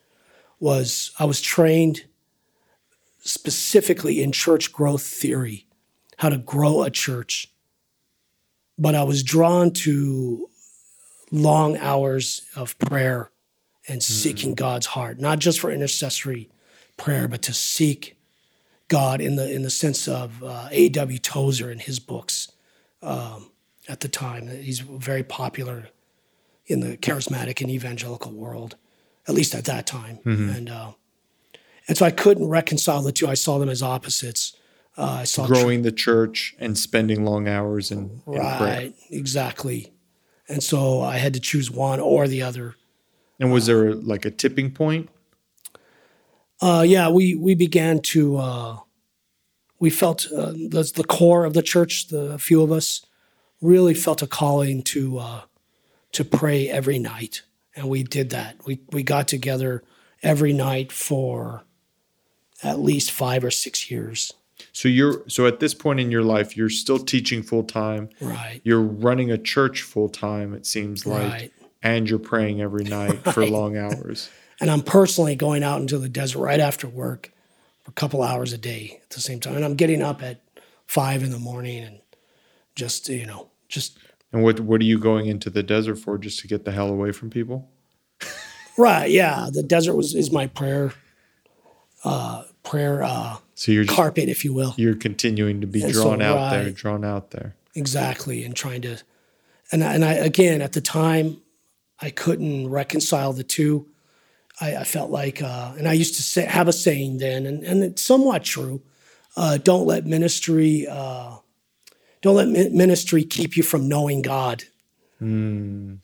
was 0.61 1.13
I 1.19 1.25
was 1.25 1.41
trained 1.41 2.05
specifically 3.21 4.23
in 4.23 4.33
church 4.33 4.73
growth 4.73 5.03
theory, 5.03 5.67
how 6.19 6.29
to 6.29 6.39
grow 6.39 6.83
a 6.83 6.91
church. 6.91 7.49
But 8.79 8.95
I 8.95 9.05
was 9.05 9.23
drawn 9.23 9.73
to 9.73 10.49
long 11.31 11.77
hours 11.79 12.43
of 12.57 12.79
prayer 12.79 13.31
and 13.89 14.03
seeking 14.03 14.55
God's 14.55 14.87
heart, 14.87 15.19
not 15.21 15.39
just 15.39 15.61
for 15.61 15.71
intercessory 15.71 16.51
prayer, 16.97 17.29
but 17.29 17.43
to 17.43 17.53
seek 17.53 18.17
God 18.93 19.23
in 19.23 19.37
the 19.37 19.51
in 19.51 19.63
the 19.63 19.71
sense 19.71 20.07
of 20.07 20.45
uh, 20.45 20.69
A.W. 20.71 21.19
Tozer 21.19 21.71
in 21.71 21.79
his 21.79 21.99
books 21.99 22.53
um, 23.01 23.51
at 23.89 24.01
the 24.01 24.09
time. 24.09 24.49
He's 24.49 24.81
very 24.81 25.23
popular 25.23 25.89
in 26.67 26.81
the 26.81 26.99
charismatic 26.99 27.63
and 27.63 27.71
evangelical 27.71 28.33
world, 28.33 28.77
at 29.27 29.35
least 29.35 29.55
at 29.55 29.65
that 29.65 29.87
time. 29.87 30.19
And 30.51 30.69
uh, 30.69 30.93
and 31.89 31.97
so 31.97 32.05
I 32.05 32.11
couldn't 32.11 32.49
reconcile 32.49 33.01
the 33.01 33.13
two. 33.13 33.27
I 33.27 33.35
saw 33.35 33.59
them 33.59 33.71
as 33.71 33.83
opposites. 33.83 34.55
Uh, 34.99 35.21
I 35.21 35.25
saw 35.25 35.47
growing 35.47 35.81
the 35.81 35.93
church 35.93 36.55
and 36.59 36.77
spending 36.77 37.25
long 37.25 37.49
hours 37.49 37.91
in, 37.91 38.21
in 38.27 38.35
prayer. 38.35 38.43
right, 38.61 38.95
exactly. 39.09 39.91
And 40.49 40.63
so 40.63 41.01
I 41.01 41.17
had 41.17 41.33
to 41.33 41.41
choose 41.41 41.71
one 41.71 41.99
or 41.99 42.29
the 42.29 42.43
other. 42.43 42.77
And 43.41 43.51
was 43.51 43.65
there 43.65 43.95
like 43.95 44.27
a 44.27 44.31
tipping 44.31 44.71
point? 44.71 45.09
Uh, 46.63 46.83
yeah, 46.87 47.09
we 47.09 47.35
we 47.35 47.55
began 47.57 47.99
to 48.01 48.37
uh, 48.39 48.79
we 49.81 49.91
felt 49.91 50.27
uh, 50.33 50.53
that's 50.71 50.93
the 50.93 51.03
core 51.05 51.45
of 51.45 51.55
the 51.55 51.63
church. 51.63 52.07
The 52.09 52.39
few 52.39 52.63
of 52.63 52.71
us 52.71 53.05
really 53.61 53.95
felt 53.95 54.23
a 54.23 54.27
calling 54.29 54.83
to 54.85 55.19
uh, 55.19 55.41
to 56.13 56.25
pray 56.25 56.69
every 56.69 57.01
night, 57.01 57.43
and 57.75 57.89
we 57.89 58.05
did 58.05 58.31
that. 58.31 58.65
We 58.65 58.81
we 58.93 59.03
got 59.03 59.27
together 59.27 59.83
every 60.23 60.53
night 60.53 60.93
for 60.93 61.65
at 62.63 62.79
least 62.79 63.11
five 63.11 63.43
or 63.43 63.51
six 63.51 63.91
years. 63.91 64.33
So 64.73 64.87
you're 64.89 65.29
so 65.29 65.47
at 65.49 65.59
this 65.59 65.75
point 65.75 65.99
in 65.99 66.13
your 66.13 66.23
life, 66.23 66.57
you're 66.57 66.71
still 66.71 67.01
teaching 67.01 67.43
full 67.43 67.65
time. 67.65 68.09
Right. 68.21 68.61
You're 68.63 68.81
running 68.81 69.33
a 69.33 69.39
church 69.39 69.83
full 69.83 70.09
time. 70.09 70.55
It 70.55 70.65
seems 70.65 71.05
like, 71.05 71.33
Right. 71.33 71.53
and 71.83 72.09
you're 72.09 72.21
praying 72.21 72.61
every 72.61 72.85
night 72.85 73.19
for 73.33 73.45
long 73.59 73.77
hours. 73.77 74.31
And 74.63 74.71
I'm 74.71 74.81
personally 74.83 75.35
going 75.35 75.65
out 75.65 75.81
into 75.81 75.99
the 75.99 76.09
desert 76.09 76.39
right 76.39 76.61
after 76.61 76.87
work 76.89 77.33
for 77.83 77.91
a 77.91 77.95
couple 77.95 78.23
hours 78.23 78.53
a 78.53 78.59
day 78.59 79.01
at 79.03 79.11
the 79.11 79.21
same 79.21 79.41
time. 79.41 79.57
And 79.57 79.65
I'm 79.65 79.75
getting 79.75 80.01
up 80.03 80.23
at 80.23 80.41
five 80.87 81.25
in 81.25 81.31
the 81.33 81.39
morning 81.39 81.83
and 81.83 81.99
just 82.77 83.09
you 83.09 83.27
know 83.27 83.51
just 83.69 83.99
And 84.33 84.43
what 84.43 84.61
what 84.61 84.81
are 84.81 84.85
you 84.85 84.99
going 85.01 85.27
into 85.27 85.51
the 85.51 85.65
desert 85.65 85.97
for? 85.97 86.17
Just 86.17 86.39
to 86.41 86.47
get 86.47 86.65
the 86.65 86.71
hell 86.71 86.89
away 86.89 87.11
from 87.11 87.29
people? 87.29 87.69
right. 88.79 89.11
Yeah, 89.11 89.49
the 89.53 89.65
desert 89.65 89.97
was 89.97 90.15
is 90.15 90.31
my 90.31 90.47
prayer 90.47 90.93
uh, 92.05 92.45
prayer 92.63 93.03
uh, 93.03 93.39
So 93.55 93.73
you're 93.73 93.85
just, 93.85 93.97
carpet, 93.97 94.29
if 94.29 94.45
you 94.45 94.53
will. 94.53 94.75
you're 94.77 94.95
continuing 94.97 95.61
to 95.61 95.67
be 95.67 95.83
And 95.83 95.95
so, 95.95 96.03
drawn 96.05 96.23
out 96.23 96.51
there, 96.51 96.71
drawn 96.71 97.05
out 97.05 97.31
there. 97.33 97.55
Exactly, 97.75 98.45
and 98.45 98.55
trying 98.55 98.83
to, 98.83 98.99
and 99.73 99.83
I, 99.83 99.95
and 99.95 100.05
I 100.05 100.13
again 100.15 100.61
at 100.61 100.73
the 100.73 100.81
time, 100.81 101.41
I 102.01 102.11
couldn't 102.11 102.71
reconcile 102.71 103.33
the 103.33 103.45
two. 103.45 103.89
I, 104.63 104.77
I 104.77 104.85
felt 104.85 105.11
like, 105.11 105.43
uh, 105.43 105.73
and 105.77 105.89
I 105.89 105.93
used 105.93 106.15
to 106.17 106.23
say, 106.23 106.45
have 106.45 106.69
a 106.69 106.73
saying 106.73 107.19
then, 107.19 107.47
and, 107.47 107.65
and 107.65 107.83
it's 107.83 108.03
somewhat 108.03 108.45
true. 108.45 108.81
Uh, 109.37 109.59
don't 109.59 109.87
let 109.87 110.07
ministry, 110.07 110.87
uh, 110.89 111.37
don't 112.21 112.37
let 112.37 112.49
mi- 112.49 112.69
ministry 112.69 113.25
keep 113.25 113.57
you 113.57 113.65
from 113.65 113.89
knowing 113.89 114.23
God. 114.23 114.63
Hmm. 115.19 115.95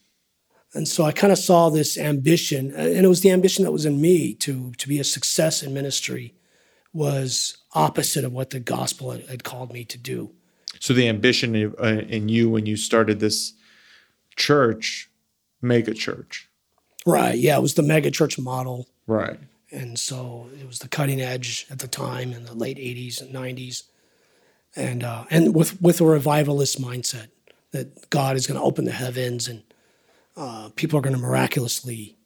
And 0.74 0.88
so 0.88 1.04
I 1.04 1.12
kind 1.12 1.32
of 1.32 1.38
saw 1.38 1.70
this 1.70 1.96
ambition, 1.96 2.74
and 2.74 3.04
it 3.04 3.08
was 3.08 3.20
the 3.20 3.30
ambition 3.30 3.64
that 3.64 3.72
was 3.72 3.86
in 3.86 4.00
me 4.00 4.34
to 4.34 4.72
to 4.72 4.88
be 4.88 4.98
a 5.00 5.04
success 5.04 5.62
in 5.62 5.72
ministry, 5.72 6.34
was 6.92 7.58
opposite 7.72 8.24
of 8.24 8.32
what 8.32 8.50
the 8.50 8.60
gospel 8.60 9.12
had, 9.12 9.24
had 9.26 9.44
called 9.44 9.72
me 9.72 9.84
to 9.84 9.98
do. 9.98 10.30
So 10.80 10.92
the 10.94 11.08
ambition 11.08 11.74
uh, 11.80 11.84
in 12.08 12.28
you 12.28 12.50
when 12.50 12.66
you 12.66 12.76
started 12.76 13.18
this 13.18 13.54
church, 14.36 15.10
mega 15.62 15.94
church, 15.94 16.47
Right. 17.08 17.38
Yeah, 17.38 17.56
it 17.56 17.62
was 17.62 17.74
the 17.74 17.82
mega 17.82 18.10
church 18.10 18.38
model. 18.38 18.86
right? 19.06 19.38
And 19.70 19.98
so 19.98 20.48
it 20.60 20.66
was 20.66 20.78
the 20.78 20.88
cutting 20.88 21.20
edge 21.20 21.66
at 21.70 21.78
the 21.78 21.88
time 21.88 22.32
in 22.32 22.44
the 22.44 22.54
late 22.54 22.78
80s 22.78 23.20
and 23.20 23.34
90s. 23.34 23.84
And, 24.76 25.02
uh, 25.02 25.24
and 25.30 25.54
with, 25.54 25.80
with 25.80 26.00
a 26.00 26.04
revivalist 26.04 26.80
mindset 26.80 27.28
that 27.72 28.10
God 28.10 28.36
is 28.36 28.46
going 28.46 28.58
to 28.58 28.64
open 28.64 28.84
the 28.84 28.92
heavens 28.92 29.48
and 29.48 29.62
uh, 30.36 30.70
people 30.76 30.98
are 30.98 31.02
going 31.02 31.14
to 31.16 31.20
miraculously 31.20 32.16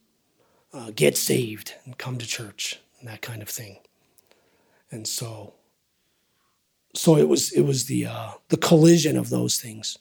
uh, 0.72 0.90
get 0.94 1.16
saved 1.16 1.74
and 1.84 1.96
come 1.98 2.18
to 2.18 2.26
church 2.26 2.80
and 3.00 3.08
that 3.08 3.22
kind 3.22 3.42
of 3.42 3.48
thing. 3.48 3.78
And 4.90 5.06
so, 5.06 5.54
so 6.94 7.16
it 7.16 7.28
was 7.28 7.52
it 7.52 7.62
was 7.62 7.86
the 7.86 8.06
uh, 8.06 8.32
the 8.48 8.58
collision 8.58 9.16
of 9.16 9.30
those 9.30 9.58
things. 9.58 9.96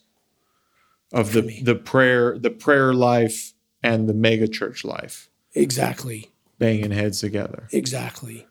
Of 1.12 1.32
the 1.32 1.42
me. 1.42 1.62
the 1.62 1.74
prayer, 1.74 2.38
the 2.38 2.50
prayer 2.50 2.92
life, 2.92 3.54
and 3.82 4.08
the 4.08 4.14
mega 4.14 4.48
church 4.48 4.84
life 4.84 5.28
Exactly, 5.54 6.30
banging 6.58 6.90
heads 6.92 7.20
together. 7.20 7.68
exactly. 7.72 8.46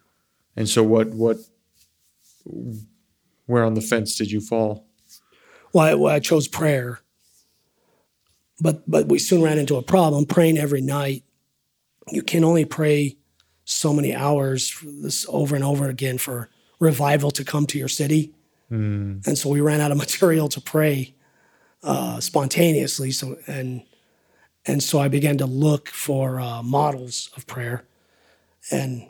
And 0.55 0.67
so, 0.69 0.83
what 0.83 1.09
what 1.09 1.37
where 3.45 3.63
on 3.63 3.73
the 3.73 3.81
fence 3.81 4.15
did 4.17 4.31
you 4.31 4.41
fall? 4.41 4.85
well, 5.73 5.85
I, 5.85 5.93
well, 5.95 6.13
I 6.13 6.19
chose 6.19 6.47
prayer. 6.47 6.99
But 8.59 8.89
but 8.89 9.07
we 9.07 9.17
soon 9.19 9.41
ran 9.41 9.57
into 9.57 9.75
a 9.77 9.81
problem 9.81 10.25
praying 10.25 10.57
every 10.57 10.81
night. 10.81 11.23
You 12.11 12.21
can 12.21 12.43
only 12.43 12.65
pray 12.65 13.17
so 13.63 13.93
many 13.93 14.13
hours 14.13 14.69
for 14.69 14.85
this 14.85 15.25
over 15.29 15.55
and 15.55 15.63
over 15.63 15.87
again 15.89 16.17
for 16.17 16.49
revival 16.79 17.31
to 17.31 17.43
come 17.43 17.65
to 17.67 17.79
your 17.79 17.87
city. 17.87 18.33
And 18.69 19.37
so 19.37 19.49
we 19.49 19.59
ran 19.59 19.81
out 19.81 19.91
of 19.91 19.97
material 20.05 20.47
to 20.49 20.61
pray 20.61 21.13
uh, 21.83 22.21
spontaneously. 22.21 23.11
So 23.11 23.37
and 23.47 23.83
and 24.65 24.83
so 24.83 24.99
I 24.99 25.07
began 25.07 25.37
to 25.39 25.45
look 25.45 25.89
for 25.89 26.39
uh, 26.39 26.61
models 26.61 27.29
of 27.35 27.47
prayer, 27.47 27.85
and 28.71 29.07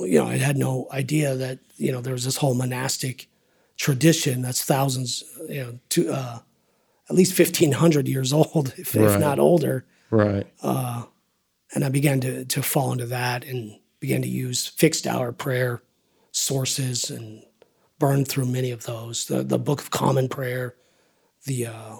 you 0.00 0.18
know 0.18 0.26
I 0.26 0.36
had 0.36 0.56
no 0.56 0.88
idea 0.92 1.34
that 1.36 1.60
you 1.76 1.92
know 1.92 2.00
there 2.00 2.12
was 2.12 2.24
this 2.24 2.38
whole 2.38 2.54
monastic 2.54 3.28
tradition 3.76 4.42
that's 4.42 4.64
thousands, 4.64 5.22
you 5.48 5.62
know, 5.62 5.78
to 5.90 6.10
uh, 6.10 6.38
at 7.08 7.16
least 7.16 7.32
fifteen 7.34 7.72
hundred 7.72 8.08
years 8.08 8.32
old, 8.34 8.74
if, 8.76 8.96
if 8.96 9.20
not 9.20 9.38
older. 9.38 9.84
Right. 10.10 10.46
And 11.74 11.84
I 11.84 11.90
began 11.90 12.20
to 12.20 12.44
to 12.46 12.62
fall 12.62 12.92
into 12.92 13.06
that 13.06 13.44
and 13.44 13.78
began 14.00 14.22
to 14.22 14.28
use 14.28 14.66
fixed 14.66 15.06
hour 15.06 15.32
prayer 15.32 15.82
sources 16.32 17.10
and 17.10 17.44
burn 17.98 18.24
through 18.24 18.46
many 18.46 18.70
of 18.70 18.84
those. 18.84 19.26
The 19.26 19.42
the 19.42 19.58
Book 19.58 19.80
of 19.80 19.90
Common 19.90 20.28
Prayer, 20.28 20.74
the 21.44 21.66
uh, 21.66 21.96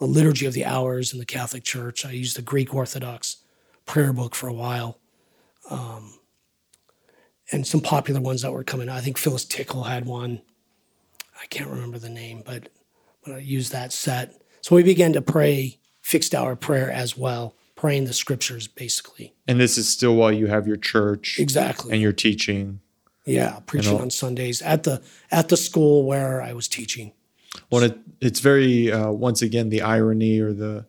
the 0.00 0.06
Liturgy 0.06 0.46
of 0.46 0.54
the 0.54 0.64
Hours 0.64 1.12
in 1.12 1.18
the 1.18 1.26
Catholic 1.26 1.62
Church. 1.62 2.04
I 2.04 2.10
used 2.10 2.36
the 2.36 2.42
Greek 2.42 2.74
Orthodox 2.74 3.36
prayer 3.86 4.12
book 4.12 4.34
for 4.34 4.48
a 4.48 4.52
while. 4.52 4.98
Um, 5.68 6.14
and 7.52 7.66
some 7.66 7.80
popular 7.80 8.20
ones 8.20 8.42
that 8.42 8.52
were 8.52 8.64
coming 8.64 8.88
out. 8.88 8.96
I 8.96 9.00
think 9.00 9.18
Phyllis 9.18 9.44
Tickle 9.44 9.84
had 9.84 10.06
one. 10.06 10.40
I 11.40 11.46
can't 11.46 11.68
remember 11.68 11.98
the 11.98 12.08
name, 12.08 12.42
but 12.44 12.70
but 13.24 13.34
I 13.34 13.38
used 13.38 13.72
that 13.72 13.92
set. 13.92 14.40
So 14.62 14.74
we 14.74 14.82
began 14.82 15.12
to 15.12 15.22
pray 15.22 15.78
fixed 16.00 16.34
hour 16.34 16.56
prayer 16.56 16.90
as 16.90 17.16
well, 17.16 17.54
praying 17.76 18.04
the 18.04 18.12
scriptures 18.14 18.66
basically. 18.66 19.34
And 19.46 19.60
this 19.60 19.76
is 19.76 19.88
still 19.88 20.14
while 20.16 20.32
you 20.32 20.46
have 20.46 20.66
your 20.66 20.76
church 20.76 21.38
Exactly. 21.38 21.92
and 21.92 22.00
you're 22.00 22.12
teaching. 22.12 22.80
yeah, 23.26 23.58
preaching 23.66 24.00
on 24.00 24.10
Sundays 24.10 24.62
at 24.62 24.84
the 24.84 25.02
at 25.30 25.48
the 25.48 25.56
school 25.56 26.04
where 26.06 26.40
I 26.40 26.52
was 26.54 26.68
teaching. 26.68 27.12
Well, 27.70 27.82
it, 27.82 27.98
it's 28.20 28.40
very 28.40 28.90
uh, 28.90 29.10
once 29.10 29.42
again 29.42 29.68
the 29.68 29.82
irony 29.82 30.40
or 30.40 30.52
the 30.52 30.86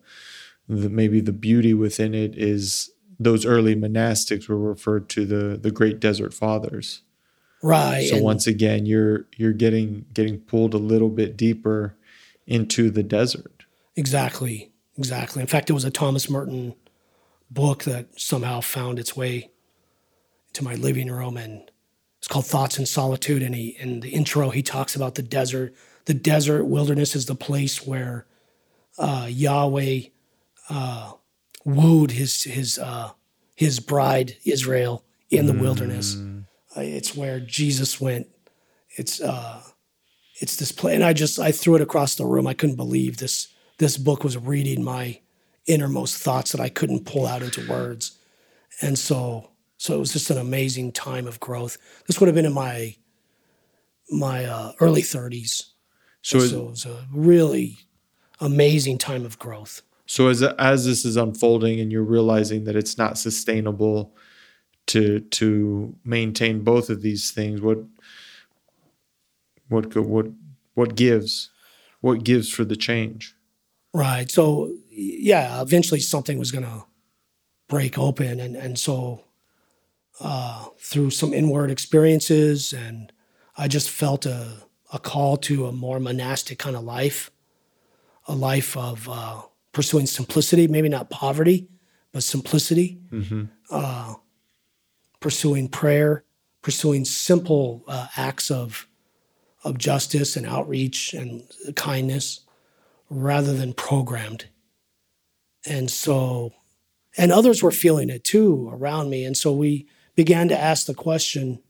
the 0.68 0.88
maybe 0.88 1.20
the 1.20 1.32
beauty 1.32 1.74
within 1.74 2.14
it 2.14 2.36
is 2.36 2.90
those 3.18 3.44
early 3.44 3.74
monastics 3.74 4.48
were 4.48 4.58
referred 4.58 5.08
to 5.10 5.24
the 5.24 5.56
the 5.56 5.70
great 5.70 6.00
desert 6.00 6.34
fathers. 6.34 7.02
Right. 7.62 8.08
So 8.08 8.18
once 8.20 8.46
again, 8.46 8.86
you're 8.86 9.26
you're 9.36 9.52
getting 9.52 10.06
getting 10.12 10.40
pulled 10.40 10.74
a 10.74 10.78
little 10.78 11.10
bit 11.10 11.36
deeper 11.36 11.96
into 12.46 12.90
the 12.90 13.02
desert. 13.02 13.64
Exactly. 13.96 14.72
Exactly. 14.98 15.40
In 15.40 15.46
fact, 15.48 15.70
it 15.70 15.72
was 15.72 15.84
a 15.84 15.90
Thomas 15.90 16.28
Merton 16.28 16.74
book 17.50 17.84
that 17.84 18.20
somehow 18.20 18.60
found 18.60 18.98
its 18.98 19.16
way 19.16 19.50
to 20.54 20.64
my 20.64 20.74
living 20.74 21.10
room 21.10 21.36
and 21.36 21.70
it's 22.18 22.28
called 22.28 22.46
Thoughts 22.46 22.78
in 22.78 22.86
Solitude. 22.86 23.42
And 23.42 23.54
he 23.54 23.76
in 23.78 24.00
the 24.00 24.10
intro 24.10 24.50
he 24.50 24.62
talks 24.62 24.96
about 24.96 25.14
the 25.14 25.22
desert. 25.22 25.74
The 26.04 26.14
desert 26.14 26.64
wilderness 26.64 27.14
is 27.14 27.26
the 27.26 27.34
place 27.34 27.86
where 27.86 28.26
uh, 28.98 29.26
Yahweh 29.30 30.00
uh, 30.68 31.12
wooed 31.64 32.12
his 32.12 32.44
his 32.44 32.78
uh, 32.78 33.12
his 33.54 33.80
bride 33.80 34.36
Israel 34.44 35.04
in 35.30 35.46
the 35.46 35.52
wilderness. 35.52 36.16
Uh, 36.76 36.80
it's 36.80 37.14
where 37.14 37.40
Jesus 37.40 38.00
went. 38.00 38.26
It's 38.96 39.20
uh, 39.20 39.62
it's 40.40 40.56
this 40.56 40.72
play, 40.72 40.94
and 40.94 41.04
I 41.04 41.12
just 41.12 41.38
I 41.38 41.52
threw 41.52 41.76
it 41.76 41.80
across 41.80 42.14
the 42.16 42.26
room. 42.26 42.46
I 42.46 42.54
couldn't 42.54 42.76
believe 42.76 43.18
this 43.18 43.48
this 43.78 43.96
book 43.96 44.24
was 44.24 44.36
reading 44.36 44.82
my 44.82 45.20
innermost 45.66 46.18
thoughts 46.18 46.52
that 46.52 46.60
I 46.60 46.68
couldn't 46.68 47.06
pull 47.06 47.26
out 47.26 47.42
into 47.42 47.68
words, 47.68 48.18
and 48.80 48.98
so 48.98 49.50
so 49.76 49.94
it 49.94 49.98
was 49.98 50.12
just 50.12 50.30
an 50.30 50.38
amazing 50.38 50.92
time 50.92 51.26
of 51.26 51.40
growth. 51.40 51.76
This 52.06 52.20
would 52.20 52.26
have 52.26 52.34
been 52.34 52.46
in 52.46 52.52
my 52.52 52.96
my 54.10 54.44
uh, 54.44 54.72
early 54.80 55.02
thirties, 55.02 55.71
So 56.22 56.38
so 56.40 56.66
it 56.66 56.70
was 56.70 56.86
a 56.86 57.06
really 57.12 57.78
amazing 58.40 58.98
time 58.98 59.24
of 59.24 59.38
growth. 59.38 59.82
so 60.06 60.28
as 60.28 60.42
as 60.42 60.84
this 60.86 61.04
is 61.04 61.16
unfolding 61.16 61.80
and 61.80 61.92
you're 61.92 62.02
realizing 62.02 62.64
that 62.64 62.76
it's 62.76 62.96
not 62.98 63.18
sustainable 63.18 64.14
to 64.86 65.20
to 65.20 65.94
maintain 66.04 66.62
both 66.64 66.90
of 66.90 67.02
these 67.02 67.30
things, 67.30 67.60
what 67.60 67.78
what 69.68 69.94
what 69.96 70.26
what 70.74 70.94
gives? 70.94 71.50
What 72.00 72.24
gives 72.24 72.50
for 72.50 72.64
the 72.64 72.76
change? 72.76 73.36
Right. 73.94 74.30
So 74.30 74.74
yeah, 74.90 75.60
eventually 75.62 76.00
something 76.00 76.38
was 76.38 76.50
going 76.50 76.64
to 76.64 76.84
break 77.68 77.98
open, 77.98 78.40
and 78.40 78.56
and 78.56 78.78
so 78.78 79.24
uh, 80.20 80.66
through 80.78 81.10
some 81.10 81.32
inward 81.32 81.70
experiences, 81.70 82.72
and 82.72 83.12
I 83.56 83.68
just 83.68 83.88
felt 83.88 84.26
a, 84.26 84.64
a 84.92 84.98
call 84.98 85.36
to 85.38 85.66
a 85.66 85.72
more 85.72 85.98
monastic 85.98 86.58
kind 86.58 86.76
of 86.76 86.84
life, 86.84 87.30
a 88.28 88.34
life 88.34 88.76
of 88.76 89.08
uh, 89.08 89.42
pursuing 89.72 90.06
simplicity, 90.06 90.68
maybe 90.68 90.88
not 90.88 91.10
poverty, 91.10 91.68
but 92.12 92.22
simplicity, 92.22 93.00
uh, 93.70 94.14
pursuing 95.20 95.68
prayer, 95.68 96.24
pursuing 96.60 97.04
simple 97.04 97.82
uh, 97.88 98.06
acts 98.16 98.50
of, 98.50 98.86
of 99.64 99.78
justice 99.78 100.36
and 100.36 100.46
outreach 100.46 101.14
and 101.14 101.42
kindness 101.74 102.40
rather 103.08 103.54
than 103.54 103.72
programmed. 103.72 104.46
And 105.64 105.90
so, 105.90 106.52
and 107.16 107.32
others 107.32 107.62
were 107.62 107.70
feeling 107.70 108.10
it 108.10 108.24
too 108.24 108.68
around 108.72 109.08
me. 109.10 109.24
And 109.24 109.36
so 109.36 109.52
we 109.52 109.86
began 110.14 110.48
to 110.48 110.58
ask 110.58 110.86
the 110.86 110.94
question 110.94 111.62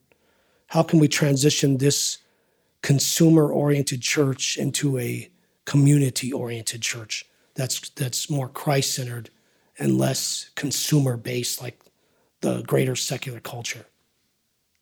how 0.68 0.82
can 0.82 0.98
we 0.98 1.08
transition 1.08 1.76
this 1.76 2.18
consumer 2.82 3.50
oriented 3.50 4.02
church 4.02 4.56
into 4.58 4.98
a 4.98 5.30
community 5.64 6.32
oriented 6.32 6.82
church 6.82 7.24
that's, 7.54 7.88
that's 7.90 8.28
more 8.28 8.48
Christ 8.48 8.94
centered 8.94 9.30
and 9.78 9.98
less 9.98 10.50
consumer 10.56 11.16
based 11.16 11.62
like 11.62 11.80
the 12.40 12.62
greater 12.62 12.96
secular 12.96 13.40
culture? 13.40 13.86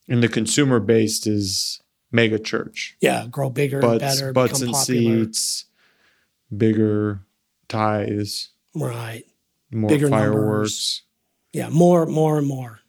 And 0.08 0.22
the 0.22 0.28
consumer 0.28 0.80
based 0.80 1.26
is 1.26 1.80
mega 2.10 2.38
church. 2.38 2.96
Yeah, 3.00 3.26
grow 3.30 3.50
bigger 3.50 3.78
and 3.78 3.86
Butts, 4.00 4.00
better, 4.00 4.32
butts 4.32 4.60
become 4.60 4.68
and 4.68 4.74
popular. 4.74 5.24
seats, 5.24 5.64
bigger 6.56 7.20
ties. 7.68 8.48
Right. 8.74 9.24
more 9.70 9.88
Bigger 9.88 10.08
fireworks. 10.08 11.02
yeah, 11.52 11.68
more, 11.68 12.06
more 12.06 12.38
and 12.38 12.46
more, 12.46 12.80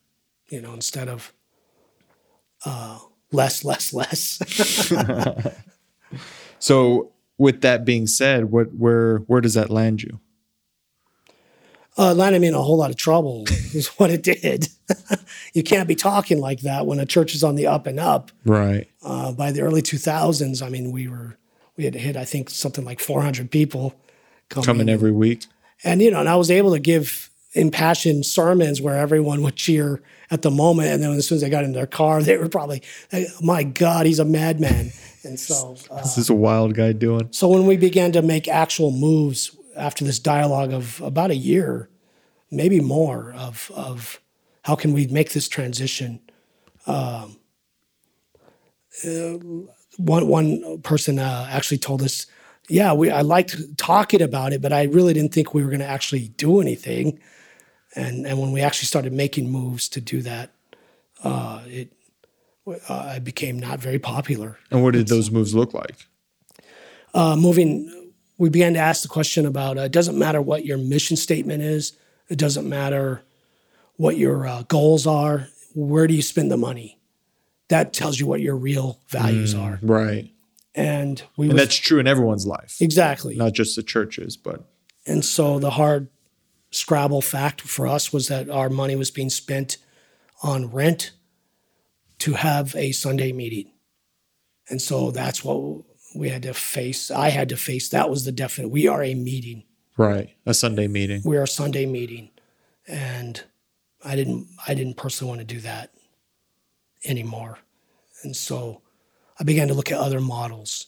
you 0.50 0.62
know, 0.62 0.74
instead 0.74 1.10
of 1.10 1.34
uh, 2.66 3.00
less, 3.32 3.64
less, 3.64 3.94
less. 3.94 4.92
So 6.60 7.12
with 7.40 7.62
that 7.62 7.86
being 7.86 8.06
said, 8.06 8.52
what 8.52 8.72
where 8.76 9.18
where 9.26 9.42
does 9.42 9.56
that 9.56 9.72
land 9.72 10.04
you? 10.04 10.20
uh, 11.98 12.14
landed 12.14 12.42
me 12.42 12.48
in 12.48 12.54
a 12.54 12.62
whole 12.62 12.78
lot 12.78 12.90
of 12.90 12.96
trouble 12.96 13.44
is 13.74 13.88
what 13.98 14.10
it 14.10 14.24
did. 14.24 14.68
you 15.54 15.64
can't 15.64 15.88
be 15.88 15.96
talking 15.96 16.40
like 16.40 16.62
that 16.62 16.86
when 16.86 17.00
a 17.00 17.06
church 17.06 17.36
is 17.36 17.44
on 17.44 17.56
the 17.56 17.68
up 17.68 17.88
and 17.88 18.00
up. 18.00 18.32
Right. 18.46 18.88
Uh, 19.02 19.32
by 19.32 19.52
the 19.52 19.62
early 19.62 19.82
2000s, 19.82 20.66
I 20.66 20.70
mean, 20.70 20.92
we 20.92 21.08
were, 21.08 21.38
we 21.76 21.86
had 21.86 21.96
hit, 21.96 22.16
I 22.16 22.26
think, 22.26 22.50
something 22.50 22.86
like 22.86 23.00
400 23.00 23.52
people 23.52 23.94
coming, 24.50 24.66
Coming 24.66 24.90
every 24.90 25.12
week. 25.12 25.46
And, 25.84 26.02
you 26.02 26.12
know, 26.12 26.20
and 26.20 26.30
I 26.30 26.36
was 26.36 26.52
able 26.52 26.72
to 26.74 26.80
give 26.80 27.30
impassioned 27.54 28.26
sermons 28.26 28.82
where 28.82 28.96
everyone 28.96 29.42
would 29.42 29.56
cheer 29.56 30.02
at 30.30 30.42
the 30.42 30.52
moment. 30.52 30.90
And 30.90 31.04
then 31.04 31.12
as 31.12 31.28
soon 31.28 31.36
as 31.36 31.42
they 31.42 31.50
got 31.50 31.64
in 31.64 31.74
their 31.74 31.88
car, 31.88 32.22
they 32.24 32.38
were 32.38 32.48
probably, 32.50 32.82
my 33.42 33.64
God, 33.64 34.06
he's 34.06 34.20
a 34.20 34.26
madman. 34.26 34.92
And 35.24 35.40
so, 35.40 35.76
uh, 35.90 36.02
This 36.02 36.18
is 36.18 36.30
a 36.30 36.34
wild 36.34 36.74
guy 36.74 36.94
doing. 36.94 37.28
so 37.32 37.48
when 37.48 37.66
we 37.68 37.78
began 37.78 38.12
to 38.14 38.22
make 38.22 38.48
actual 38.48 38.92
moves 38.92 39.56
after 39.76 40.04
this 40.04 40.20
dialogue 40.20 40.74
of 40.74 41.02
about 41.02 41.30
a 41.32 41.36
year, 41.36 41.90
maybe 42.50 42.80
more 42.80 43.32
of 43.34 43.72
of 43.76 44.20
how 44.64 44.76
can 44.76 44.94
we 44.94 45.08
make 45.08 45.32
this 45.32 45.48
transition. 45.48 46.20
Um, 46.88 47.38
uh, 49.06 49.38
one 49.98 50.28
one 50.28 50.82
person 50.82 51.20
uh, 51.20 51.48
actually 51.50 51.78
told 51.78 52.02
us, 52.02 52.28
"Yeah, 52.68 52.94
we 52.94 53.10
I 53.10 53.22
liked 53.22 53.56
talking 53.78 54.22
about 54.22 54.54
it, 54.54 54.62
but 54.62 54.74
I 54.74 54.84
really 54.84 55.14
didn't 55.14 55.34
think 55.34 55.54
we 55.54 55.64
were 55.64 55.70
going 55.70 55.80
to 55.82 55.86
actually 55.88 56.30
do 56.38 56.62
anything." 56.62 57.20
And 57.96 58.26
and 58.26 58.40
when 58.40 58.52
we 58.52 58.62
actually 58.62 58.86
started 58.88 59.14
making 59.14 59.50
moves 59.50 59.90
to 59.90 60.02
do 60.02 60.22
that, 60.22 60.52
uh, 61.24 61.62
it 61.68 61.92
uh, 62.68 62.94
I 63.16 63.20
became 63.20 63.60
not 63.60 63.80
very 63.80 64.00
popular 64.00 64.58
And 64.70 64.84
what 64.84 64.94
did 64.94 65.08
those 65.08 65.32
moves 65.32 65.54
look 65.56 65.74
like? 65.74 66.06
uh, 67.14 67.36
moving, 67.36 68.12
we 68.38 68.50
began 68.50 68.74
to 68.74 68.80
ask 68.80 69.02
the 69.02 69.10
question 69.10 69.46
about 69.46 69.78
uh, 69.78 69.82
it 69.82 69.92
doesn't 69.92 70.18
matter 70.18 70.42
what 70.42 70.64
your 70.66 70.78
mission 70.78 71.18
statement 71.18 71.62
is, 71.64 71.94
it 72.30 72.38
doesn't 72.38 72.70
matter 72.70 73.24
what 73.98 74.16
your 74.18 74.48
uh, 74.48 74.64
goals 74.64 75.06
are, 75.06 75.48
where 75.76 76.08
do 76.08 76.14
you 76.14 76.22
spend 76.22 76.50
the 76.52 76.58
money? 76.58 76.98
That 77.68 77.92
tells 77.94 78.20
you 78.20 78.28
what 78.28 78.40
your 78.42 78.56
real 78.56 79.00
values 79.10 79.54
are. 79.54 79.80
Right. 79.82 80.32
And 80.74 81.22
we 81.36 81.48
And 81.48 81.54
was- 81.54 81.64
that's 81.64 81.76
true 81.76 82.00
in 82.00 82.08
everyone's 82.08 82.46
life, 82.48 82.78
exactly. 82.80 83.36
not 83.36 83.52
just 83.54 83.76
the 83.76 83.84
churches, 83.84 84.38
but 84.38 84.64
And 85.06 85.26
so 85.26 85.60
the 85.60 85.72
hard 85.72 86.08
Scrabble 86.72 87.22
fact 87.22 87.62
for 87.62 87.86
us 87.86 88.14
was 88.14 88.28
that 88.30 88.50
our 88.50 88.70
money 88.70 88.96
was 88.96 89.12
being 89.12 89.30
spent 89.30 89.78
on 90.42 90.72
rent 90.72 91.12
to 92.20 92.34
have 92.34 92.76
a 92.76 92.92
Sunday 92.92 93.32
meeting. 93.32 93.72
And 94.70 94.82
so 94.82 95.12
that's 95.12 95.44
what 95.44 95.84
we 96.16 96.30
had 96.30 96.44
to 96.44 96.54
face. 96.54 97.12
I 97.12 97.30
had 97.30 97.50
to 97.50 97.58
face. 97.58 97.90
That 97.90 98.10
was 98.10 98.26
the 98.26 98.32
definite. 98.32 98.70
We 98.70 98.88
are 98.88 99.04
a 99.04 99.14
meeting. 99.14 99.64
right. 99.98 100.30
A 100.46 100.54
Sunday 100.54 100.88
meeting. 100.88 101.22
we 101.26 101.38
are 101.38 101.44
a 101.44 101.48
Sunday 101.48 101.86
meeting, 101.86 102.30
and 102.88 103.44
I 104.04 104.16
didn't 104.16 104.48
I 104.68 104.74
didn't 104.74 104.98
personally 104.98 105.30
want 105.30 105.48
to 105.48 105.56
do 105.56 105.62
that 105.62 105.92
anymore, 107.06 107.60
and 108.24 108.36
so 108.36 108.82
I 109.40 109.44
began 109.44 109.68
to 109.68 109.74
look 109.74 109.92
at 109.92 109.98
other 109.98 110.22
models 110.22 110.88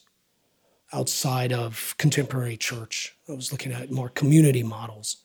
outside 0.92 1.52
of 1.52 1.94
contemporary 1.98 2.56
church. 2.56 3.16
I 3.28 3.32
was 3.32 3.50
looking 3.52 3.72
at 3.72 3.90
more 3.90 4.08
community 4.08 4.62
models. 4.62 5.18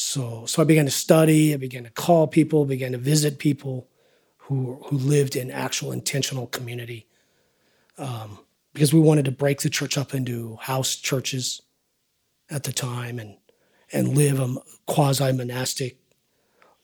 So 0.00 0.46
so 0.46 0.62
I 0.62 0.64
began 0.64 0.86
to 0.86 0.90
study. 0.90 1.52
I 1.52 1.58
began 1.58 1.84
to 1.84 1.90
call 1.90 2.26
people. 2.26 2.64
Began 2.64 2.92
to 2.92 2.98
visit 2.98 3.38
people 3.38 3.86
who 4.38 4.82
who 4.86 4.96
lived 4.96 5.36
in 5.36 5.50
actual 5.50 5.92
intentional 5.92 6.46
community. 6.46 7.06
Um, 7.98 8.38
because 8.72 8.94
we 8.94 9.00
wanted 9.00 9.26
to 9.26 9.30
break 9.30 9.60
the 9.60 9.68
church 9.68 9.98
up 9.98 10.14
into 10.14 10.56
house 10.56 10.96
churches 10.96 11.60
at 12.48 12.62
the 12.62 12.72
time 12.72 13.18
and 13.18 13.36
and 13.92 14.16
live 14.16 14.40
a 14.40 14.56
quasi 14.86 15.32
monastic 15.32 15.98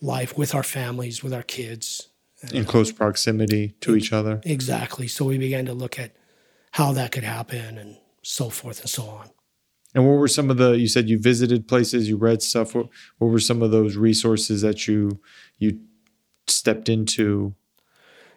life 0.03 0.37
with 0.37 0.55
our 0.55 0.63
families, 0.63 1.23
with 1.23 1.33
our 1.33 1.43
kids. 1.43 2.09
in 2.53 2.67
close 2.67 2.93
proximity 2.93 3.69
to 3.81 3.97
each 3.97 4.13
other. 4.13 4.43
Exactly. 4.45 5.09
So 5.09 5.25
we 5.25 5.39
began 5.39 5.65
to 5.65 5.73
look 5.73 5.99
at 5.99 6.15
how 6.73 6.93
that 6.93 7.13
could 7.13 7.25
happen 7.25 7.79
and 7.79 7.97
so 8.23 8.51
forth 8.51 8.81
and 8.83 8.91
so 8.91 9.05
on. 9.05 9.31
And 9.97 10.07
what 10.07 10.19
were 10.19 10.29
some 10.29 10.51
of 10.51 10.59
the? 10.59 10.73
You 10.73 10.89
said 10.89 11.09
you 11.09 11.19
visited 11.19 11.67
places, 11.67 12.07
you 12.07 12.19
read 12.19 12.43
stuff. 12.43 12.75
What, 12.75 12.89
what 13.17 13.29
were 13.29 13.41
some 13.41 13.63
of 13.63 13.71
those 13.71 13.97
resources 13.97 14.61
that 14.61 14.87
you 14.87 15.21
you 15.59 15.81
stepped 16.47 16.91
into? 16.91 17.55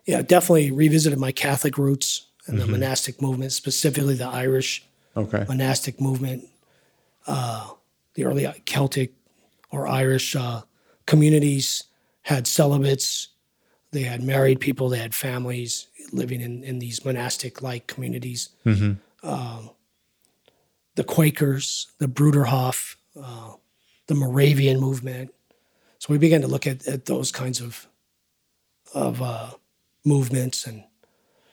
Yeah, 0.05 0.21
definitely 0.21 0.71
revisited 0.71 1.19
my 1.19 1.33
Catholic 1.33 1.77
roots 1.77 2.27
and 2.47 2.59
the 2.59 2.65
monastic 2.65 3.21
movement, 3.21 3.51
specifically 3.51 4.15
the 4.15 4.25
Irish 4.25 4.85
Okay, 5.17 5.43
monastic 5.49 5.99
movement, 5.99 6.45
uh, 7.27 7.71
the 8.13 8.23
early 8.23 8.47
Celtic 8.65 9.13
or 9.69 9.85
Irish 9.85 10.37
uh, 10.37 10.61
communities 11.05 11.83
had 12.21 12.47
celibates. 12.47 13.27
They 13.91 14.03
had 14.03 14.23
married 14.23 14.61
people. 14.61 14.87
They 14.87 14.99
had 14.99 15.13
families 15.13 15.87
living 16.13 16.39
in, 16.39 16.63
in 16.63 16.79
these 16.79 17.03
monastic 17.03 17.61
like 17.61 17.85
communities. 17.87 18.49
Um, 19.23 19.71
the 20.99 21.05
Quakers, 21.05 21.93
the 21.99 22.07
Bruderhof, 22.09 22.97
uh, 23.17 23.53
the 24.07 24.15
Moravian 24.15 24.81
movement. 24.81 25.33
So 25.97 26.11
we 26.11 26.17
began 26.17 26.41
to 26.41 26.47
look 26.47 26.67
at, 26.67 26.85
at 26.89 27.05
those 27.05 27.31
kinds 27.31 27.61
of 27.61 27.87
of 28.93 29.21
uh, 29.21 29.51
movements 30.03 30.67
and 30.67 30.83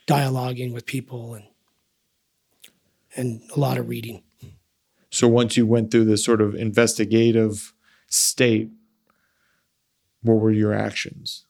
dialoguing 0.09 0.73
with 0.73 0.85
people 0.85 1.35
and 1.35 1.45
and 3.15 3.41
a 3.55 3.61
lot 3.61 3.79
of 3.79 3.89
reading. 3.89 4.25
so 5.11 5.29
once 5.29 5.57
you 5.57 5.65
went 5.65 5.93
through 5.93 6.07
this 6.07 6.25
sort 6.25 6.41
of 6.41 6.57
investigative 6.57 7.73
state, 8.09 8.73
what 10.23 10.41
were 10.41 10.51
your 10.51 10.75
actions? 10.75 11.45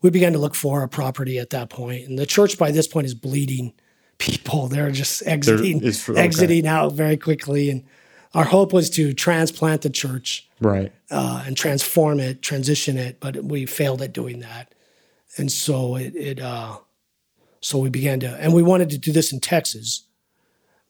we 0.00 0.10
began 0.10 0.32
to 0.32 0.38
look 0.38 0.54
for 0.54 0.84
a 0.84 0.88
property 0.88 1.40
at 1.40 1.50
that 1.50 1.70
point, 1.70 2.06
and 2.06 2.16
the 2.16 2.24
church 2.24 2.56
by 2.56 2.70
this 2.70 2.86
point 2.86 3.04
is 3.04 3.14
bleeding 3.14 3.74
people. 4.18 4.68
They're 4.68 4.90
just 4.90 5.26
exiting, 5.26 5.78
okay. 5.78 6.20
exiting 6.20 6.66
out 6.66 6.92
very 6.92 7.16
quickly. 7.16 7.70
And 7.70 7.84
our 8.34 8.44
hope 8.44 8.72
was 8.72 8.90
to 8.90 9.12
transplant 9.12 9.82
the 9.82 9.90
church 9.90 10.48
Right. 10.60 10.92
uh, 11.10 11.44
and 11.46 11.56
transform 11.56 12.20
it, 12.20 12.42
transition 12.42 12.98
it, 12.98 13.20
but 13.20 13.44
we 13.44 13.64
failed 13.64 14.02
at 14.02 14.12
doing 14.12 14.40
that. 14.40 14.74
And 15.36 15.52
so 15.52 15.96
it, 15.96 16.16
it 16.16 16.40
uh, 16.40 16.78
so 17.60 17.78
we 17.78 17.90
began 17.90 18.20
to, 18.20 18.28
and 18.40 18.52
we 18.52 18.62
wanted 18.62 18.90
to 18.90 18.98
do 18.98 19.12
this 19.12 19.32
in 19.32 19.40
Texas. 19.40 20.04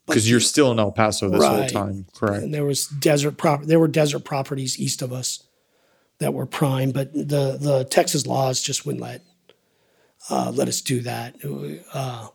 Because 0.07 0.31
you're 0.31 0.41
still 0.41 0.73
in 0.73 0.79
El 0.79 0.91
Paso 0.91 1.29
this 1.29 1.45
whole 1.45 1.67
time, 1.67 2.07
correct? 2.15 2.43
and 2.43 2.55
there 2.55 2.65
was 2.65 2.87
desert 2.87 3.37
prop 3.37 3.65
there 3.65 3.79
were 3.79 3.89
desert 3.89 4.25
properties 4.25 4.79
east 4.79 5.03
of 5.03 5.13
us 5.13 5.43
that 6.19 6.33
were 6.33 6.47
prime, 6.47 6.93
but 6.93 7.13
the 7.13 7.59
the 7.61 7.87
Texas 7.91 8.27
laws 8.27 8.63
just 8.63 8.87
wouldn't 8.87 9.03
let 9.03 9.23
uh, 10.31 10.51
let 10.55 10.67
us 10.67 10.81
do 10.81 11.01
that. 11.01 11.37
Uh, 11.93 12.29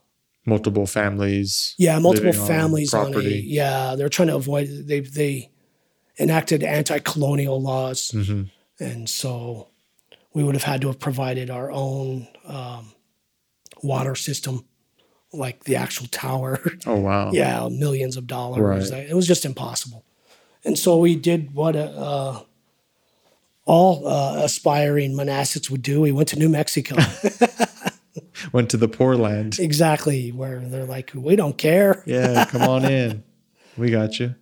Multiple 0.45 0.85
families. 0.87 1.73
yeah, 1.77 1.99
multiple 1.99 2.27
living 2.31 2.41
on 2.41 2.47
families 2.47 2.93
on 2.93 3.13
a 3.15 3.19
yeah. 3.21 3.95
They're 3.95 4.09
trying 4.09 4.27
to 4.29 4.35
avoid 4.35 4.67
they 4.87 4.99
they 4.99 5.49
enacted 6.19 6.63
anti-colonia 6.63 7.51
laws, 7.51 8.11
Mm-hmm. 8.13 8.43
and 8.83 9.09
so 9.09 9.69
we 10.33 10.43
would 10.43 10.55
have 10.55 10.63
had 10.63 10.81
to 10.81 10.87
have 10.87 10.99
provided 10.99 11.49
our 11.49 11.71
own 11.71 12.27
um, 12.45 12.91
water 13.81 14.15
system, 14.15 14.65
like 15.31 15.63
the 15.63 15.75
actual 15.77 16.07
tower. 16.07 16.59
Oh 16.85 16.99
wow. 16.99 17.31
yeah, 17.31 17.67
millions 17.71 18.17
of 18.17 18.27
dollars. 18.27 18.91
Right. 18.91 19.07
It 19.09 19.15
was 19.15 19.27
just 19.27 19.45
impossible. 19.45 20.03
And 20.65 20.77
so 20.77 20.97
we 20.97 21.15
did 21.15 21.53
what 21.53 21.75
uh, 21.75 22.41
all 23.65 24.07
uh, 24.07 24.41
aspiring 24.43 25.13
monastics 25.13 25.69
would 25.69 25.81
do. 25.81 26.01
We 26.01 26.11
went 26.11 26.27
to 26.29 26.39
New 26.39 26.49
Mexico, 26.49 26.95
Went 28.51 28.69
to 28.71 28.77
the 28.77 28.87
poor 28.87 29.15
land. 29.15 29.57
exactly 29.59 30.31
where 30.31 30.59
they're 30.59 30.85
like, 30.85 31.11
we 31.13 31.35
don't 31.35 31.57
care. 31.57 32.03
Yeah, 32.05 32.45
come 32.45 32.63
on 32.63 32.85
in. 32.85 33.23
We 33.75 33.89
got 33.89 34.19
you. 34.19 34.35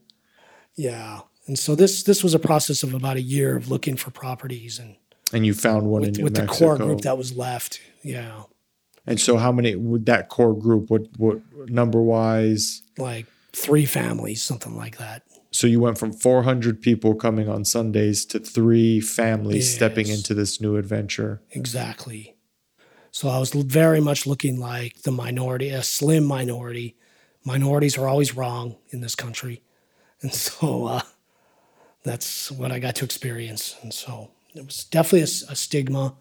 Yeah. 0.76 1.22
And 1.48 1.58
so 1.58 1.74
this 1.74 2.04
this 2.04 2.22
was 2.22 2.34
a 2.34 2.40
process 2.40 2.84
of 2.84 2.94
about 2.94 3.16
a 3.16 3.22
year 3.22 3.56
of 3.56 3.72
looking 3.72 3.96
for 3.96 4.12
properties 4.12 4.78
and 4.78 4.98
And 5.32 5.46
you 5.46 5.54
found 5.54 5.88
one 5.88 6.04
in 6.04 6.10
with, 6.12 6.20
with 6.22 6.36
the 6.36 6.46
core 6.48 6.76
group 6.78 7.02
that 7.02 7.18
was 7.18 7.36
left. 7.38 7.80
Yeah. 8.04 8.44
and 9.08 9.20
so 9.22 9.38
how 9.38 9.52
many 9.54 9.76
would 9.78 10.06
that 10.08 10.28
core 10.28 10.54
group 10.54 10.90
what 10.90 11.04
what 11.18 11.40
number 11.70 12.02
wise? 12.02 12.82
Like 12.98 13.26
three 13.54 13.86
families, 13.86 14.42
something 14.44 14.76
like 14.76 14.98
that. 14.98 15.24
So 15.52 15.66
you 15.68 15.80
went 15.82 15.98
from 15.98 16.12
400 16.14 16.82
people 16.82 17.16
coming 17.16 17.48
on 17.50 17.64
Sundays 17.66 18.26
to 18.28 18.40
three 18.40 19.00
families 19.02 19.74
stepping 19.74 20.08
into 20.08 20.34
this 20.34 20.60
new 20.62 20.76
adventure. 20.78 21.42
Exactly. 21.52 22.36
So 23.12 23.28
I 23.30 23.40
was 23.40 23.52
very 23.52 24.00
much 24.00 24.26
looking 24.26 24.60
like 24.60 25.02
the 25.04 25.12
minority, 25.12 25.70
a 25.70 25.84
slim 25.84 26.24
minority. 26.24 26.96
Minorities 27.46 27.98
are 27.98 28.08
always 28.08 28.36
wrong 28.36 28.78
in 28.90 29.02
this 29.02 29.16
country. 29.16 29.62
And 30.24 30.32
so 30.34 30.86
uh, 30.86 31.02
that's 32.04 32.52
what 32.52 32.72
I 32.72 32.78
got 32.78 32.96
to 32.98 33.06
experience. 33.06 33.76
And 33.82 33.92
so 33.92 34.30
it 34.54 34.64
was 34.64 34.84
definitely 34.84 35.22
a 35.24 35.56
stigma. 35.56 36.14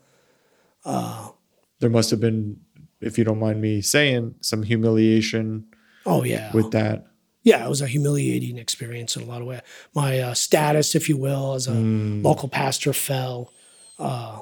There 0.86 1.90
must 1.90 2.10
have 2.10 2.18
been, 2.20 2.60
if 3.02 3.18
you 3.18 3.24
don't 3.24 3.38
mind 3.38 3.60
me 3.60 3.82
saying, 3.82 4.36
some 4.40 4.62
humiliation 4.62 5.66
Oh, 6.06 6.24
yeah. 6.24 6.50
with 6.54 6.70
that. 6.70 7.06
yeah, 7.42 7.62
it 7.64 7.68
was 7.68 7.82
a 7.82 7.86
humiliating 7.86 8.56
experience 8.56 9.16
in 9.16 9.22
a 9.22 9.26
lot 9.26 9.42
of 9.42 9.46
ways. 9.48 9.60
My 9.94 10.18
uh, 10.20 10.32
status, 10.34 10.94
if 10.94 11.08
you 11.10 11.18
will, 11.18 11.52
as 11.52 11.66
a 11.66 11.72
local 11.74 12.48
pastor 12.48 12.94
fell. 12.94 13.52
Uh, 13.98 14.40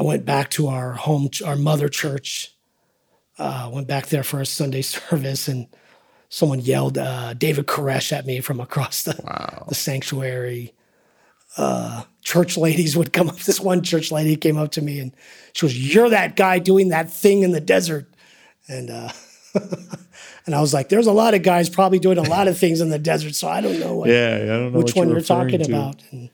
I 0.00 0.02
went 0.02 0.24
back 0.24 0.48
to 0.52 0.68
our 0.68 0.92
home, 0.92 1.28
our 1.44 1.56
mother 1.56 1.90
church. 1.90 2.54
Uh, 3.38 3.70
went 3.70 3.86
back 3.86 4.06
there 4.06 4.22
for 4.22 4.40
a 4.40 4.46
Sunday 4.46 4.80
service, 4.96 5.46
and 5.46 5.66
someone 6.30 6.60
yelled 6.60 6.96
uh, 6.96 7.34
David 7.34 7.66
Koresh 7.66 8.10
at 8.10 8.24
me 8.24 8.40
from 8.40 8.60
across 8.60 9.02
the, 9.02 9.12
the 9.68 9.74
sanctuary. 9.74 10.72
Uh, 11.58 12.04
church 12.22 12.56
ladies 12.56 12.96
would 12.96 13.12
come 13.12 13.28
up. 13.28 13.38
This 13.44 13.60
one 13.60 13.82
church 13.82 14.10
lady 14.10 14.36
came 14.36 14.56
up 14.56 14.70
to 14.72 14.80
me 14.80 15.00
and 15.00 15.12
she 15.52 15.66
goes, 15.66 15.94
"You're 15.94 16.08
that 16.08 16.34
guy 16.34 16.60
doing 16.60 16.88
that 16.88 17.10
thing 17.10 17.42
in 17.42 17.52
the 17.52 17.60
desert," 17.60 18.08
and. 18.68 18.90
Uh, 18.90 19.12
and 20.46 20.54
I 20.54 20.60
was 20.60 20.72
like, 20.72 20.90
there's 20.90 21.08
a 21.08 21.12
lot 21.12 21.34
of 21.34 21.42
guys 21.42 21.68
probably 21.68 21.98
doing 21.98 22.18
a 22.18 22.22
lot 22.22 22.46
of 22.46 22.56
things 22.56 22.80
in 22.80 22.88
the 22.88 23.00
desert, 23.00 23.34
so 23.34 23.48
I 23.48 23.60
don't 23.60 23.80
know 23.80 23.96
what, 23.96 24.08
Yeah, 24.08 24.38
I 24.40 24.46
don't 24.46 24.72
know 24.72 24.78
which 24.78 24.94
one 24.94 25.08
you're, 25.08 25.16
you're 25.16 25.24
talking 25.26 25.58
to. 25.60 25.64
about. 25.68 26.00
And, 26.12 26.30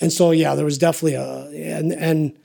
and 0.00 0.10
so, 0.10 0.30
yeah, 0.30 0.54
there 0.54 0.64
was 0.64 0.78
definitely 0.78 1.16
a, 1.16 1.76
and, 1.76 1.92
and 1.92 2.38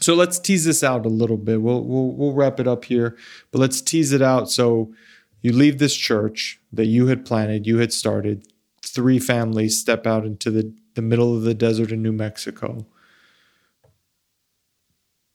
So 0.00 0.14
let's 0.14 0.38
tease 0.38 0.64
this 0.64 0.82
out 0.84 1.06
a 1.06 1.08
little 1.08 1.36
bit. 1.36 1.62
We'll 1.62 1.84
we'll 1.84 2.12
we'll 2.12 2.32
wrap 2.32 2.60
it 2.60 2.68
up 2.68 2.84
here, 2.84 3.16
but 3.50 3.58
let's 3.58 3.80
tease 3.80 4.12
it 4.12 4.22
out. 4.22 4.50
So 4.50 4.92
you 5.40 5.52
leave 5.52 5.78
this 5.78 5.96
church 5.96 6.60
that 6.72 6.86
you 6.86 7.06
had 7.06 7.24
planted, 7.24 7.66
you 7.66 7.78
had 7.78 7.92
started. 7.92 8.46
Three 8.82 9.18
families 9.18 9.80
step 9.80 10.06
out 10.06 10.26
into 10.26 10.50
the 10.50 10.74
the 10.94 11.02
middle 11.02 11.34
of 11.34 11.42
the 11.42 11.54
desert 11.54 11.90
in 11.90 12.02
New 12.02 12.12
Mexico, 12.12 12.86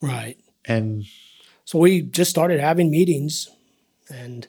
right. 0.02 0.38
and 0.66 1.06
So 1.66 1.80
we 1.80 2.02
just 2.02 2.30
started 2.30 2.60
having 2.60 2.90
meetings 2.90 3.50
and 4.10 4.48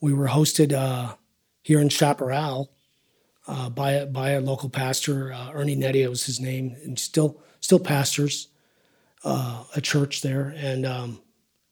we 0.00 0.12
were 0.12 0.28
hosted 0.28 0.72
uh, 0.72 1.14
here 1.62 1.80
in 1.80 1.88
Chaparral 1.88 2.70
uh, 3.46 3.70
by, 3.70 3.92
a, 3.92 4.06
by 4.06 4.30
a 4.30 4.40
local 4.40 4.68
pastor, 4.68 5.32
uh, 5.32 5.50
Ernie 5.52 5.76
Nedia 5.76 6.08
was 6.08 6.24
his 6.26 6.40
name, 6.40 6.76
and 6.84 6.98
still, 6.98 7.40
still 7.60 7.78
pastors 7.78 8.48
uh, 9.24 9.64
a 9.74 9.80
church 9.80 10.22
there. 10.22 10.54
And, 10.56 10.86
um, 10.86 11.20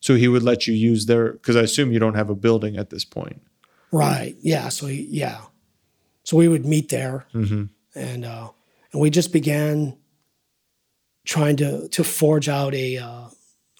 so 0.03 0.15
he 0.15 0.27
would 0.27 0.43
let 0.43 0.67
you 0.67 0.73
use 0.73 1.05
their 1.05 1.31
because 1.31 1.55
I 1.55 1.61
assume 1.61 1.93
you 1.93 1.99
don't 1.99 2.15
have 2.15 2.29
a 2.29 2.35
building 2.35 2.75
at 2.75 2.89
this 2.89 3.05
point. 3.05 3.41
Right. 3.89 4.35
Yeah. 4.41 4.67
So 4.67 4.87
he, 4.87 5.07
yeah. 5.09 5.39
So 6.23 6.35
we 6.35 6.49
would 6.49 6.65
meet 6.65 6.89
there, 6.89 7.25
and 7.95 8.25
uh, 8.25 8.49
and 8.91 9.01
we 9.01 9.09
just 9.09 9.31
began 9.31 9.95
trying 11.25 11.55
to 11.57 11.87
to 11.87 12.03
forge 12.03 12.49
out 12.49 12.73
a 12.73 12.97
uh, 12.97 13.27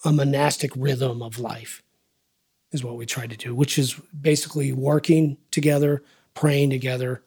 a 0.04 0.12
monastic 0.12 0.70
rhythm 0.76 1.20
of 1.20 1.38
life, 1.38 1.82
is 2.72 2.82
what 2.82 2.96
we 2.96 3.04
tried 3.04 3.30
to 3.30 3.36
do, 3.36 3.54
which 3.54 3.78
is 3.78 3.94
basically 4.18 4.72
working 4.72 5.36
together, 5.50 6.02
praying 6.32 6.70
together, 6.70 7.22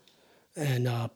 and 0.56 0.88
uh, 0.88 1.10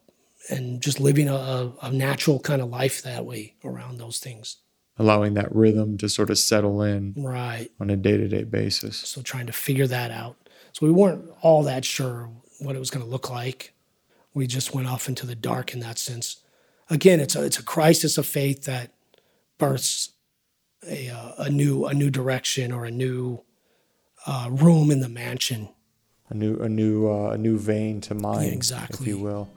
and 0.49 0.81
just 0.81 0.99
living 0.99 1.29
a, 1.29 1.71
a 1.81 1.91
natural 1.91 2.39
kind 2.39 2.61
of 2.61 2.69
life 2.69 3.01
that 3.01 3.25
way 3.25 3.55
around 3.63 3.97
those 3.97 4.19
things. 4.19 4.57
Allowing 4.99 5.33
that 5.35 5.53
rhythm 5.53 5.97
to 5.97 6.09
sort 6.09 6.29
of 6.29 6.37
settle 6.37 6.81
in 6.81 7.13
Right. 7.17 7.69
on 7.79 7.89
a 7.89 7.95
day-to-day 7.95 8.43
basis. 8.43 8.97
So 8.97 9.21
trying 9.21 9.47
to 9.47 9.53
figure 9.53 9.87
that 9.87 10.11
out. 10.11 10.37
So 10.73 10.85
we 10.85 10.91
weren't 10.91 11.29
all 11.41 11.63
that 11.63 11.85
sure 11.85 12.29
what 12.59 12.75
it 12.75 12.79
was 12.79 12.89
going 12.89 13.03
to 13.03 13.09
look 13.09 13.29
like. 13.29 13.73
We 14.33 14.47
just 14.47 14.73
went 14.73 14.87
off 14.87 15.09
into 15.09 15.25
the 15.25 15.35
dark 15.35 15.73
in 15.73 15.79
that 15.81 15.97
sense. 15.97 16.37
Again, 16.89 17.19
it's 17.19 17.35
a 17.35 17.43
it's 17.43 17.59
a 17.59 17.63
crisis 17.63 18.17
of 18.17 18.25
faith 18.25 18.63
that 18.65 18.93
births 19.57 20.11
a 20.87 21.09
uh, 21.09 21.33
a 21.37 21.49
new 21.49 21.85
a 21.85 21.93
new 21.93 22.09
direction 22.09 22.71
or 22.71 22.85
a 22.85 22.91
new 22.91 23.43
uh, 24.25 24.49
room 24.51 24.91
in 24.91 24.99
the 24.99 25.09
mansion. 25.09 25.69
A 26.29 26.33
new 26.33 26.57
a 26.59 26.69
new 26.69 27.09
uh, 27.09 27.31
a 27.31 27.37
new 27.37 27.57
vein 27.57 28.01
to 28.01 28.13
mine, 28.13 28.47
if 28.47 28.53
exactly. 28.53 29.07
you 29.07 29.17
will. 29.17 29.49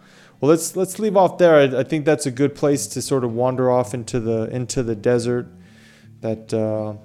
Well, 0.45 0.51
let's 0.51 0.77
let's 0.77 0.99
leave 0.99 1.17
off 1.17 1.39
there. 1.39 1.55
I, 1.55 1.81
I 1.81 1.85
think 1.85 2.05
that's 2.05 2.27
a 2.27 2.31
good 2.31 2.55
place 2.55 2.87
to 2.89 3.01
sort 3.01 3.25
of 3.25 3.33
wander 3.33 3.71
off 3.71 3.95
into 3.95 4.21
the 4.21 4.43
into 4.55 4.83
the 4.83 4.95
desert. 4.95 5.47
That 6.21 6.53
uh, 6.53 6.97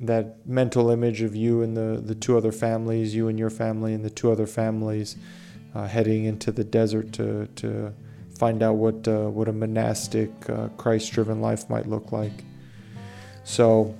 that 0.00 0.46
mental 0.46 0.90
image 0.90 1.22
of 1.22 1.34
you 1.34 1.62
and 1.62 1.74
the 1.74 2.02
the 2.04 2.14
two 2.14 2.36
other 2.36 2.52
families, 2.52 3.14
you 3.14 3.28
and 3.28 3.38
your 3.38 3.48
family, 3.48 3.94
and 3.94 4.04
the 4.04 4.10
two 4.10 4.30
other 4.30 4.46
families 4.46 5.16
uh, 5.74 5.86
heading 5.86 6.26
into 6.26 6.52
the 6.52 6.64
desert 6.64 7.14
to 7.14 7.46
to 7.56 7.94
find 8.36 8.62
out 8.62 8.74
what 8.74 9.08
uh, 9.08 9.30
what 9.30 9.48
a 9.48 9.54
monastic 9.54 10.28
uh, 10.50 10.68
Christ-driven 10.76 11.40
life 11.40 11.70
might 11.70 11.86
look 11.88 12.12
like. 12.12 12.44
So. 13.44 13.94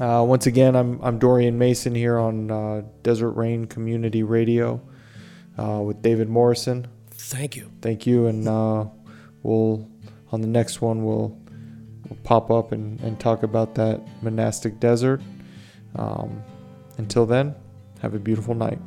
Uh, 0.00 0.24
once 0.26 0.46
again, 0.46 0.74
I'm, 0.76 0.98
I'm 1.02 1.18
Dorian 1.18 1.58
Mason 1.58 1.94
here 1.94 2.18
on 2.18 2.50
uh, 2.50 2.82
Desert 3.02 3.32
Rain 3.32 3.66
Community 3.66 4.22
Radio 4.22 4.80
with 5.58 6.00
David 6.00 6.30
Morrison. 6.30 6.86
Thank 7.30 7.54
you. 7.54 7.70
Thank 7.80 8.08
you, 8.08 8.26
and 8.26 8.48
uh, 8.48 8.86
we'll 9.44 9.88
on 10.32 10.40
the 10.40 10.48
next 10.48 10.80
one 10.80 11.04
we'll, 11.04 11.38
we'll 12.08 12.18
pop 12.24 12.50
up 12.50 12.72
and, 12.72 13.00
and 13.00 13.20
talk 13.20 13.44
about 13.44 13.76
that 13.76 14.00
monastic 14.20 14.80
desert. 14.80 15.22
Um, 15.94 16.42
until 16.98 17.26
then, 17.26 17.54
have 18.02 18.14
a 18.14 18.18
beautiful 18.18 18.54
night. 18.54 18.78